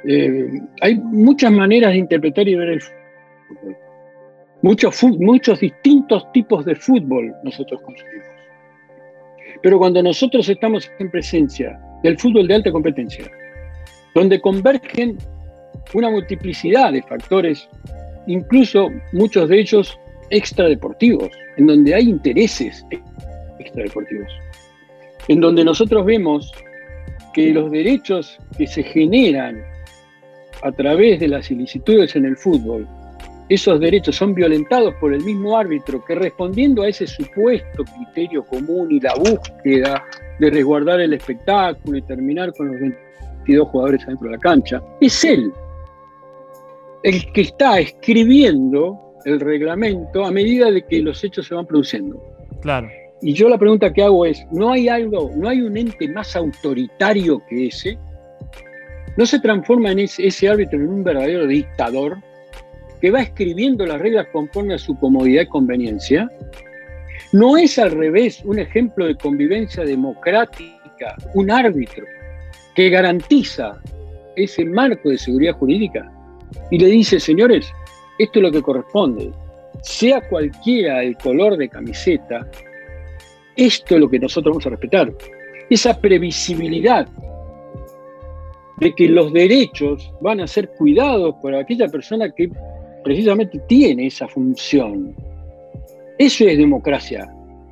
eh, 0.06 0.60
hay 0.82 0.96
muchas 0.96 1.52
maneras 1.52 1.92
de 1.92 1.98
interpretar 2.00 2.46
y 2.46 2.54
ver 2.54 2.68
el 2.68 2.82
fútbol, 2.82 3.76
muchos, 4.60 5.02
muchos 5.04 5.58
distintos 5.58 6.30
tipos 6.32 6.66
de 6.66 6.76
fútbol 6.76 7.34
nosotros 7.44 7.80
consumimos. 7.80 8.28
Pero 9.62 9.78
cuando 9.78 10.02
nosotros 10.02 10.46
estamos 10.50 10.92
en 10.98 11.10
presencia 11.10 11.80
del 12.02 12.18
fútbol 12.18 12.46
de 12.46 12.56
alta 12.56 12.70
competencia, 12.70 13.24
donde 14.14 14.40
convergen 14.40 15.18
una 15.94 16.10
multiplicidad 16.10 16.92
de 16.92 17.02
factores, 17.02 17.68
incluso 18.26 18.88
muchos 19.12 19.48
de 19.48 19.60
ellos 19.60 19.98
extradeportivos, 20.30 21.30
en 21.56 21.66
donde 21.66 21.94
hay 21.94 22.08
intereses 22.08 22.84
extradeportivos 23.58 24.32
en 25.28 25.40
donde 25.40 25.64
nosotros 25.64 26.04
vemos 26.04 26.52
que 27.32 27.52
los 27.52 27.70
derechos 27.70 28.38
que 28.56 28.66
se 28.66 28.82
generan 28.82 29.62
a 30.62 30.72
través 30.72 31.20
de 31.20 31.28
las 31.28 31.50
ilicitudes 31.50 32.16
en 32.16 32.24
el 32.24 32.36
fútbol, 32.36 32.88
esos 33.48 33.78
derechos 33.78 34.16
son 34.16 34.34
violentados 34.34 34.94
por 35.00 35.14
el 35.14 35.22
mismo 35.22 35.56
árbitro 35.56 36.04
que 36.04 36.14
respondiendo 36.14 36.82
a 36.82 36.88
ese 36.88 37.06
supuesto 37.06 37.84
criterio 37.84 38.44
común 38.44 38.90
y 38.90 39.00
la 39.00 39.14
búsqueda 39.14 40.04
de 40.38 40.50
resguardar 40.50 41.00
el 41.00 41.14
espectáculo 41.14 41.98
y 41.98 42.02
terminar 42.02 42.52
con 42.54 42.68
los 42.68 42.80
22 43.48 43.68
jugadores 43.68 44.04
adentro 44.04 44.28
de 44.28 44.36
la 44.36 44.40
cancha, 44.40 44.82
es 45.00 45.24
él 45.24 45.52
el 47.02 47.32
que 47.32 47.42
está 47.42 47.78
escribiendo 47.80 48.98
el 49.24 49.40
reglamento 49.40 50.24
a 50.24 50.30
medida 50.30 50.70
de 50.70 50.84
que 50.84 51.00
los 51.00 51.22
hechos 51.24 51.46
se 51.46 51.54
van 51.54 51.66
produciendo. 51.66 52.22
Claro. 52.60 52.88
Y 53.22 53.32
yo 53.32 53.48
la 53.48 53.58
pregunta 53.58 53.92
que 53.92 54.02
hago 54.02 54.26
es, 54.26 54.46
¿no 54.52 54.72
hay 54.72 54.88
algo, 54.88 55.30
no 55.34 55.48
hay 55.48 55.62
un 55.62 55.76
ente 55.76 56.08
más 56.08 56.36
autoritario 56.36 57.42
que 57.48 57.68
ese? 57.68 57.98
¿No 59.16 59.26
se 59.26 59.40
transforma 59.40 59.92
en 59.92 60.00
ese, 60.00 60.48
árbitro 60.48 60.78
en 60.78 60.88
un 60.88 61.04
verdadero 61.04 61.46
dictador 61.46 62.18
que 63.00 63.10
va 63.10 63.22
escribiendo 63.22 63.86
las 63.86 64.00
reglas 64.00 64.26
conforme 64.32 64.74
a 64.74 64.78
su 64.78 64.96
comodidad 64.98 65.42
y 65.42 65.46
conveniencia? 65.46 66.30
¿No 67.32 67.56
es 67.56 67.78
al 67.78 67.92
revés 67.92 68.42
un 68.44 68.58
ejemplo 68.58 69.06
de 69.06 69.16
convivencia 69.16 69.84
democrática, 69.84 71.16
un 71.34 71.50
árbitro 71.50 72.04
que 72.78 72.90
garantiza 72.90 73.76
ese 74.36 74.64
marco 74.64 75.08
de 75.08 75.18
seguridad 75.18 75.54
jurídica 75.54 76.08
y 76.70 76.78
le 76.78 76.86
dice, 76.86 77.18
señores, 77.18 77.72
esto 78.20 78.38
es 78.38 78.42
lo 78.44 78.52
que 78.52 78.62
corresponde, 78.62 79.32
sea 79.82 80.20
cualquiera 80.28 81.02
el 81.02 81.16
color 81.16 81.56
de 81.56 81.68
camiseta, 81.68 82.48
esto 83.56 83.96
es 83.96 84.00
lo 84.00 84.08
que 84.08 84.20
nosotros 84.20 84.52
vamos 84.52 84.66
a 84.66 84.70
respetar. 84.70 85.12
Esa 85.68 86.00
previsibilidad 86.00 87.08
de 88.76 88.94
que 88.94 89.08
los 89.08 89.32
derechos 89.32 90.12
van 90.20 90.38
a 90.38 90.46
ser 90.46 90.68
cuidados 90.78 91.34
por 91.42 91.56
aquella 91.56 91.88
persona 91.88 92.30
que 92.30 92.48
precisamente 93.02 93.58
tiene 93.66 94.06
esa 94.06 94.28
función. 94.28 95.16
Eso 96.16 96.44
es 96.46 96.56
democracia. 96.56 97.28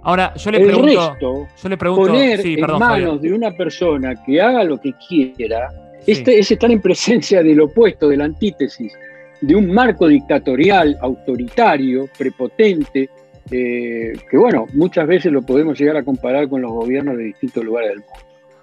Ahora, 0.07 0.33
yo 0.37 0.53
le 0.53 0.61
pregunto, 0.61 1.49
yo 1.61 1.69
le 1.69 1.77
pregunto 1.77 2.13
poner 2.13 2.41
en 2.47 2.79
manos 2.79 3.21
de 3.21 3.33
una 3.33 3.51
persona 3.51 4.15
que 4.25 4.41
haga 4.41 4.63
lo 4.63 4.81
que 4.81 4.93
quiera, 4.93 5.69
este, 6.07 6.39
es 6.39 6.49
estar 6.49 6.71
en 6.71 6.81
presencia 6.81 7.43
del 7.43 7.61
opuesto, 7.61 8.09
de 8.09 8.17
la 8.17 8.27
antítesis, 8.27 8.97
de 9.41 9.57
un 9.57 9.75
marco 9.75 10.07
dictatorial, 10.07 10.97
autoritario, 11.01 12.09
prepotente, 12.17 13.11
eh, 13.51 14.13
que 14.31 14.37
bueno, 14.39 14.67
muchas 14.75 15.09
veces 15.09 15.33
lo 15.33 15.43
podemos 15.43 15.77
llegar 15.77 15.97
a 15.97 16.05
comparar 16.05 16.49
con 16.49 16.63
los 16.63 16.71
gobiernos 16.71 17.17
de 17.17 17.25
distintos 17.25 17.65
lugares 17.65 17.91
del 17.91 17.99
mundo. 17.99 18.15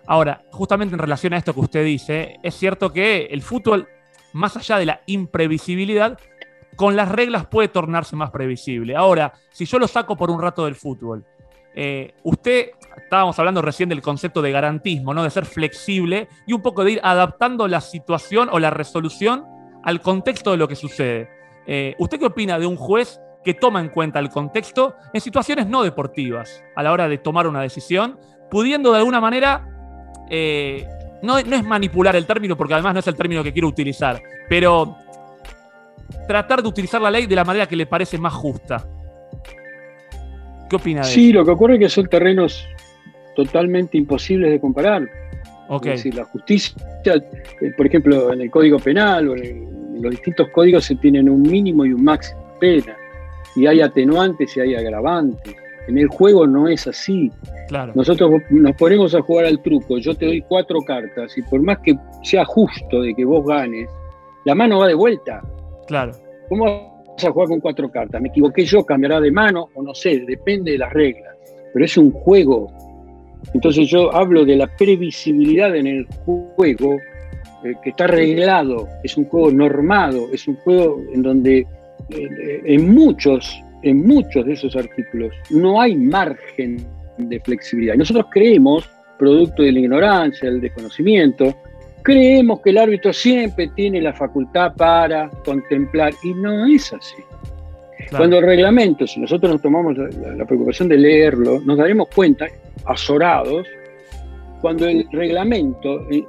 Ahora, 0.06 0.42
justamente 0.50 0.96
en 0.96 1.00
relación 1.00 1.34
a 1.34 1.38
esto 1.38 1.54
que 1.54 1.60
usted 1.60 1.84
dice, 1.84 2.38
es 2.42 2.56
cierto 2.56 2.94
que 2.94 3.26
el 3.30 3.42
fútbol, 3.42 3.90
más 4.32 4.56
allá 4.56 4.78
de 4.78 4.86
la 4.86 5.02
imprevisibilidad, 5.08 6.18
con 6.78 6.96
las 6.96 7.10
reglas 7.10 7.46
puede 7.48 7.68
tornarse 7.68 8.16
más 8.16 8.32
previsible. 8.32 8.96
Ahora, 8.96 9.34
si 9.52 9.66
yo 9.66 9.78
lo 9.78 9.88
saco 9.88 10.16
por 10.16 10.32
un 10.32 10.42
rato 10.42 10.66
del 10.66 10.76
fútbol, 10.76 11.26
eh, 11.76 12.14
usted, 12.24 12.72
estábamos 12.98 13.38
hablando 13.40 13.62
recién 13.62 13.90
del 13.90 14.02
concepto 14.02 14.42
de 14.42 14.52
garantismo, 14.52 15.14
¿no? 15.14 15.24
de 15.24 15.30
ser 15.30 15.46
flexible 15.46 16.28
y 16.46 16.54
un 16.54 16.62
poco 16.62 16.84
de 16.84 16.94
ir 16.94 17.00
adaptando 17.04 17.68
la 17.68 17.82
situación 17.82 18.50
o 18.52 18.60
la 18.60 18.70
resolución 18.70 19.46
al 19.84 20.02
contexto 20.02 20.52
de 20.52 20.58
lo 20.58 20.68
que 20.68 20.76
sucede. 20.76 21.30
Eh, 21.66 21.96
¿Usted 21.98 22.20
qué 22.20 22.26
opina 22.26 22.60
de 22.60 22.66
un 22.66 22.76
juez 22.76 23.20
que 23.44 23.54
toma 23.54 23.82
en 23.82 23.90
cuenta 23.90 24.20
el 24.20 24.30
contexto 24.30 24.96
en 25.14 25.22
situaciones 25.22 25.68
no 25.68 25.84
deportivas 25.84 26.64
a 26.76 26.84
la 26.84 26.92
hora 26.92 27.10
de 27.10 27.18
tomar 27.18 27.48
una 27.48 27.62
decisión, 27.62 28.18
pudiendo 28.50 28.92
de 28.92 29.00
alguna 29.00 29.20
manera, 29.20 29.68
eh, 30.30 30.88
no, 31.22 31.42
no 31.42 31.56
es 31.56 31.64
manipular 31.64 32.16
el 32.16 32.26
término, 32.26 32.56
porque 32.56 32.74
además 32.74 32.94
no 32.94 33.00
es 33.00 33.08
el 33.08 33.16
término 33.16 33.44
que 33.44 33.52
quiero 33.52 33.68
utilizar, 33.68 34.22
pero 34.48 34.98
tratar 36.28 36.62
de 36.62 36.70
utilizar 36.70 37.02
la 37.02 37.12
ley 37.12 37.26
de 37.26 37.36
la 37.36 37.44
manera 37.44 37.68
que 37.68 37.76
le 37.76 37.86
parece 37.86 38.18
más 38.18 38.34
justa. 38.34 38.86
¿Qué 40.74 40.78
opina 40.78 41.02
de 41.02 41.08
Sí, 41.08 41.32
lo 41.32 41.46
que 41.46 41.52
ocurre 41.52 41.76
es 41.76 41.80
que 41.82 41.90
son 41.90 42.08
terrenos 42.08 42.68
totalmente 43.36 43.96
imposibles 43.96 44.50
de 44.50 44.60
comparar. 44.60 45.08
Okay. 45.70 45.94
Es 45.94 46.00
decir, 46.00 46.16
la 46.16 46.26
justicia, 46.26 46.76
eh, 47.06 47.72
por 47.78 47.86
ejemplo, 47.86 48.34
en 48.34 48.42
el 48.42 48.50
Código 48.50 48.80
Penal 48.80 49.30
o 49.30 49.36
en 49.36 50.02
los 50.02 50.10
distintos 50.10 50.50
códigos 50.50 50.86
se 50.86 50.96
tienen 50.96 51.30
un 51.30 51.44
mínimo 51.44 51.86
y 51.86 51.94
un 51.94 52.04
máximo 52.04 52.42
de 52.60 52.82
pena 52.82 52.98
y 53.56 53.68
hay 53.68 53.82
atenuantes 53.82 54.58
y 54.58 54.62
hay 54.62 54.74
agravantes. 54.74 55.56
En 55.88 56.00
el 56.00 56.08
juego 56.08 56.48
no 56.48 56.68
es 56.68 56.88
así. 56.88 57.32
Claro. 57.68 57.92
Nosotros 57.94 58.32
nos 58.50 58.76
ponemos 58.76 59.14
a 59.14 59.22
jugar 59.22 59.46
al 59.46 59.62
truco, 59.62 60.00
yo 60.00 60.16
te 60.16 60.26
doy 60.26 60.42
cuatro 60.42 60.80
cartas 60.82 61.38
y 61.38 61.44
por 61.44 61.62
más 61.62 61.78
que 61.84 61.96
sea 62.24 62.46
justo 62.46 63.02
de 63.02 63.14
que 63.14 63.26
vos 63.26 63.46
ganes, 63.46 63.88
la 64.46 64.56
mano 64.56 64.80
va 64.80 64.88
de 64.88 64.96
vuelta. 64.96 65.44
Claro. 65.86 66.14
¿Cómo 66.50 66.93
a 67.22 67.32
jugar 67.32 67.48
con 67.50 67.60
cuatro 67.60 67.90
cartas? 67.90 68.22
Me 68.22 68.30
equivoqué 68.30 68.66
yo, 68.66 68.86
cambiará 68.86 69.20
de 69.20 69.32
mano 69.32 69.70
o 69.74 69.84
no 69.84 69.94
sé, 69.94 70.20
depende 70.28 70.74
de 70.74 70.78
las 70.78 70.94
reglas. 70.94 71.36
Pero 71.74 71.86
es 71.86 71.98
un 71.98 72.12
juego. 72.12 72.72
Entonces 73.54 73.88
yo 73.88 74.14
hablo 74.14 74.46
de 74.46 74.56
la 74.56 74.68
previsibilidad 74.68 75.76
en 75.76 75.88
el 75.88 76.08
juego 76.26 76.96
eh, 77.64 77.74
que 77.84 77.90
está 77.90 78.06
arreglado, 78.06 78.88
es 79.04 79.18
un 79.18 79.26
juego 79.26 79.52
normado, 79.52 80.28
es 80.32 80.48
un 80.48 80.56
juego 80.58 81.02
en 81.14 81.22
donde 81.22 81.68
en 82.10 82.94
muchos 82.94 83.64
en 83.84 84.06
muchos 84.08 84.46
de 84.46 84.54
esos 84.54 84.76
artículos 84.76 85.34
no 85.50 85.80
hay 85.80 85.96
margen 85.96 86.78
de 87.18 87.40
flexibilidad. 87.42 87.96
Nosotros 87.96 88.26
creemos, 88.32 88.90
producto 89.20 89.62
de 89.64 89.72
la 89.72 89.80
ignorancia, 89.80 90.50
del 90.50 90.62
desconocimiento, 90.62 91.54
creemos 92.04 92.62
que 92.62 92.70
el 92.72 92.78
árbitro 92.78 93.14
siempre 93.14 93.70
tiene 93.76 94.02
la 94.02 94.14
facultad 94.14 94.74
para 94.76 95.30
contemplar 95.46 96.14
y 96.24 96.34
no 96.34 96.66
es 96.68 96.94
así. 96.94 97.24
Cuando 98.12 98.40
el 98.40 98.46
reglamento, 98.46 99.08
si 99.08 99.20
nosotros 99.20 99.54
nos 99.54 99.62
tomamos 99.62 99.98
la, 99.98 100.46
preocupación 100.46 100.90
de 100.90 100.98
leerlo, 100.98 101.62
nos 101.62 101.78
daremos 101.78 102.10
cuenta, 102.14 102.48
azorados, 102.86 103.66
cuando 104.62 104.88
el 104.88 105.08
reglamento 105.12 106.08
eh, 106.12 106.26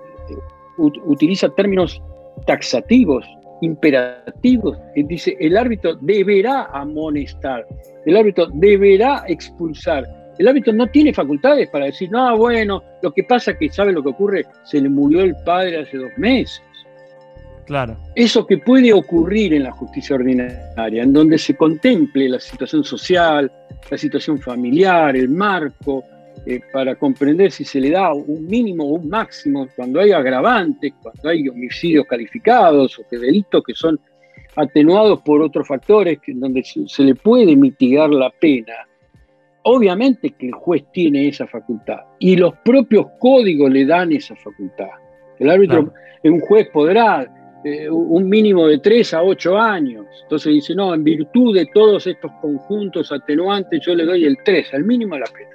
utiliza 0.79 1.49
términos 1.51 2.01
taxativos, 2.47 3.27
imperativos, 3.61 4.79
y 4.95 5.03
dice 5.03 5.37
el 5.41 5.57
árbitro 5.57 5.97
deberá 5.97 6.64
amonestar, 6.72 7.66
el 8.07 8.16
árbitro 8.16 8.47
deberá 8.55 9.25
expulsar. 9.29 10.05
El 10.39 10.49
árbitro 10.49 10.72
no 10.72 10.87
tiene 10.87 11.12
facultades 11.12 11.68
para 11.68 11.87
decir, 11.87 12.11
no, 12.11 12.37
bueno, 12.37 12.82
lo 13.03 13.12
que 13.12 13.22
pasa 13.24 13.53
es 13.53 13.59
que 13.59 13.70
sabe 13.70 13.93
lo 13.93 14.03
que 14.03 14.11
ocurre, 14.11 14.45
se 14.64 14.80
le 14.80 14.89
murió 14.89 15.22
el 15.22 15.35
padre 15.45 15.82
hace 15.82 15.97
dos 15.97 16.11
meses. 16.16 16.62
Claro. 17.66 17.97
Eso 18.14 18.47
que 18.47 18.59
puede 18.59 18.93
ocurrir 18.93 19.55
en 19.55 19.62
la 19.62 19.72
justicia 19.72 20.16
ordinaria, 20.16 21.03
en 21.03 21.12
donde 21.12 21.39
se 21.39 21.57
contemple 21.57 22.28
la 22.28 22.39
situación 22.39 22.85
social, 22.85 23.51
la 23.91 23.97
situación 23.97 24.39
familiar, 24.39 25.16
el 25.16 25.30
marco, 25.30 26.05
eh, 26.47 26.61
para 26.72 26.95
comprender 26.97 27.51
si 27.51 27.64
se 27.64 27.80
le 27.80 27.91
da 27.91 28.12
un 28.12 28.47
mínimo 28.47 28.85
o 28.85 28.97
un 28.97 29.09
máximo, 29.09 29.66
cuando 29.74 30.01
hay 30.01 30.12
agravantes, 30.12 30.93
cuando 31.01 31.30
hay 31.30 31.49
homicidios 31.49 32.05
calificados 32.07 32.99
o 32.99 33.09
que 33.09 33.16
delitos 33.18 33.62
que 33.64 33.74
son 33.74 33.99
atenuados 34.57 35.22
por 35.22 35.41
otros 35.41 35.66
factores, 35.66 36.18
que, 36.20 36.35
donde 36.35 36.62
se, 36.62 37.03
le 37.03 37.14
puede 37.14 37.57
mitigar 37.57 38.11
la 38.11 38.30
pena. 38.30 38.74
Obviamente 39.65 40.31
que 40.31 40.49
el 40.49 40.53
juez 40.53 40.85
tiene 40.93 41.29
esa 41.29 41.47
facultad 41.47 42.01
y 42.19 42.37
los 42.37 42.55
propios 42.65 43.07
códigos 43.19 43.71
le 43.71 43.87
dan 43.87 44.12
esa 44.12 44.37
facultad. 44.37 44.91
El 45.39 45.51
árbitro, 45.51 45.93
un 46.23 46.41
juez 46.41 46.69
podrá 46.71 47.27
eh, 47.65 47.89
un 47.89 48.29
mínimo 48.29 48.67
de 48.67 48.79
3 48.79 49.15
a 49.15 49.23
8 49.23 49.59
años. 49.59 50.05
Entonces 50.25 50.53
dice, 50.53 50.75
no, 50.75 50.93
en 50.93 51.03
virtud 51.03 51.55
de 51.55 51.67
todos 51.73 52.07
estos 52.07 52.31
conjuntos 52.43 53.11
atenuantes 53.11 53.81
yo 53.87 53.95
le 53.95 54.05
doy 54.05 54.27
el 54.27 54.37
3, 54.45 54.75
al 54.75 54.85
mínimo 54.85 55.15
de 55.15 55.21
la 55.21 55.27
pena. 55.27 55.51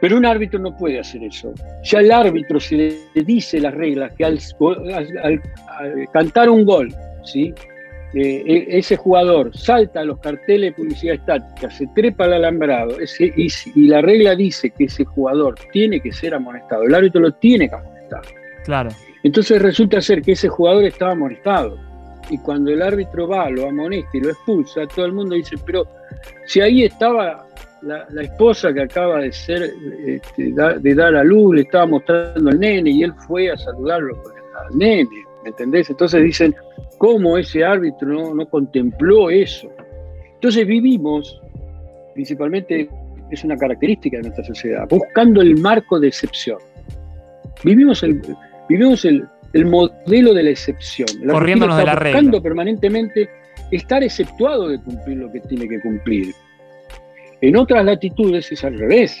Pero 0.00 0.18
un 0.18 0.26
árbitro 0.26 0.60
no 0.60 0.76
puede 0.76 1.00
hacer 1.00 1.24
eso. 1.24 1.52
Si 1.82 1.96
al 1.96 2.12
árbitro 2.12 2.60
se 2.60 2.76
le 2.76 3.22
dice 3.24 3.58
las 3.58 3.74
reglas 3.74 4.12
que 4.16 4.24
al, 4.26 4.38
cantar 6.12 6.50
un 6.50 6.66
gol, 6.66 6.94
¿sí? 7.24 7.54
Eh, 8.14 8.42
e, 8.46 8.78
ese 8.78 8.96
jugador 8.96 9.54
salta 9.56 10.00
a 10.00 10.04
los 10.04 10.18
carteles 10.20 10.70
de 10.70 10.82
publicidad 10.82 11.14
estática, 11.16 11.70
se 11.70 11.86
trepa 11.88 12.24
al 12.24 12.34
alambrado 12.34 12.98
ese, 12.98 13.32
y, 13.36 13.48
y, 13.74 13.86
la 13.86 14.00
regla 14.00 14.34
dice 14.34 14.70
que 14.70 14.84
ese 14.84 15.04
jugador 15.04 15.56
tiene 15.72 16.00
que 16.00 16.10
ser 16.10 16.34
amonestado, 16.34 16.84
el 16.84 16.94
árbitro 16.94 17.20
lo 17.20 17.32
tiene 17.32 17.68
que 17.68 17.74
amonestar. 17.74 18.22
Claro. 18.64 18.90
Entonces 19.22 19.60
resulta 19.60 20.00
ser 20.00 20.22
que 20.22 20.32
ese 20.32 20.48
jugador 20.48 20.84
estaba 20.84 21.12
amonestado. 21.12 21.78
Y 22.30 22.38
cuando 22.38 22.70
el 22.70 22.82
árbitro 22.82 23.26
va, 23.26 23.48
lo 23.50 23.68
amonesta 23.68 24.16
y 24.16 24.20
lo 24.20 24.30
expulsa, 24.30 24.86
todo 24.86 25.06
el 25.06 25.12
mundo 25.12 25.34
dice, 25.34 25.56
pero 25.64 25.86
si 26.46 26.60
ahí 26.60 26.84
estaba 26.84 27.46
la, 27.82 28.06
esposa 28.22 28.72
que 28.72 28.82
acaba 28.82 29.20
de 29.20 29.32
ser, 29.32 29.70
este, 30.06 30.52
de 30.52 30.94
dar 30.94 31.14
a 31.14 31.24
luz, 31.24 31.56
le 31.56 31.62
estaba 31.62 31.86
mostrando 31.86 32.50
al 32.50 32.60
nene 32.60 32.90
y 32.90 33.02
él 33.02 33.12
fue 33.26 33.50
a 33.50 33.56
saludarlo 33.56 34.22
con 34.22 34.32
el, 34.32 34.78
nene, 34.78 35.08
¿me 35.42 35.50
entendés? 35.50 35.88
Entonces 35.88 36.22
dicen, 36.22 36.54
¿cómo 36.98 37.38
ese 37.38 37.64
árbitro 37.64 38.08
no, 38.08 38.34
no 38.34 38.48
contempló 38.48 39.30
eso? 39.30 39.70
Entonces 40.34 40.66
vivimos, 40.66 41.40
principalmente 42.14 42.88
es 43.30 43.44
una 43.44 43.56
característica 43.56 44.18
de 44.18 44.24
nuestra 44.24 44.44
sociedad, 44.44 44.86
buscando 44.88 45.40
el 45.40 45.56
marco 45.56 45.98
de 45.98 46.08
excepción. 46.08 46.58
Vivimos 47.64 48.02
el, 48.02 48.22
Vivimos 48.68 49.04
el, 49.06 49.26
modelo 49.64 50.34
de 50.34 50.42
la 50.42 50.50
excepción. 50.50 51.08
La 51.22 51.32
Corriéndonos 51.32 51.78
de 51.78 51.84
la 51.84 51.94
buscando 51.94 52.42
permanentemente 52.42 53.28
estar 53.70 54.02
exceptuado 54.02 54.68
de 54.68 54.80
cumplir 54.82 55.16
lo 55.16 55.32
que 55.32 55.40
tiene 55.40 55.66
que 55.66 55.80
cumplir. 55.80 56.34
En 57.40 57.56
otras 57.56 57.84
latitudes 57.84 58.52
es 58.52 58.62
al 58.64 58.78
revés. 58.78 59.18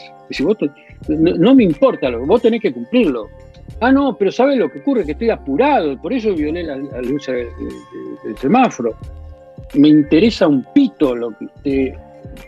no, 1.08 1.54
me 1.54 1.64
importa, 1.64 2.10
vos 2.10 2.42
tenés 2.42 2.60
que 2.60 2.72
cumplirlo. 2.72 3.28
Ah, 3.80 3.92
no, 3.92 4.16
pero 4.16 4.32
¿sabe 4.32 4.56
lo 4.56 4.70
que 4.70 4.80
ocurre? 4.80 5.04
Que 5.04 5.12
estoy 5.12 5.30
apurado, 5.30 5.96
por 6.00 6.12
eso 6.12 6.34
violé 6.34 6.64
la, 6.64 6.76
luz 6.76 7.26
del, 7.26 7.48
semáforo. 8.40 8.94
Me 9.74 9.88
interesa 9.88 10.48
un 10.48 10.64
pito 10.72 11.14
lo 11.14 11.30
que 11.30 11.44
usted 11.44 11.94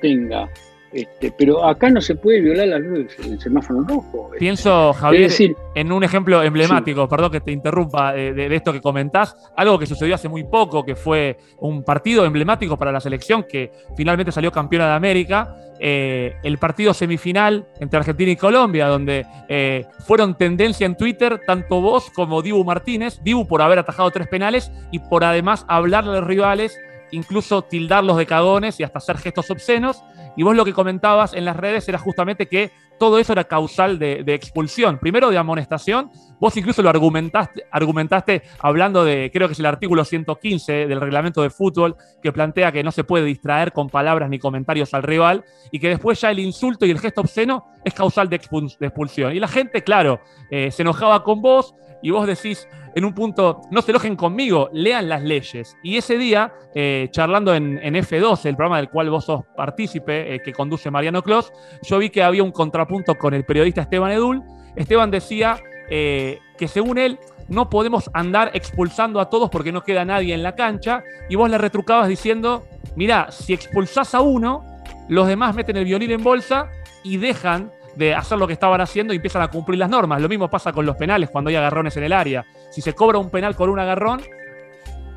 tenga. 0.01 0.49
Este, 0.93 1.33
pero 1.39 1.65
acá 1.65 1.89
no 1.89 2.01
se 2.01 2.17
puede 2.17 2.41
violar 2.41 2.67
la 2.67 2.79
luz 2.79 3.17
del 3.19 3.41
semáforo 3.41 3.83
rojo. 3.83 4.27
Este. 4.27 4.39
Pienso, 4.39 4.93
Javier, 4.93 5.31
en 5.77 5.93
un 5.93 6.03
ejemplo 6.03 6.43
emblemático, 6.43 7.09
perdón 7.09 7.31
que 7.31 7.41
te 7.41 7.53
interrumpa, 7.53 8.13
de, 8.13 8.55
esto 8.55 8.73
que 8.73 8.81
comentás, 8.81 9.37
algo 9.57 9.79
que 9.79 9.87
sucedió 9.87 10.17
hace 10.17 10.29
muy 10.29 10.43
poco, 10.45 10.85
que 10.85 10.97
fue 10.97 11.37
un 11.59 11.85
partido 11.85 12.25
emblemático 12.25 12.77
para 12.77 12.91
la 12.91 13.01
selección 13.01 13.45
que 13.49 13.71
finalmente 13.97 14.33
salió 14.33 14.51
campeona 14.51 14.89
de 14.89 14.95
América, 14.95 15.57
eh, 15.79 16.35
el 16.43 16.59
partido 16.59 16.93
semifinal 16.93 17.69
entre 17.79 17.99
Argentina 18.01 18.33
y 18.33 18.37
Colombia, 18.37 18.89
donde 18.89 19.25
eh, 19.49 19.87
fueron 20.01 20.37
tendencia 20.37 20.87
en 20.87 20.97
Twitter 20.97 21.41
tanto 21.47 21.81
vos 21.81 22.11
como 22.11 22.43
Dibu 22.43 22.65
Martínez, 22.65 23.21
Dibu 23.23 23.47
por 23.47 23.63
haber 23.63 23.79
atajado 23.79 24.11
tres 24.11 24.27
penales 24.27 24.73
y 24.91 24.99
por 24.99 25.23
además 25.23 25.65
hablarle 25.69 26.11
a 26.11 26.21
los 26.21 26.27
rivales 26.27 26.77
incluso 27.11 27.63
tildarlos 27.63 28.17
de 28.17 28.27
cagones 28.27 28.79
y 28.81 28.85
hasta 28.85 28.99
hacer 28.99 29.19
gestos 29.19 29.51
obscenos. 29.51 30.03
Y 30.37 30.43
vos 30.43 30.57
lo 30.57 30.65
que 30.65 30.73
comentabas 30.73 31.35
en 31.35 31.45
las 31.45 31.57
redes 31.57 31.89
era 31.89 31.99
justamente 31.99 32.47
que 32.47 32.71
todo 32.99 33.19
eso 33.19 33.33
era 33.33 33.45
causal 33.45 33.99
de, 33.99 34.23
expulsión. 34.29 34.99
Primero 34.99 35.31
de 35.31 35.39
amonestación. 35.39 36.11
Vos 36.39 36.57
incluso 36.57 36.83
lo 36.83 36.91
argumentaste, 36.91 37.65
argumentaste 37.71 38.43
hablando 38.59 39.05
de, 39.05 39.31
creo 39.33 39.49
que 39.49 39.53
es 39.53 39.59
el 39.59 39.67
artículo 39.67 40.05
115 40.05 40.87
del 40.87 41.01
reglamento 41.01 41.43
de 41.43 41.51
fútbol, 41.51 41.97
que 42.23 42.33
plantea 42.33 42.73
que 42.73 42.83
no 42.83 42.93
se 42.93 43.05
puede 43.05 43.25
distraer 43.25 43.73
con 43.73 43.89
palabras 43.89 44.29
ni 44.29 44.39
comentarios 44.39 44.93
al 44.93 45.03
rival 45.03 45.45
y 45.71 45.79
que 45.79 45.89
después 45.89 46.21
ya 46.21 46.31
el 46.31 46.39
insulto 46.39 46.85
y 46.85 46.91
el 46.91 46.99
gesto 46.99 47.23
obsceno 47.23 47.67
es 47.85 47.95
causal 47.95 48.29
de, 48.29 48.37
expulsión. 48.37 49.35
Y 49.35 49.41
la 49.41 49.49
gente, 49.49 49.83
claro, 49.83 50.21
eh, 50.51 50.71
se 50.71 50.83
enojaba 50.83 51.25
con 51.25 51.41
vos 51.41 51.75
y 52.03 52.11
vos 52.11 52.27
decís, 52.27 52.69
en 52.95 53.05
un 53.05 53.15
punto, 53.15 53.63
no 53.71 53.83
se 53.83 53.93
enojen 53.93 54.17
conmigo, 54.17 54.69
lean 54.73 55.09
las 55.09 55.23
leyes. 55.23 55.77
Y 55.83 55.97
ese 55.97 56.19
día, 56.19 56.53
eh, 56.75 57.09
charlando 57.11 57.55
en, 57.55 57.79
F12, 57.79 58.47
el 58.47 58.57
programa 58.57 58.79
del 58.79 58.91
cual 58.91 59.11
vos 59.11 59.25
sos 59.25 59.43
partícipe, 59.57 60.35
eh, 60.35 60.43
que 60.43 60.53
conduce 60.53 60.91
Mariano 60.91 61.23
Clos, 61.23 61.53
yo 61.83 61.99
vi 61.99 62.11
que 62.11 62.23
había 62.23 62.43
un 62.43 62.53
contrapunto 62.53 63.15
con 63.15 63.35
el 63.35 63.45
periodista 63.45 63.83
Esteban 63.83 64.13
Edul. 64.13 64.43
Esteban 64.77 65.11
decía 65.11 65.59
eh, 65.89 66.39
que 66.59 66.69
según 66.69 66.99
él, 66.99 67.19
no 67.49 67.69
podemos 67.69 68.09
andar 68.15 68.53
expulsando 68.55 69.19
a 69.19 69.29
todos 69.29 69.51
porque 69.51 69.73
no 69.73 69.83
queda 69.83 70.05
nadie 70.05 70.35
en 70.35 70.43
la 70.43 70.55
cancha. 70.55 71.03
Y 71.29 71.35
vos 71.35 71.51
le 71.51 71.59
retrucabas 71.59 72.09
diciendo, 72.09 72.65
mirá, 72.95 73.31
si 73.31 73.53
expulsás 73.53 74.15
a 74.15 74.21
uno, 74.21 74.65
los 75.09 75.27
demás 75.27 75.55
meten 75.55 75.77
el 75.77 75.85
violín 75.85 76.13
en 76.13 76.23
bolsa 76.23 76.69
y 77.03 77.17
dejan 77.17 77.73
de 77.97 78.15
hacer 78.15 78.39
lo 78.39 78.47
que 78.47 78.53
estaban 78.53 78.81
haciendo 78.81 79.13
y 79.13 79.17
empiezan 79.17 79.43
a 79.43 79.49
cumplir 79.49 79.79
las 79.79 79.91
normas. 79.91 80.21
Lo 80.21 80.29
mismo 80.29 80.49
pasa 80.49 80.73
con 80.73 80.87
los 80.87 80.97
penales 80.97 81.31
cuando 81.31 81.51
hay 81.51 81.57
agarrones 81.57 81.97
en 81.97 82.05
el 82.05 82.13
área. 82.13 82.45
Si 82.71 82.81
se 82.81 82.95
cobra 82.95 83.19
un 83.19 83.31
penal 83.31 83.57
con 83.57 83.71
un 83.71 83.79
agarrón, 83.79 84.23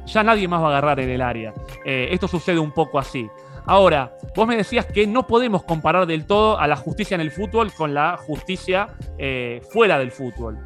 ya 0.06 0.24
nadie 0.24 0.48
más 0.48 0.62
va 0.62 0.66
a 0.66 0.70
agarrar 0.70 1.00
en 1.00 1.10
el 1.10 1.22
área. 1.22 1.54
Eh, 1.86 2.10
esto 2.12 2.28
sucede 2.28 2.60
un 2.60 2.72
poco 2.72 3.00
así. 3.00 3.30
Ahora, 3.66 4.18
vos 4.36 4.48
me 4.48 4.58
decías 4.58 4.86
que 4.86 5.08
no 5.08 5.26
podemos 5.26 5.64
comparar 5.64 6.06
del 6.06 6.26
todo 6.26 6.60
a 6.60 6.68
la 6.68 6.76
justicia 6.76 7.16
en 7.16 7.22
el 7.22 7.32
fútbol 7.32 7.72
con 7.74 7.94
la 7.94 8.18
justicia 8.18 8.90
eh, 9.18 9.62
fuera 9.72 9.98
del 9.98 10.12
fútbol. 10.12 10.60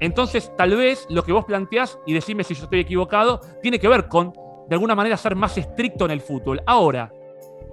Entonces, 0.00 0.50
tal 0.56 0.74
vez 0.74 1.06
lo 1.10 1.22
que 1.22 1.32
vos 1.32 1.44
planteás, 1.44 1.96
y 2.06 2.12
decime 2.12 2.42
si 2.42 2.54
yo 2.54 2.64
estoy 2.64 2.80
equivocado, 2.80 3.40
tiene 3.62 3.78
que 3.78 3.86
ver 3.86 4.08
con, 4.08 4.32
de 4.68 4.74
alguna 4.74 4.96
manera, 4.96 5.16
ser 5.16 5.36
más 5.36 5.56
estricto 5.56 6.04
en 6.06 6.10
el 6.10 6.20
fútbol. 6.20 6.60
Ahora, 6.66 7.12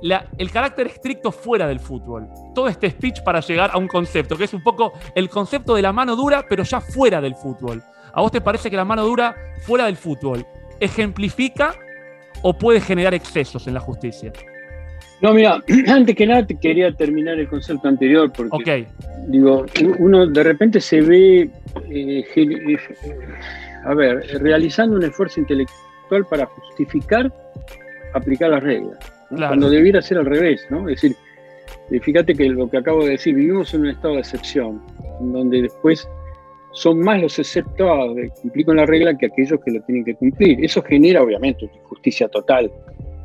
el 0.01 0.51
carácter 0.51 0.87
estricto 0.87 1.31
fuera 1.31 1.67
del 1.67 1.79
fútbol. 1.79 2.27
Todo 2.53 2.67
este 2.67 2.89
speech 2.89 3.21
para 3.23 3.39
llegar 3.41 3.71
a 3.73 3.77
un 3.77 3.87
concepto, 3.87 4.37
que 4.37 4.45
es 4.45 4.53
un 4.53 4.63
poco 4.63 4.93
el 5.15 5.29
concepto 5.29 5.75
de 5.75 5.81
la 5.81 5.91
mano 5.91 6.15
dura, 6.15 6.45
pero 6.47 6.63
ya 6.63 6.81
fuera 6.81 7.21
del 7.21 7.35
fútbol. 7.35 7.83
¿A 8.13 8.21
vos 8.21 8.31
te 8.31 8.41
parece 8.41 8.69
que 8.69 8.75
la 8.75 8.85
mano 8.85 9.05
dura 9.05 9.35
fuera 9.65 9.85
del 9.85 9.95
fútbol 9.95 10.45
ejemplifica 10.79 11.75
o 12.41 12.57
puede 12.57 12.81
generar 12.81 13.13
excesos 13.13 13.67
en 13.67 13.73
la 13.73 13.79
justicia? 13.79 14.31
No, 15.21 15.33
mira, 15.33 15.61
antes 15.87 16.15
que 16.15 16.25
nada 16.25 16.45
te 16.45 16.57
quería 16.57 16.91
terminar 16.93 17.37
el 17.39 17.47
concepto 17.47 17.87
anterior 17.87 18.31
porque 18.31 18.87
digo, 19.27 19.65
uno 19.99 20.25
de 20.25 20.43
repente 20.43 20.79
se 20.79 21.01
ve, 21.01 21.49
eh, 21.89 22.25
eh, 22.35 22.77
a 23.85 23.93
ver, 23.93 24.25
realizando 24.41 24.95
un 24.95 25.03
esfuerzo 25.03 25.41
intelectual 25.41 26.25
para 26.29 26.45
justificar 26.45 27.31
aplicar 28.13 28.49
las 28.49 28.63
reglas 28.63 29.18
cuando 29.29 29.69
debiera 29.69 30.01
ser 30.01 30.17
al 30.17 30.25
revés, 30.25 30.65
¿no? 30.69 30.89
Es 30.89 31.01
decir, 31.01 31.15
fíjate 32.01 32.35
que 32.35 32.49
lo 32.49 32.69
que 32.69 32.77
acabo 32.77 33.03
de 33.03 33.11
decir, 33.11 33.35
vivimos 33.35 33.73
en 33.73 33.81
un 33.81 33.87
estado 33.87 34.15
de 34.15 34.21
excepción, 34.21 34.81
donde 35.19 35.63
después 35.63 36.07
son 36.71 36.99
más 36.99 37.21
los 37.21 37.37
exceptuados 37.39 38.15
de 38.15 38.29
cumplir 38.29 38.67
la 38.67 38.85
regla 38.85 39.17
que 39.17 39.27
aquellos 39.27 39.59
que 39.63 39.71
lo 39.71 39.81
tienen 39.81 40.05
que 40.05 40.15
cumplir. 40.15 40.63
Eso 40.63 40.81
genera, 40.81 41.21
obviamente, 41.21 41.69
justicia 41.83 42.27
total. 42.27 42.71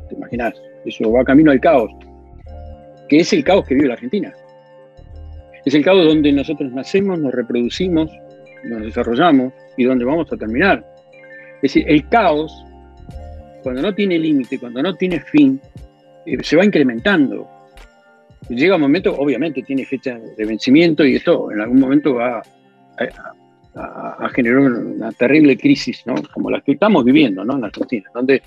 te 0.09 0.15
imaginas, 0.15 0.53
eso 0.85 1.11
va 1.11 1.23
camino 1.23 1.51
al 1.51 1.59
caos, 1.59 1.91
que 3.07 3.19
es 3.19 3.33
el 3.33 3.43
caos 3.43 3.65
que 3.65 3.75
vive 3.75 3.87
la 3.87 3.93
Argentina. 3.93 4.33
Es 5.63 5.73
el 5.73 5.83
caos 5.83 6.05
donde 6.05 6.31
nosotros 6.31 6.71
nacemos, 6.71 7.19
nos 7.19 7.33
reproducimos, 7.33 8.11
nos 8.65 8.81
desarrollamos 8.81 9.53
y 9.77 9.83
donde 9.83 10.05
vamos 10.05 10.31
a 10.31 10.37
terminar. 10.37 10.85
Es 11.55 11.73
decir, 11.73 11.85
el 11.87 12.07
caos, 12.09 12.51
cuando 13.63 13.81
no 13.81 13.93
tiene 13.93 14.19
límite, 14.19 14.59
cuando 14.59 14.83
no 14.83 14.93
tiene 14.95 15.19
fin, 15.19 15.59
se 16.41 16.55
va 16.55 16.65
incrementando. 16.65 17.47
Llega 18.49 18.75
un 18.75 18.81
momento, 18.81 19.15
obviamente 19.17 19.63
tiene 19.63 19.85
fecha 19.85 20.19
de 20.19 20.45
vencimiento 20.45 21.03
y 21.03 21.15
esto 21.15 21.51
en 21.51 21.61
algún 21.61 21.79
momento 21.79 22.15
va 22.15 22.41
a, 22.97 24.29
generar 24.29 24.59
una 24.59 25.11
terrible 25.11 25.57
crisis, 25.57 26.03
¿no? 26.05 26.15
como 26.33 26.49
la 26.49 26.61
que 26.61 26.73
estamos 26.73 27.03
viviendo 27.03 27.43
¿no? 27.43 27.57
en 27.57 27.65
Argentina, 27.65 28.09
donde 28.13 28.41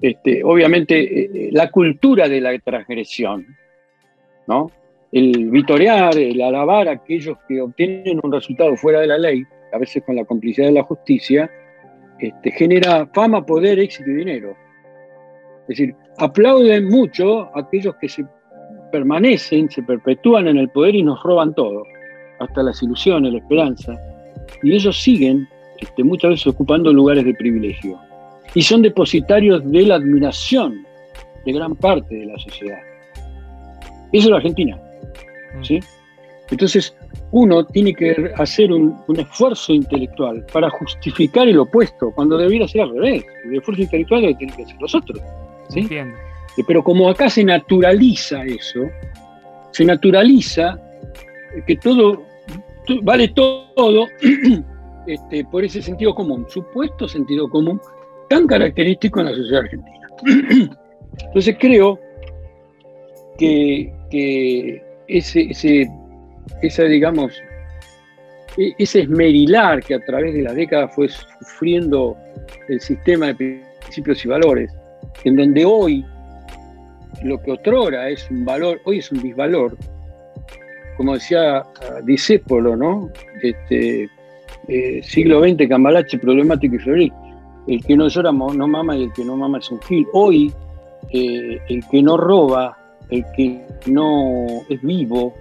este, 0.00 0.42
obviamente 0.42 1.46
eh, 1.46 1.50
la 1.52 1.70
cultura 1.70 2.28
de 2.28 2.40
la 2.40 2.58
transgresión, 2.58 3.46
¿no? 4.48 4.70
el 5.12 5.50
vitorear, 5.50 6.18
el 6.18 6.40
alabar 6.42 6.88
a 6.88 6.92
aquellos 6.92 7.38
que 7.48 7.60
obtienen 7.60 8.20
un 8.22 8.32
resultado 8.32 8.76
fuera 8.76 9.00
de 9.00 9.06
la 9.06 9.18
ley, 9.18 9.44
a 9.72 9.78
veces 9.78 10.02
con 10.04 10.16
la 10.16 10.24
complicidad 10.24 10.66
de 10.66 10.72
la 10.72 10.82
justicia, 10.82 11.50
este, 12.18 12.50
genera 12.50 13.06
fama, 13.14 13.44
poder, 13.44 13.78
éxito 13.78 14.10
y 14.10 14.14
dinero. 14.14 14.56
Es 15.68 15.78
decir, 15.78 15.94
aplauden 16.18 16.88
mucho 16.88 17.42
a 17.54 17.60
aquellos 17.60 17.94
que 17.96 18.08
se 18.08 18.24
permanecen, 18.92 19.68
se 19.70 19.82
perpetúan 19.82 20.46
en 20.48 20.58
el 20.58 20.68
poder 20.70 20.94
y 20.94 21.02
nos 21.02 21.22
roban 21.22 21.54
todo, 21.54 21.82
hasta 22.38 22.62
las 22.62 22.82
ilusiones, 22.82 23.32
la 23.32 23.38
esperanza. 23.38 23.94
Y 24.62 24.74
ellos 24.74 25.00
siguen 25.00 25.48
este, 25.80 26.04
muchas 26.04 26.30
veces 26.30 26.46
ocupando 26.46 26.92
lugares 26.92 27.24
de 27.24 27.34
privilegio. 27.34 27.98
Y 28.54 28.62
son 28.62 28.82
depositarios 28.82 29.68
de 29.70 29.82
la 29.82 29.96
admiración 29.96 30.86
de 31.44 31.52
gran 31.52 31.74
parte 31.74 32.14
de 32.14 32.26
la 32.26 32.38
sociedad. 32.38 32.78
Eso 34.12 34.26
es 34.26 34.30
la 34.30 34.36
Argentina. 34.36 34.80
¿sí? 35.62 35.80
Entonces, 36.50 36.96
uno 37.32 37.64
tiene 37.66 37.92
que 37.94 38.32
hacer 38.36 38.72
un, 38.72 38.96
esfuerzo 39.16 39.72
intelectual 39.72 40.46
para 40.52 40.70
justificar 40.70 41.48
el 41.48 41.58
opuesto, 41.58 42.12
cuando 42.12 42.38
debiera 42.38 42.68
ser 42.68 42.82
al 42.82 42.90
revés. 42.94 43.24
El 43.44 43.56
esfuerzo 43.56 43.82
intelectual 43.82 44.22
lo 44.22 44.36
tienen 44.36 44.56
que 44.56 44.62
hacer 44.62 44.76
los 44.80 44.94
otros. 44.94 45.20
¿Sí? 45.68 45.88
Eh, 45.90 46.62
pero 46.66 46.82
como 46.82 47.08
acá 47.08 47.28
se 47.28 47.44
naturaliza 47.44 48.44
eso, 48.44 48.88
se 49.72 49.84
naturaliza 49.84 50.78
que 51.66 51.76
todo, 51.76 52.24
vale 53.02 53.28
todo 53.28 54.06
este, 55.06 55.44
por 55.44 55.64
ese 55.64 55.82
sentido 55.82 56.14
común, 56.14 56.46
supuesto 56.48 57.08
sentido 57.08 57.48
común, 57.48 57.80
tan 58.28 58.46
característico 58.46 59.20
en 59.20 59.26
la 59.26 59.34
sociedad 59.34 59.60
argentina. 59.62 60.08
Entonces 61.26 61.56
creo 61.58 61.98
que, 63.38 63.92
que 64.10 64.82
ese, 65.08 65.50
ese 65.50 65.90
esa, 66.62 66.84
digamos, 66.84 67.32
e, 68.56 68.74
ese 68.78 69.02
esmerilar 69.02 69.82
que 69.82 69.94
a 69.94 70.00
través 70.00 70.34
de 70.34 70.42
las 70.42 70.54
décadas 70.54 70.94
fue 70.94 71.08
sufriendo 71.08 72.16
el 72.68 72.80
sistema 72.80 73.32
de 73.32 73.62
principios 73.80 74.24
y 74.24 74.28
valores, 74.28 74.72
en 75.24 75.36
donde 75.36 75.64
hoy 75.64 76.04
lo 77.22 77.40
que 77.42 77.52
otrora 77.52 78.08
es 78.08 78.30
un 78.30 78.44
valor, 78.44 78.80
hoy 78.84 78.98
es 78.98 79.10
un 79.10 79.22
disvalor, 79.22 79.76
como 80.96 81.14
decía 81.14 81.58
ah, 81.58 82.00
Disépolo, 82.04 82.76
¿no? 82.76 83.10
Este, 83.42 84.08
eh, 84.68 85.00
siglo 85.02 85.40
XX, 85.40 85.68
Cambalache, 85.68 86.18
problemático 86.18 86.76
y 86.76 86.78
febril. 86.78 87.12
El 87.66 87.84
que 87.84 87.96
no 87.96 88.08
llora 88.08 88.32
no 88.32 88.68
mama 88.68 88.96
y 88.96 89.04
el 89.04 89.12
que 89.12 89.24
no 89.24 89.36
mama 89.36 89.58
es 89.58 89.70
un 89.70 89.80
gil. 89.82 90.06
Hoy, 90.12 90.52
eh, 91.10 91.58
el 91.68 91.86
que 91.88 92.02
no 92.02 92.16
roba, 92.16 92.76
el 93.10 93.24
que 93.36 93.60
no 93.86 94.46
es 94.68 94.80
vivo, 94.82 95.34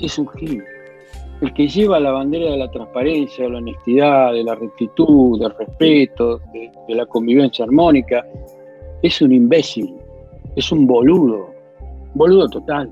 es 0.00 0.18
un 0.18 0.28
gil. 0.28 0.62
El 1.40 1.52
que 1.52 1.66
lleva 1.66 1.98
la 2.00 2.12
bandera 2.12 2.50
de 2.50 2.56
la 2.56 2.70
transparencia, 2.70 3.44
de 3.44 3.50
la 3.50 3.58
honestidad, 3.58 4.32
de 4.32 4.44
la 4.44 4.54
rectitud, 4.54 5.40
del 5.40 5.52
respeto, 5.58 6.40
de, 6.52 6.70
la 6.94 7.06
convivencia 7.06 7.64
armónica, 7.64 8.24
es 9.04 9.20
un 9.20 9.32
imbécil, 9.32 9.94
es 10.56 10.72
un 10.72 10.86
boludo, 10.86 11.54
boludo 12.14 12.48
total. 12.48 12.90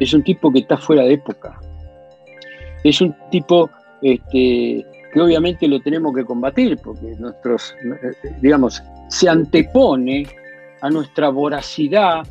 Es 0.00 0.12
un 0.12 0.24
tipo 0.24 0.52
que 0.52 0.58
está 0.58 0.76
fuera 0.76 1.04
de 1.04 1.14
época. 1.14 1.60
Es 2.82 3.00
un 3.00 3.14
tipo 3.30 3.70
este, 4.02 4.84
que 5.12 5.20
obviamente 5.20 5.68
lo 5.68 5.78
tenemos 5.78 6.12
que 6.16 6.24
combatir, 6.24 6.76
porque 6.82 7.14
nuestros, 7.16 7.76
digamos, 8.40 8.82
se 9.08 9.28
antepone 9.28 10.26
a 10.80 10.90
nuestra 10.90 11.28
voracidad 11.28 12.26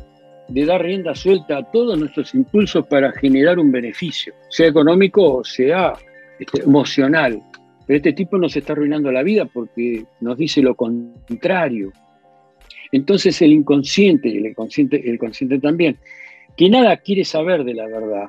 de 0.48 0.66
dar 0.66 0.82
rienda 0.82 1.14
suelta 1.14 1.56
a 1.56 1.70
todos 1.70 1.98
nuestros 1.98 2.34
impulsos 2.34 2.86
para 2.86 3.12
generar 3.12 3.58
un 3.58 3.72
beneficio, 3.72 4.34
sea 4.50 4.66
económico 4.66 5.36
o 5.36 5.44
sea 5.44 5.94
este, 6.38 6.64
emocional. 6.64 7.42
Pero 7.86 7.96
este 7.96 8.12
tipo 8.12 8.36
nos 8.36 8.54
está 8.54 8.74
arruinando 8.74 9.10
la 9.10 9.22
vida 9.22 9.46
porque 9.46 10.04
nos 10.20 10.36
dice 10.36 10.60
lo 10.60 10.74
contrario. 10.74 11.92
Entonces 12.92 13.40
el 13.40 13.52
inconsciente 13.52 14.28
y 14.28 14.46
el 14.46 14.54
consciente, 14.54 15.02
el 15.08 15.60
también, 15.60 15.96
que 16.56 16.68
nada 16.68 16.98
quiere 16.98 17.24
saber 17.24 17.64
de 17.64 17.74
la 17.74 17.86
verdad, 17.86 18.26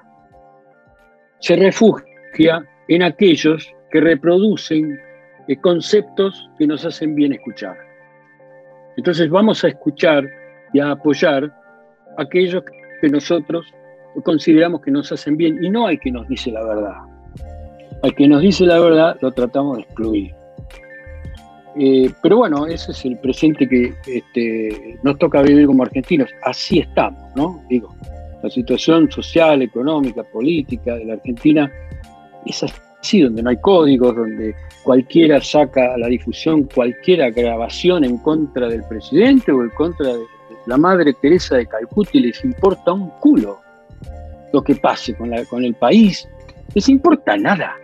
se 1.40 1.58
refugia 1.58 2.66
en 2.88 3.04
aquellos 3.04 3.70
que 3.92 4.00
reproducen 4.00 4.98
eh, 5.48 5.58
conceptos 5.58 6.50
que 6.58 6.66
nos 6.66 6.86
hacen 6.86 7.14
bien 7.14 7.34
escuchar. 7.34 7.78
Entonces 8.96 9.30
vamos 9.30 9.64
a 9.66 9.68
escuchar 9.68 10.26
y 10.72 10.80
a 10.80 10.92
apoyar 10.92 11.52
aquellos 12.18 12.64
que 13.02 13.10
nosotros 13.10 13.66
consideramos 14.24 14.82
que 14.82 14.92
nos 14.92 15.12
hacen 15.12 15.36
bien 15.36 15.62
y 15.64 15.70
no 15.70 15.88
al 15.88 16.00
que 16.00 16.12
nos 16.12 16.28
dice 16.30 16.52
la 16.52 16.64
verdad. 16.64 16.96
Al 18.02 18.16
que 18.16 18.28
nos 18.28 18.42
dice 18.42 18.66
la 18.66 18.80
verdad 18.80 19.18
lo 19.22 19.32
tratamos 19.32 19.78
de 19.78 19.84
excluir. 19.84 20.43
Eh, 21.76 22.12
pero 22.22 22.38
bueno, 22.38 22.68
ese 22.68 22.92
es 22.92 23.06
el 23.06 23.18
presente 23.18 23.68
que 23.68 23.94
este, 24.06 25.00
nos 25.02 25.18
toca 25.18 25.42
vivir 25.42 25.66
como 25.66 25.84
argentinos. 25.84 26.30
Así 26.44 26.80
estamos, 26.80 27.22
¿no? 27.36 27.64
Digo, 27.70 27.96
la 28.44 28.50
situación 28.50 29.10
social, 29.12 29.62
económica, 29.62 30.24
política 30.24 30.96
de 30.96 31.06
la 31.06 31.14
Argentina 31.14 31.72
es 32.46 32.64
así, 32.64 33.22
donde 33.22 33.42
no 33.42 33.50
hay 33.50 33.58
códigos, 33.58 34.16
donde 34.16 34.54
cualquiera 34.84 35.42
saca 35.42 35.94
a 35.94 35.98
la 35.98 36.08
difusión 36.08 36.64
cualquier 36.74 37.32
grabación 37.32 38.04
en 38.04 38.18
contra 38.18 38.68
del 38.68 38.84
presidente 38.84 39.52
o 39.52 39.64
en 39.64 39.70
contra 39.70 40.14
de, 40.14 40.20
la 40.66 40.78
Madre 40.78 41.14
Teresa 41.22 41.58
de 41.58 41.66
Calcuta 41.66 42.12
les 42.14 42.44
importa 42.44 42.94
un 42.94 43.10
culo 43.20 43.60
lo 44.54 44.64
que 44.64 44.76
pase 44.76 45.16
con, 45.16 45.30
la, 45.30 45.44
con 45.46 45.64
el 45.66 45.74
país, 45.74 46.28
les 46.74 46.88
importa 46.88 47.36
nada. 47.36 47.76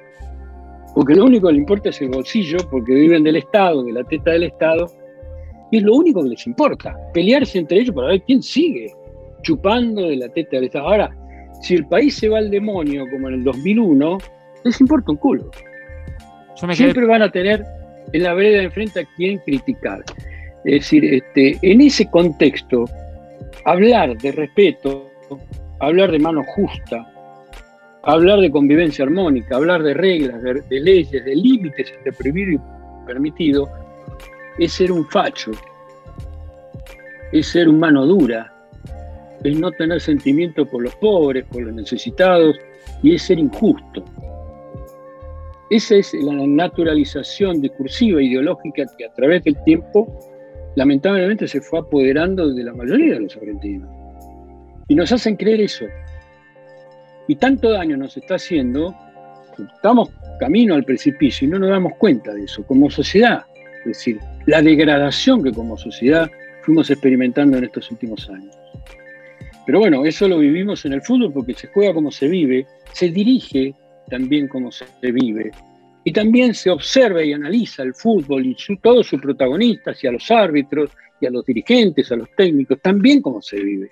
Porque 0.95 1.15
lo 1.15 1.25
único 1.25 1.47
que 1.47 1.53
les 1.53 1.59
importa 1.59 1.89
es 1.89 2.01
el 2.01 2.09
bolsillo, 2.09 2.57
porque 2.69 2.93
viven 2.93 3.23
del 3.23 3.37
Estado, 3.37 3.83
de 3.83 3.93
la 3.93 4.03
teta 4.03 4.31
del 4.31 4.43
Estado, 4.43 4.87
y 5.71 5.77
es 5.77 5.83
lo 5.83 5.95
único 5.95 6.23
que 6.23 6.29
les 6.29 6.47
importa, 6.47 6.97
pelearse 7.13 7.59
entre 7.59 7.79
ellos 7.79 7.93
para 7.93 8.07
ver 8.07 8.23
quién 8.23 8.41
sigue 8.41 8.91
chupando 9.43 10.01
de 10.09 10.17
la 10.17 10.29
teta 10.29 10.57
del 10.57 10.65
Estado. 10.65 10.87
Ahora, 10.87 11.15
si 11.61 11.75
el 11.75 11.85
país 11.87 12.15
se 12.15 12.29
va 12.29 12.39
al 12.39 12.49
demonio 12.49 13.05
como 13.11 13.27
en 13.27 13.35
el 13.35 13.43
2001, 13.43 14.17
les 14.63 14.81
importa 14.81 15.11
un 15.11 15.17
culo. 15.17 15.51
Siempre 16.73 17.05
van 17.05 17.21
a 17.21 17.31
tener 17.31 17.63
en 18.13 18.23
la 18.23 18.33
vereda 18.33 18.59
de 18.59 18.63
enfrente 18.65 19.01
a 19.01 19.05
quien 19.15 19.37
criticar. 19.39 20.03
Es 20.65 20.81
decir, 20.81 21.05
este, 21.05 21.57
en 21.61 21.81
ese 21.81 22.09
contexto, 22.09 22.85
hablar 23.65 24.17
de 24.17 24.31
respeto, 24.31 25.09
hablar 25.79 26.11
de 26.11 26.19
mano 26.19 26.43
justa, 26.55 27.08
hablar 28.03 28.39
de 28.39 28.51
convivencia 28.51 29.05
armónica, 29.05 29.55
hablar 29.55 29.83
de 29.83 29.93
reglas, 29.93 30.41
de, 30.41 30.79
leyes, 30.79 31.25
de 31.25 31.35
límites 31.35 31.91
entre 31.97 32.13
prohibido 32.13 32.51
y 32.53 33.05
permitido, 33.05 33.69
es 34.57 34.73
ser 34.73 34.91
un 34.91 35.05
facho, 35.09 35.51
es 37.31 37.47
ser 37.47 37.69
un 37.69 37.79
mano 37.79 38.05
dura, 38.05 38.53
es 39.43 39.59
no 39.59 39.71
tener 39.71 40.01
sentimiento 40.01 40.65
por 40.65 40.83
los 40.83 40.95
pobres, 40.95 41.45
por 41.45 41.61
los 41.63 41.73
necesitados, 41.73 42.55
y 43.03 43.15
es 43.15 43.23
ser 43.23 43.39
injusto. 43.39 44.03
Esa 45.69 45.95
es 45.95 46.13
la 46.15 46.33
naturalización 46.33 47.61
discursiva, 47.61 48.21
ideológica 48.21 48.85
que 48.97 49.05
a 49.05 49.13
través 49.13 49.43
del 49.43 49.55
tiempo 49.63 50.07
lamentablemente 50.75 51.47
se 51.47 51.61
fue 51.61 51.79
apoderando 51.79 52.51
de 52.53 52.63
la 52.63 52.73
mayoría 52.73 53.15
de 53.15 53.19
los 53.21 53.35
argentinos. 53.37 53.89
Y 54.87 54.95
nos 54.95 55.11
hacen 55.11 55.35
creer 55.35 55.61
eso. 55.61 55.85
Y 57.29 57.35
tanto 57.35 57.69
daño 57.69 57.95
nos 57.95 58.17
está 58.17 58.35
haciendo, 58.35 58.95
estamos 59.75 60.09
camino 60.39 60.73
al 60.73 60.83
precipicio 60.83 61.47
y 61.47 61.51
no 61.51 61.59
nos 61.59 61.69
damos 61.69 61.93
cuenta 61.99 62.33
de 62.33 62.45
eso 62.45 62.65
como 62.65 62.89
sociedad. 62.89 63.45
Es 63.81 63.85
decir, 63.85 64.19
la 64.47 64.63
degradación 64.63 65.43
que 65.43 65.51
como 65.51 65.77
sociedad 65.77 66.27
fuimos 66.63 66.89
experimentando 66.89 67.59
en 67.59 67.65
estos 67.65 67.91
últimos 67.91 68.27
años. 68.31 68.57
Pero 69.63 69.77
bueno, 69.77 70.03
eso 70.05 70.27
lo 70.27 70.39
vivimos 70.39 70.83
en 70.85 70.93
el 70.93 71.03
fútbol 71.03 71.31
porque 71.31 71.53
se 71.53 71.67
juega 71.67 71.93
como 71.93 72.09
se 72.09 72.27
vive, 72.27 72.65
se 72.93 73.09
dirige 73.09 73.75
también 74.09 74.47
como 74.47 74.71
se 74.71 74.85
vive. 74.99 75.51
Y 76.03 76.11
también 76.11 76.55
se 76.55 76.71
observa 76.71 77.23
y 77.23 77.33
analiza 77.33 77.83
el 77.83 77.93
fútbol 77.93 78.43
y 78.43 78.57
todos 78.81 79.05
sus 79.05 79.21
protagonistas 79.21 80.03
y 80.03 80.07
a 80.07 80.11
los 80.11 80.31
árbitros 80.31 80.89
y 81.21 81.27
a 81.27 81.29
los 81.29 81.45
dirigentes, 81.45 82.11
a 82.11 82.15
los 82.15 82.29
técnicos, 82.35 82.81
también 82.81 83.21
cómo 83.21 83.39
se 83.39 83.57
vive. 83.57 83.91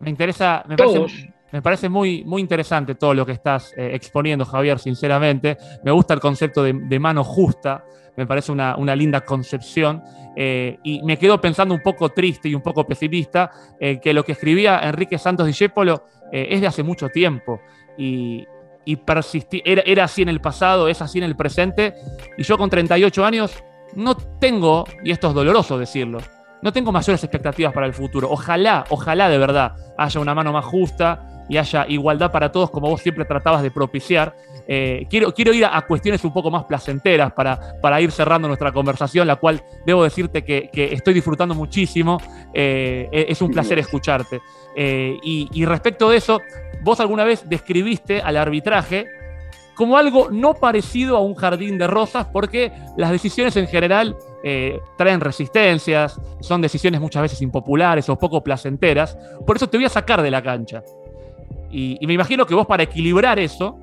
Me 0.00 0.10
interesa, 0.10 0.64
me 0.68 0.76
parece, 0.76 1.32
me 1.50 1.62
parece 1.62 1.88
muy, 1.88 2.24
muy 2.24 2.42
interesante 2.42 2.94
todo 2.94 3.14
lo 3.14 3.24
que 3.24 3.32
estás 3.32 3.72
eh, 3.76 3.90
exponiendo, 3.94 4.44
Javier, 4.44 4.78
sinceramente. 4.78 5.56
Me 5.82 5.90
gusta 5.90 6.12
el 6.14 6.20
concepto 6.20 6.62
de, 6.62 6.98
mano 6.98 7.24
justa, 7.24 7.84
me 8.16 8.26
parece 8.26 8.52
una, 8.52 8.76
linda 8.96 9.22
concepción. 9.22 10.02
Eh, 10.36 10.78
y 10.84 11.02
me 11.02 11.18
quedo 11.18 11.40
pensando 11.40 11.74
un 11.74 11.82
poco 11.82 12.10
triste 12.10 12.48
y 12.48 12.54
un 12.54 12.60
poco 12.60 12.86
pesimista, 12.86 13.50
eh, 13.80 13.98
que 14.00 14.12
lo 14.12 14.24
que 14.24 14.32
escribía 14.32 14.80
Enrique 14.80 15.18
Santos 15.18 15.46
Discépolo 15.46 16.04
es 16.30 16.60
de 16.60 16.66
hace 16.66 16.82
mucho 16.82 17.08
tiempo. 17.08 17.60
Y, 17.96 18.46
y 18.84 18.98
era, 19.64 19.82
era 19.86 20.04
así 20.04 20.20
en 20.20 20.28
el 20.28 20.42
pasado, 20.42 20.88
es 20.88 21.00
así 21.00 21.16
en 21.18 21.24
el 21.24 21.36
presente. 21.36 21.94
Y 22.36 22.42
yo 22.42 22.58
con 22.58 22.68
38 22.68 23.24
años 23.24 23.64
no 23.94 24.14
tengo, 24.14 24.84
y 25.02 25.10
esto 25.10 25.28
es 25.28 25.34
doloroso 25.34 25.78
decirlo, 25.78 26.18
no 26.60 26.72
tengo 26.72 26.92
mayores 26.92 27.24
expectativas 27.24 27.72
para 27.72 27.86
el 27.86 27.94
futuro. 27.94 28.28
Ojalá, 28.30 28.84
ojalá 28.90 29.30
de 29.30 29.38
verdad 29.38 29.74
haya 29.96 30.20
una 30.20 30.34
mano 30.34 30.52
más 30.52 30.66
justa 30.66 31.37
y 31.48 31.56
haya 31.56 31.86
igualdad 31.88 32.30
para 32.30 32.52
todos 32.52 32.70
como 32.70 32.88
vos 32.88 33.00
siempre 33.00 33.24
tratabas 33.24 33.62
de 33.62 33.70
propiciar. 33.70 34.34
Eh, 34.66 35.06
quiero, 35.08 35.32
quiero 35.32 35.52
ir 35.52 35.64
a, 35.64 35.80
cuestiones 35.82 36.24
un 36.24 36.32
poco 36.32 36.50
más 36.50 36.64
placenteras 36.64 37.32
para, 37.32 37.80
para 37.80 38.00
ir 38.00 38.10
cerrando 38.10 38.48
nuestra 38.48 38.72
conversación, 38.72 39.26
la 39.26 39.36
cual 39.36 39.62
debo 39.86 40.04
decirte 40.04 40.44
que, 40.44 40.70
estoy 40.92 41.14
disfrutando 41.14 41.54
muchísimo. 41.54 42.18
Eh, 42.52 43.08
es 43.28 43.40
un 43.40 43.50
placer 43.50 43.78
escucharte. 43.78 44.40
Eh, 44.76 45.16
y, 45.22 45.48
y 45.52 45.64
respecto 45.64 46.10
de 46.10 46.18
eso, 46.18 46.40
vos 46.82 47.00
alguna 47.00 47.24
vez 47.24 47.48
describiste 47.48 48.20
al 48.20 48.36
arbitraje 48.36 49.06
como 49.78 49.96
algo 49.96 50.28
no 50.32 50.54
parecido 50.54 51.16
a 51.16 51.20
un 51.20 51.36
jardín 51.36 51.78
de 51.78 51.86
rosas, 51.86 52.26
porque 52.32 52.72
las 52.96 53.12
decisiones 53.12 53.56
en 53.56 53.68
general 53.68 54.16
eh, 54.42 54.80
traen 54.96 55.20
resistencias, 55.20 56.20
son 56.40 56.60
decisiones 56.60 57.00
muchas 57.00 57.22
veces 57.22 57.40
impopulares 57.42 58.08
o 58.08 58.18
poco 58.18 58.42
placenteras. 58.42 59.16
Por 59.46 59.54
eso 59.54 59.68
te 59.68 59.76
voy 59.76 59.86
a 59.86 59.88
sacar 59.88 60.20
de 60.20 60.32
la 60.32 60.42
cancha. 60.42 60.82
Y, 61.70 61.98
me 62.06 62.14
imagino 62.14 62.46
que 62.46 62.54
vos 62.54 62.66
para 62.66 62.82
equilibrar 62.82 63.38
eso, 63.38 63.78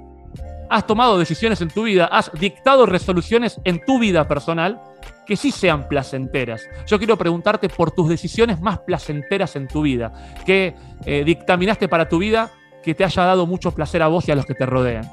has 0.69 0.87
tomado 0.87 1.17
decisiones 1.17 1.61
en 1.61 1.69
tu 1.69 1.83
vida, 1.83 2.05
has 2.05 2.31
dictado 2.33 2.85
resoluciones 2.85 3.59
en 3.63 3.83
tu 3.85 3.99
vida 3.99 4.27
personal 4.27 4.81
que 5.25 5.35
sí 5.35 5.51
sean 5.51 5.87
placenteras. 5.87 6.67
Yo 6.87 6.97
quiero 6.97 7.17
preguntarte 7.17 7.69
por 7.69 7.91
tus 7.91 8.09
decisiones 8.09 8.61
más 8.61 8.79
placenteras 8.79 9.55
en 9.55 9.67
tu 9.67 9.81
vida, 9.81 10.13
que 10.45 10.75
eh, 11.05 11.23
dictaminaste 11.25 11.87
para 11.87 12.07
tu 12.07 12.19
vida 12.19 12.51
que 12.83 12.93
te 12.93 13.03
haya 13.03 13.23
dado 13.23 13.47
mucho 13.47 13.71
placer 13.71 14.01
a 14.03 14.07
vos 14.07 14.27
y 14.27 14.31
a 14.31 14.35
los 14.35 14.45
que 14.45 14.53
te 14.53 14.65
rodean. 14.65 15.05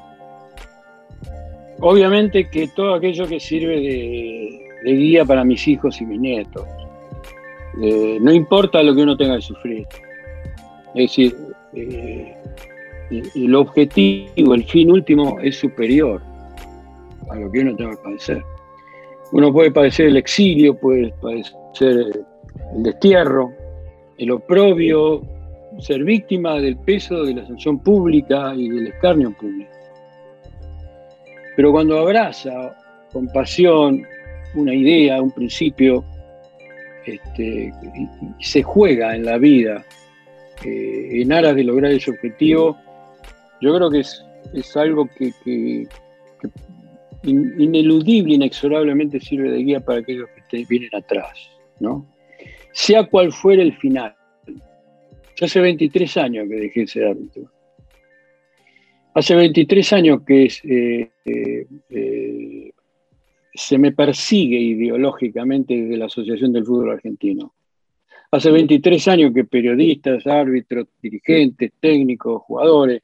Obviamente 1.79 2.47
que 2.49 2.67
todo 2.67 2.93
aquello 2.93 3.27
que 3.27 3.39
sirve 3.39 3.79
de, 3.81 4.93
guía 4.93 5.25
para 5.25 5.43
mis 5.43 5.67
hijos 5.67 5.99
y 5.99 6.05
mis 6.05 6.19
nietos. 6.19 6.65
Eh, 7.81 8.19
no 8.21 8.31
importa 8.31 8.83
lo 8.83 8.93
que 8.93 9.01
uno 9.01 9.17
tenga 9.17 9.37
que 9.37 9.41
sufrir. 9.41 9.87
Es 10.93 11.09
decir, 11.09 11.35
eh, 11.75 12.35
el 13.35 13.55
objetivo, 13.55 14.53
el 14.53 14.63
fin 14.65 14.91
último 14.91 15.39
es 15.41 15.57
superior 15.57 16.21
a 17.29 17.35
lo 17.35 17.51
que 17.51 17.59
uno 17.59 17.75
tenga 17.75 17.91
que 17.91 18.03
padecer. 18.03 18.43
Uno 19.31 19.51
puede 19.51 19.71
padecer 19.71 20.07
el 20.07 20.17
exilio, 20.17 20.77
puede 20.77 21.13
padecer 21.21 22.13
el 22.75 22.83
destierro, 22.83 23.51
el 24.17 24.31
oprobio, 24.31 25.21
ser 25.79 26.03
víctima 26.03 26.59
del 26.59 26.77
peso 26.77 27.23
de 27.23 27.33
la 27.35 27.47
sanción 27.47 27.79
pública 27.79 28.53
y 28.55 28.69
del 28.69 28.87
escarnio 28.87 29.31
público. 29.31 29.71
Pero 31.55 31.71
cuando 31.71 31.99
abraza 31.99 32.75
con 33.11 33.27
pasión 33.27 34.03
una 34.55 34.73
idea, 34.73 35.21
un 35.21 35.31
principio, 35.31 36.03
este, 37.05 37.71
se 38.39 38.63
juega 38.63 39.15
en 39.15 39.25
la 39.25 39.37
vida 39.37 39.83
en 40.63 41.31
aras 41.31 41.55
de 41.55 41.63
lograr 41.63 41.91
ese 41.91 42.11
objetivo, 42.11 42.77
yo 43.61 43.75
creo 43.75 43.89
que 43.89 43.99
es, 43.99 44.77
algo 44.77 45.09
que, 45.17 45.87
ineludible, 47.23 48.35
inexorablemente 48.35 49.19
sirve 49.19 49.51
de 49.51 49.63
guía 49.63 49.79
para 49.79 49.99
aquellos 49.99 50.27
que 50.49 50.65
vienen 50.65 50.89
atrás, 50.93 51.49
¿no? 51.79 52.05
Sea 52.73 53.05
cual 53.05 53.31
fuera 53.31 53.61
el 53.61 53.73
final. 53.77 54.15
Hace 55.41 55.59
23 55.59 56.17
años 56.17 56.47
que 56.49 56.55
dejé 56.55 56.81
ese 56.83 57.05
árbitro. 57.05 57.49
Hace 59.13 59.35
23 59.35 59.93
años 59.93 60.21
que 60.25 60.45
eh, 60.45 61.11
eh, 61.25 61.67
eh, 61.89 62.71
se 63.53 63.77
me 63.77 63.91
persigue 63.91 64.57
ideológicamente 64.57 65.75
desde 65.75 65.97
la 65.97 66.05
Asociación 66.05 66.51
del 66.51 66.65
Fútbol 66.65 66.91
Argentino. 66.91 67.53
Hace 68.33 68.49
23 68.49 69.07
años 69.09 69.31
que 69.31 69.43
periodistas, 69.43 70.25
árbitros, 70.25 70.87
dirigentes, 70.99 71.71
técnicos, 71.79 72.41
jugadores, 72.41 73.03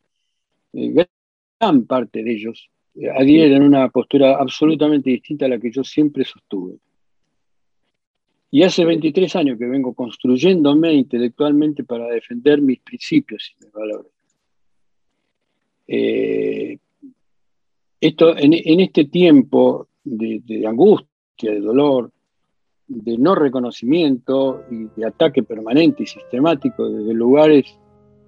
gran 0.74 1.86
parte 1.86 2.24
de 2.24 2.32
ellos 2.32 2.68
adhieren 3.16 3.62
a 3.62 3.66
una 3.68 3.90
postura 3.90 4.38
absolutamente 4.38 5.12
distinta 5.12 5.46
a 5.46 5.50
la 5.50 5.60
que 5.60 5.70
yo 5.70 5.84
siempre 5.84 6.26
sostuve. 6.26 6.78
Y 8.50 8.64
hace 8.64 8.84
23 8.84 9.36
años 9.36 9.60
que 9.60 9.68
vengo 9.68 9.94
construyéndome 9.94 10.94
intelectualmente 10.94 11.84
para 11.84 12.08
defender 12.08 12.60
mis 12.60 12.80
principios 12.80 13.52
y 13.52 13.66
mis 13.66 13.72
valores. 13.72 14.12
Eh, 15.88 16.76
esto, 18.02 18.36
en, 18.36 18.80
este 18.80 19.06
tiempo 19.06 19.90
de, 20.04 20.66
angustia, 20.66 21.52
de 21.52 21.60
dolor, 21.60 22.12
de 22.90 23.18
no 23.18 23.36
reconocimiento 23.36 24.64
y 24.70 24.88
de 25.00 25.08
ataque 25.08 25.44
permanente 25.44 26.04
y 26.04 26.08
sistemático 26.08 26.90
desde 26.90 27.14
lugares 27.14 27.80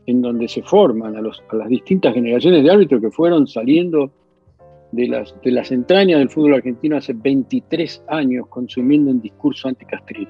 en 0.06 0.22
donde 0.22 0.48
se 0.48 0.62
forman 0.62 1.16
a, 1.16 1.22
las 1.22 1.68
distintas 1.68 2.14
generaciones 2.14 2.64
de 2.64 2.72
árbitros 2.72 3.02
que 3.02 3.12
fueron 3.12 3.48
saliendo 3.48 4.12
de 4.92 5.08
las, 5.08 5.36
de 5.42 5.52
las 5.52 5.72
entrañas 5.72 6.20
del 6.20 6.30
fútbol 6.30 6.56
argentino 6.56 6.98
hace 6.98 7.14
23 7.14 8.04
años 8.08 8.48
consumiendo 8.48 9.12
un 9.12 9.22
discurso 9.22 9.68
anticastril. 9.68 10.28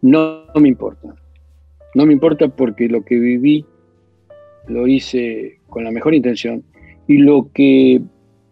No, 0.00 0.44
no 0.52 0.60
me 0.60 0.68
importa. 0.68 1.14
No 1.94 2.06
me 2.06 2.12
importa 2.12 2.48
porque 2.48 2.88
lo 2.88 3.04
que 3.04 3.16
viví 3.16 3.64
lo 4.66 4.86
hice 4.86 5.60
con 5.68 5.84
la 5.84 5.90
mejor 5.90 6.14
intención 6.14 6.64
y 7.06 7.18
lo 7.18 7.50
que 7.52 8.00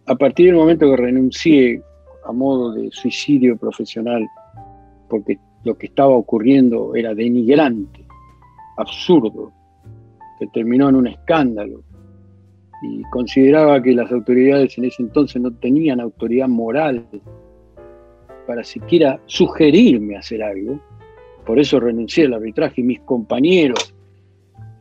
a 0.06 0.14
partir 0.16 0.46
del 0.46 0.56
momento 0.56 0.90
que 0.90 0.96
renuncié 0.96 1.82
a 2.24 2.32
modo 2.32 2.72
de 2.72 2.90
suicidio 2.90 3.56
profesional, 3.56 4.26
porque 5.08 5.38
lo 5.64 5.76
que 5.76 5.86
estaba 5.86 6.10
ocurriendo 6.10 6.94
era 6.94 7.14
denigrante, 7.14 8.04
absurdo, 8.76 9.52
que 10.38 10.46
terminó 10.48 10.88
en 10.88 10.96
un 10.96 11.06
escándalo, 11.08 11.82
y 12.82 13.02
consideraba 13.10 13.82
que 13.82 13.92
las 13.92 14.10
autoridades 14.10 14.78
en 14.78 14.86
ese 14.86 15.02
entonces 15.02 15.40
no 15.40 15.52
tenían 15.52 16.00
autoridad 16.00 16.48
moral 16.48 17.06
para 18.46 18.64
siquiera 18.64 19.20
sugerirme 19.26 20.16
hacer 20.16 20.42
algo, 20.42 20.80
por 21.44 21.58
eso 21.58 21.78
renuncié 21.78 22.26
al 22.26 22.34
arbitraje 22.34 22.80
y 22.80 22.84
mis 22.84 23.00
compañeros 23.00 23.94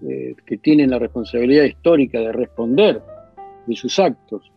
eh, 0.07 0.33
que 0.45 0.57
tienen 0.57 0.91
la 0.91 0.99
responsabilidad 0.99 1.65
histórica 1.65 2.19
de 2.19 2.31
responder 2.31 3.01
de 3.65 3.75
sus 3.75 3.99
actos, 3.99 4.51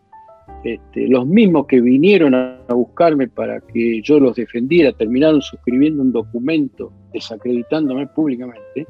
este, 0.63 1.07
los 1.07 1.27
mismos 1.27 1.67
que 1.67 1.81
vinieron 1.81 2.33
a, 2.33 2.59
buscarme 2.69 3.27
para 3.27 3.59
que 3.59 4.01
yo 4.01 4.19
los 4.19 4.35
defendiera, 4.35 4.93
terminaron 4.93 5.41
suscribiendo 5.41 6.01
un 6.01 6.11
documento 6.11 6.91
desacreditándome 7.13 8.07
públicamente, 8.07 8.87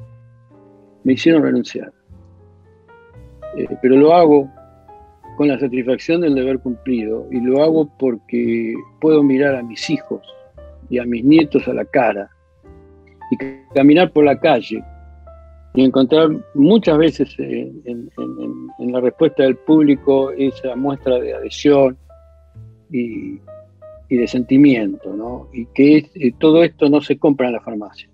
me 1.04 1.14
hicieron 1.14 1.44
renunciar. 1.44 1.92
Eh, 3.58 3.68
pero 3.82 3.98
lo 3.98 4.14
hago 4.14 4.50
con 5.38 5.48
la 5.48 5.60
satisfacción 5.60 6.22
del 6.22 6.36
deber 6.36 6.60
cumplido 6.60 7.28
y 7.32 7.42
lo 7.42 7.64
hago 7.64 7.90
porque 7.98 8.74
puedo 9.02 9.24
mirar 9.24 9.56
a 9.56 9.64
mis 9.64 9.90
hijos 9.90 10.22
y 10.90 11.00
a 11.00 11.06
mis 11.06 11.24
nietos 11.26 11.68
a 11.68 11.74
la 11.74 11.86
cara 11.86 12.30
y 13.32 13.38
caminar 13.74 14.12
por 14.12 14.26
la 14.26 14.40
calle 14.40 14.84
y 15.76 15.84
encontrar 15.84 16.30
muchas 16.54 16.98
veces 16.98 17.36
en, 17.40 18.10
la 18.80 19.00
respuesta 19.00 19.44
del 19.44 19.56
público 19.56 20.32
esa 20.32 20.76
muestra 20.76 21.20
de 21.20 21.34
adhesión 21.34 21.98
y, 22.92 23.40
de 24.10 24.28
sentimiento, 24.28 25.12
¿no? 25.16 25.48
Y 25.52 25.66
que 25.74 26.08
eh, 26.14 26.34
todo 26.38 26.64
esto 26.64 26.88
no 26.88 27.02
se 27.02 27.18
compra 27.18 27.48
en 27.48 27.54
la 27.54 27.62
farmacia. 27.62 28.08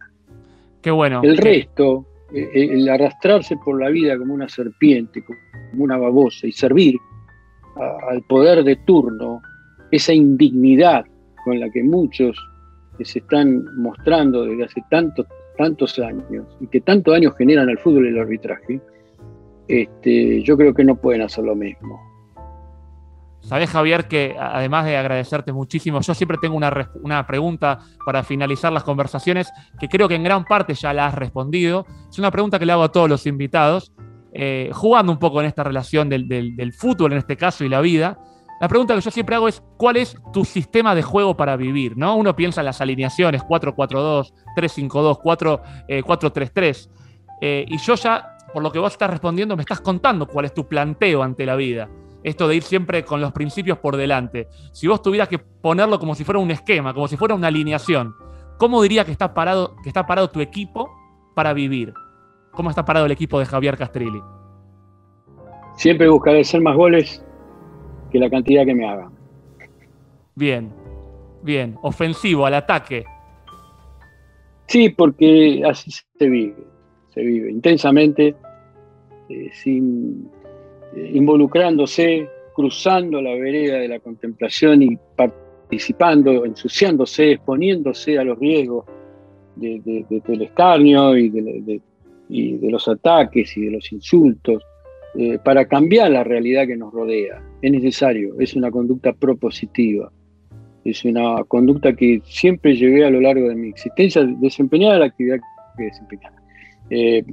Qué 0.82 0.92
bueno. 0.92 1.20
El 1.24 1.36
resto, 1.36 2.06
eh, 2.34 2.50
eh, 2.54 2.70
el 2.72 2.88
arrastrarse 2.88 3.58
por 3.58 3.82
la 3.82 3.90
vida 3.90 4.18
como 4.18 4.34
una 4.34 4.48
serpiente, 4.48 5.22
como 5.26 5.84
una 5.84 5.98
babosa 5.98 6.48
y 6.48 6.54
servir 6.54 6.96
al 8.10 8.22
poder 8.24 8.64
de 8.64 8.78
turno, 8.78 9.42
esa 9.92 10.14
indignidad 10.14 11.06
con 11.44 11.60
la 11.60 11.70
que 11.70 11.84
muchos 11.84 12.38
se 13.02 13.20
están 13.20 13.66
mostrando 13.76 14.46
desde 14.46 14.64
hace 14.64 14.84
tanto 14.90 15.26
tantos 15.60 16.00
años 16.00 16.46
y 16.62 16.68
que 16.68 16.80
tantos 16.80 17.14
años 17.14 17.34
generan 17.38 17.70
el 17.70 17.78
fútbol 17.78 18.06
y 18.06 18.10
el 18.10 18.20
arbitraje, 18.20 18.80
este, 19.68 20.42
yo 20.42 20.56
creo 20.56 20.74
que 20.74 20.86
no 20.86 20.96
pueden 20.96 21.22
hacer 21.22 21.44
lo 21.44 21.54
mismo. 21.54 22.00
Sabes, 23.42 23.70
Javier, 23.70 24.08
que 24.08 24.38
además 24.40 24.86
de 24.86 24.96
agradecerte 24.96 25.52
muchísimo, 25.52 26.00
yo 26.00 26.14
siempre 26.14 26.38
tengo 26.42 26.56
una, 26.56 26.90
una, 27.04 27.28
pregunta 27.28 27.80
para 28.06 28.24
finalizar 28.24 28.72
las 28.72 28.86
conversaciones 28.86 29.52
que 29.78 29.90
creo 29.90 30.08
que 30.08 30.16
en 30.16 30.24
gran 30.24 30.46
parte 30.46 30.74
ya 30.76 30.94
la 30.94 31.08
has 31.08 31.16
respondido. 31.16 31.86
Es 32.10 32.18
una 32.20 32.32
pregunta 32.32 32.58
que 32.58 32.66
le 32.66 32.72
hago 32.72 32.84
a 32.84 32.92
todos 32.94 33.10
los 33.10 33.28
invitados, 33.28 33.92
eh, 34.32 34.70
jugando 34.72 35.12
un 35.12 35.20
poco 35.20 35.42
en 35.42 35.48
esta 35.48 35.66
relación 35.66 36.08
del, 36.08 36.30
del, 36.30 36.74
fútbol 36.74 37.12
en 37.12 37.18
este 37.18 37.36
caso 37.36 37.66
y 37.66 37.70
la 37.70 37.82
vida. 37.82 38.18
La 38.60 38.68
pregunta 38.68 38.94
que 38.96 39.02
yo 39.02 39.12
siempre 39.12 39.36
hago 39.36 39.48
es, 39.48 39.64
¿cuál 39.78 39.98
es 39.98 40.18
tu 40.34 40.44
sistema 40.44 40.94
de 40.94 41.02
juego 41.02 41.38
para 41.38 41.56
vivir? 41.56 41.96
¿no? 41.98 42.16
Uno 42.16 42.36
piensa 42.36 42.62
en 42.62 42.66
las 42.66 42.82
alineaciones 42.82 43.42
4-4-2, 43.44 44.34
3-5-2, 44.58 45.22
4-3-3. 46.04 46.90
y 47.42 47.78
yo 47.78 47.96
ya, 47.96 48.38
por 48.54 48.62
lo 48.62 48.72
que 48.72 48.80
vos 48.80 48.92
estás 48.92 49.10
respondiendo, 49.10 49.56
me 49.56 49.62
estás 49.62 49.80
contando 49.80 50.28
cuál 50.28 50.46
es 50.46 50.54
tu 50.54 50.68
planteo 50.68 51.24
ante 51.24 51.46
la 51.46 51.56
vida 51.56 51.90
esto 52.24 52.48
de 52.48 52.56
ir 52.56 52.64
siempre 52.64 53.04
con 53.04 53.22
los 53.22 53.32
principios 53.32 53.78
por 53.78 53.96
delante. 53.96 54.48
Si 54.72 54.88
vos 54.88 55.02
tuvieras 55.02 55.30
que 55.30 55.40
ponerlo 55.40 56.00
como 56.00 56.16
si 56.16 56.24
fuera 56.24 56.40
un 56.40 56.52
esquema, 56.52 56.94
como 56.94 57.08
si 57.08 57.18
fuera 57.18 57.36
una 57.36 57.48
alineación, 57.48 58.14
¿cómo 58.58 58.82
diría 58.82 59.06
que 59.06 59.12
está 59.12 59.34
parado, 59.34 59.76
que 59.84 59.90
está 59.90 60.06
parado 60.06 60.30
tu 60.30 60.42
equipo 60.42 60.90
para 61.36 61.54
vivir? 61.54 61.94
¿Cómo 62.52 62.70
está 62.70 62.84
parado 62.84 63.06
el 63.06 63.12
equipo 63.12 63.40
de 63.40 63.46
Javier 63.46 63.78
Castrilli? 63.78 64.22
Siempre 65.76 66.10
buscaré 66.10 66.42
hacer 66.42 66.62
más 66.62 66.76
goles 66.76 67.24
que 68.12 68.20
la 68.20 68.30
cantidad 68.30 68.66
que 68.66 68.76
me 68.76 68.88
hagan. 68.88 69.12
Bien, 70.36 70.70
bien. 71.44 71.78
Ofensivo, 71.82 72.46
al 72.46 72.54
ataque. 72.54 73.04
Sí, 74.68 74.90
porque 74.90 75.64
así 75.66 75.92
se 75.92 76.30
vive. 76.30 76.56
Se 77.14 77.22
vive 77.22 77.52
intensamente, 77.52 78.36
eh, 79.30 79.50
sin 79.52 80.30
eh, 80.96 81.12
involucrándose, 81.14 82.30
cruzando 82.54 83.22
la 83.22 83.32
vereda 83.32 83.78
de 83.78 83.88
la 83.88 84.00
contemplación 84.00 84.84
y 84.84 84.98
participando, 85.16 86.46
ensuciándose, 86.46 87.32
exponiéndose 87.32 88.18
a 88.18 88.24
los 88.24 88.38
riesgos 88.40 88.86
del 89.56 90.42
escarnio 90.42 91.18
y 91.18 91.30
de, 91.30 91.82
los 92.70 92.88
ataques 92.88 93.58
y 93.58 93.66
de 93.66 93.72
los 93.72 93.92
insultos, 93.92 94.64
eh, 95.16 95.40
para 95.44 95.68
cambiar 95.68 96.12
la 96.12 96.24
realidad 96.24 96.68
que 96.68 96.78
nos 96.78 96.94
rodea. 96.94 97.42
Es 97.62 97.72
necesario, 97.72 98.40
es 98.40 98.56
una 98.56 98.72
conducta 98.72 99.14
propositiva, 99.14 100.12
es 100.86 101.04
una 101.04 101.44
conducta 101.44 101.94
que 101.94 102.22
siempre 102.26 102.76
llevé 102.76 103.06
a 103.06 103.10
lo 103.10 103.20
largo 103.20 103.50
de 103.50 103.56
mi 103.56 103.70
existencia, 103.70 104.24
desempeñada 104.24 105.00
la 105.00 105.06
actividad 105.06 105.40
que 105.78 105.84
desempeñaba. 105.84 106.36
Eh, 106.90 107.24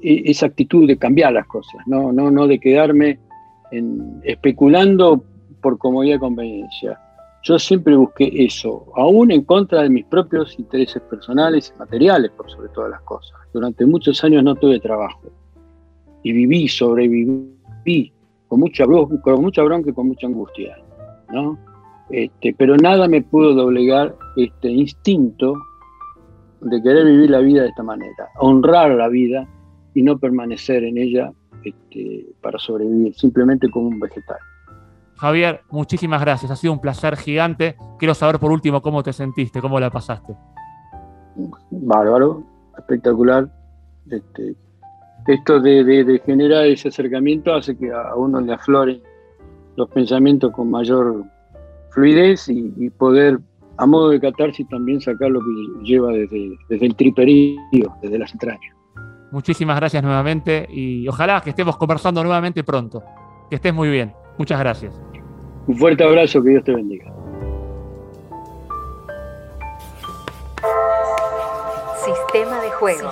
esa 0.00 0.46
actitud 0.46 0.86
de 0.86 0.96
cambiar 0.96 1.32
las 1.32 1.46
cosas, 1.46 1.80
no, 1.86 2.12
no, 2.12 2.30
no 2.30 2.46
de 2.46 2.60
quedarme 2.60 3.18
especulando 4.22 5.24
por 5.60 5.78
comodidad 5.78 6.16
y 6.16 6.20
conveniencia. 6.20 7.00
Yo 7.42 7.58
siempre 7.58 7.96
busqué 7.96 8.30
eso, 8.34 8.86
aún 8.96 9.30
en 9.30 9.42
contra 9.42 9.82
de 9.82 9.90
mis 9.90 10.04
propios 10.04 10.58
intereses 10.58 11.02
personales 11.02 11.72
y 11.74 11.78
materiales, 11.78 12.30
por 12.32 12.50
sobre 12.50 12.68
todas 12.68 12.90
las 12.90 13.00
cosas. 13.02 13.36
Durante 13.52 13.86
muchos 13.86 14.22
años 14.22 14.42
no 14.44 14.54
tuve 14.54 14.80
trabajo 14.80 15.22
y 16.22 16.32
viví, 16.32 16.68
sobreviví 16.68 18.12
con 18.48 18.60
mucha, 18.60 18.84
con 18.86 19.42
mucha 19.42 19.62
bronca 19.62 19.90
y 19.90 19.92
con 19.92 20.08
mucha 20.08 20.26
angustia. 20.26 20.76
¿no? 21.30 21.58
Este, 22.10 22.54
pero 22.56 22.76
nada 22.76 23.06
me 23.06 23.22
pudo 23.22 23.54
doblegar 23.54 24.14
este 24.36 24.68
instinto 24.70 25.54
de 26.60 26.82
querer 26.82 27.04
vivir 27.04 27.30
la 27.30 27.38
vida 27.38 27.62
de 27.62 27.68
esta 27.68 27.82
manera, 27.82 28.28
honrar 28.38 28.90
la 28.92 29.08
vida 29.08 29.46
y 29.94 30.02
no 30.02 30.18
permanecer 30.18 30.84
en 30.84 30.98
ella 30.98 31.32
este, 31.64 32.26
para 32.40 32.58
sobrevivir, 32.58 33.14
simplemente 33.14 33.70
como 33.70 33.88
un 33.88 34.00
vegetal. 34.00 34.38
Javier, 35.16 35.62
muchísimas 35.70 36.20
gracias, 36.20 36.50
ha 36.50 36.56
sido 36.56 36.72
un 36.72 36.80
placer 36.80 37.16
gigante. 37.16 37.76
Quiero 37.98 38.14
saber 38.14 38.38
por 38.38 38.52
último 38.52 38.80
cómo 38.80 39.02
te 39.02 39.12
sentiste, 39.12 39.60
cómo 39.60 39.78
la 39.80 39.90
pasaste. 39.90 40.34
Bárbaro, 41.70 42.44
espectacular. 42.76 43.48
Este, 44.08 44.54
esto 45.28 45.60
de, 45.60 46.20
generar 46.26 46.66
ese 46.66 46.88
acercamiento 46.88 47.54
hace 47.54 47.76
que 47.76 47.92
a 47.92 48.14
uno 48.16 48.40
le 48.40 48.52
afloren 48.52 49.00
los 49.76 49.88
pensamientos 49.90 50.52
con 50.52 50.70
mayor 50.70 51.24
fluidez 51.90 52.48
y 52.48 52.90
poder 52.90 53.38
a 53.78 53.86
modo 53.86 54.10
de 54.10 54.20
catarsis 54.20 54.68
también 54.68 55.00
sacar 55.00 55.30
lo 55.30 55.40
que 55.40 55.84
lleva 55.84 56.10
desde, 56.10 56.58
el 56.68 56.96
triperío, 56.96 57.94
desde 58.02 58.18
las 58.18 58.32
entrañas. 58.32 58.74
Muchísimas 59.30 59.76
gracias 59.76 60.02
nuevamente 60.02 60.66
y 60.68 61.06
ojalá 61.06 61.40
que 61.40 61.50
estemos 61.50 61.76
conversando 61.76 62.22
nuevamente 62.22 62.64
pronto. 62.64 63.02
Que 63.48 63.56
estés 63.56 63.72
muy 63.72 63.88
bien. 63.88 64.12
Muchas 64.36 64.58
gracias. 64.58 65.00
Un 65.66 65.76
fuerte 65.76 66.02
abrazo, 66.02 66.42
que 66.42 66.50
Dios 66.50 66.64
te 66.64 66.74
bendiga. 66.74 67.12
Sistema 72.04 72.60
de 72.60 72.70
juego. 72.70 73.10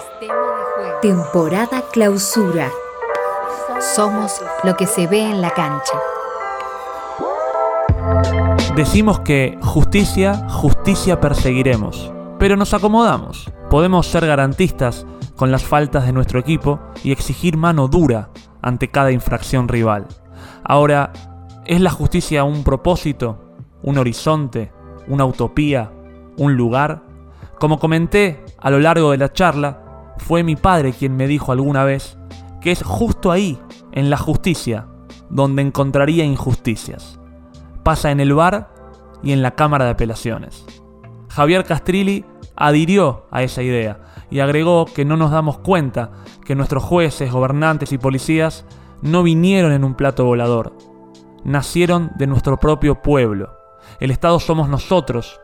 Temporada 1.01 1.85
clausura. 1.91 2.71
Somos 3.81 4.43
lo 4.63 4.77
que 4.77 4.87
se 4.87 5.07
ve 5.07 5.23
en 5.23 5.41
la 5.41 5.51
cancha. 5.51 5.95
Decimos 8.75 9.21
que 9.21 9.59
justicia, 9.63 10.47
justicia 10.51 11.19
perseguiremos, 11.19 12.13
pero 12.39 12.57
nos 12.57 12.75
acomodamos. 12.75 13.51
Podemos 13.71 14.07
ser 14.07 14.27
garantistas 14.27 15.07
con 15.35 15.51
las 15.51 15.65
faltas 15.65 16.05
de 16.05 16.13
nuestro 16.13 16.41
equipo 16.41 16.79
y 17.03 17.11
exigir 17.11 17.57
mano 17.57 17.89
dura 17.89 18.29
ante 18.61 18.91
cada 18.91 19.13
infracción 19.13 19.69
rival. 19.69 20.07
Ahora, 20.63 21.11
¿es 21.65 21.81
la 21.81 21.91
justicia 21.91 22.45
un 22.45 22.65
propósito, 22.65 23.55
un 23.83 23.97
horizonte, 23.97 24.73
una 25.09 25.25
utopía, 25.25 25.91
un 26.37 26.55
lugar? 26.55 27.03
Como 27.59 27.79
comenté 27.79 28.45
a 28.59 28.71
lo 28.71 28.79
largo 28.79 29.13
de 29.13 29.17
la 29.17 29.33
charla, 29.33 29.86
fue 30.19 30.43
mi 30.43 30.57
padre 30.57 30.93
quien 30.93 31.17
me 31.17 31.27
dijo 31.27 31.53
alguna 31.53 31.85
vez 31.85 32.19
que 32.61 32.73
es 32.73 32.83
justo 32.83 33.31
ahí, 33.31 33.59
en 33.93 34.11
la 34.11 34.17
justicia, 34.17 34.87
donde 35.31 35.63
encontraría 35.63 36.25
injusticias 36.25 37.19
pasa 37.87 38.11
en 38.11 38.19
el 38.19 38.35
bar 38.35 38.69
y 39.23 39.31
en 39.31 39.43
la 39.43 39.53
Cámara 39.53 39.85
de 39.85 39.93
Apelaciones. 39.93 40.67
Javier 41.29 41.63
Castrilli 41.63 42.25
adhirió 42.57 43.29
a 43.31 43.45
esa 43.45 43.63
idea 43.63 44.01
y 44.29 44.41
agregó 44.41 44.87
que 44.87 45.05
no 45.05 45.17
nos 45.17 45.31
damos 45.31 45.59
cuenta 45.59 46.11
que 46.45 46.57
nuestros 46.57 46.83
jueces, 46.83 47.31
gobernantes 47.31 47.93
y 47.93 47.99
policías 47.99 48.65
no 49.03 49.23
vinieron 49.23 49.71
en 49.71 49.85
un 49.85 49.95
plato 49.95 50.25
volador, 50.25 50.77
nacieron 51.45 52.11
de 52.17 52.27
nuestro 52.27 52.57
propio 52.57 53.03
pueblo. 53.03 53.57
El 54.01 54.11
Estado 54.11 54.41
somos 54.41 54.69
nosotros 54.69 55.41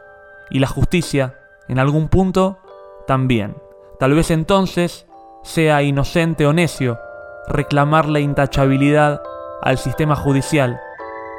y 0.50 0.58
la 0.58 0.66
justicia, 0.66 1.38
en 1.68 1.78
algún 1.78 2.08
punto, 2.08 2.58
también. 3.06 3.54
Tal 4.02 4.14
vez 4.14 4.32
entonces 4.32 5.06
sea 5.44 5.80
inocente 5.84 6.44
o 6.44 6.52
necio 6.52 6.98
reclamar 7.46 8.08
la 8.08 8.18
intachabilidad 8.18 9.22
al 9.62 9.78
sistema 9.78 10.16
judicial 10.16 10.80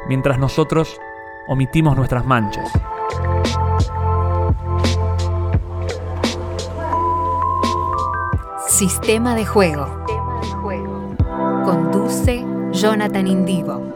mientras 0.08 0.40
nosotros 0.40 0.96
omitimos 1.50 1.98
nuestras 1.98 2.26
manchas. 2.26 2.72
Sistema 8.66 9.36
de 9.36 9.46
juego. 9.46 10.06
Conduce 11.66 12.46
Jonathan 12.72 13.28
Indivo. 13.28 13.94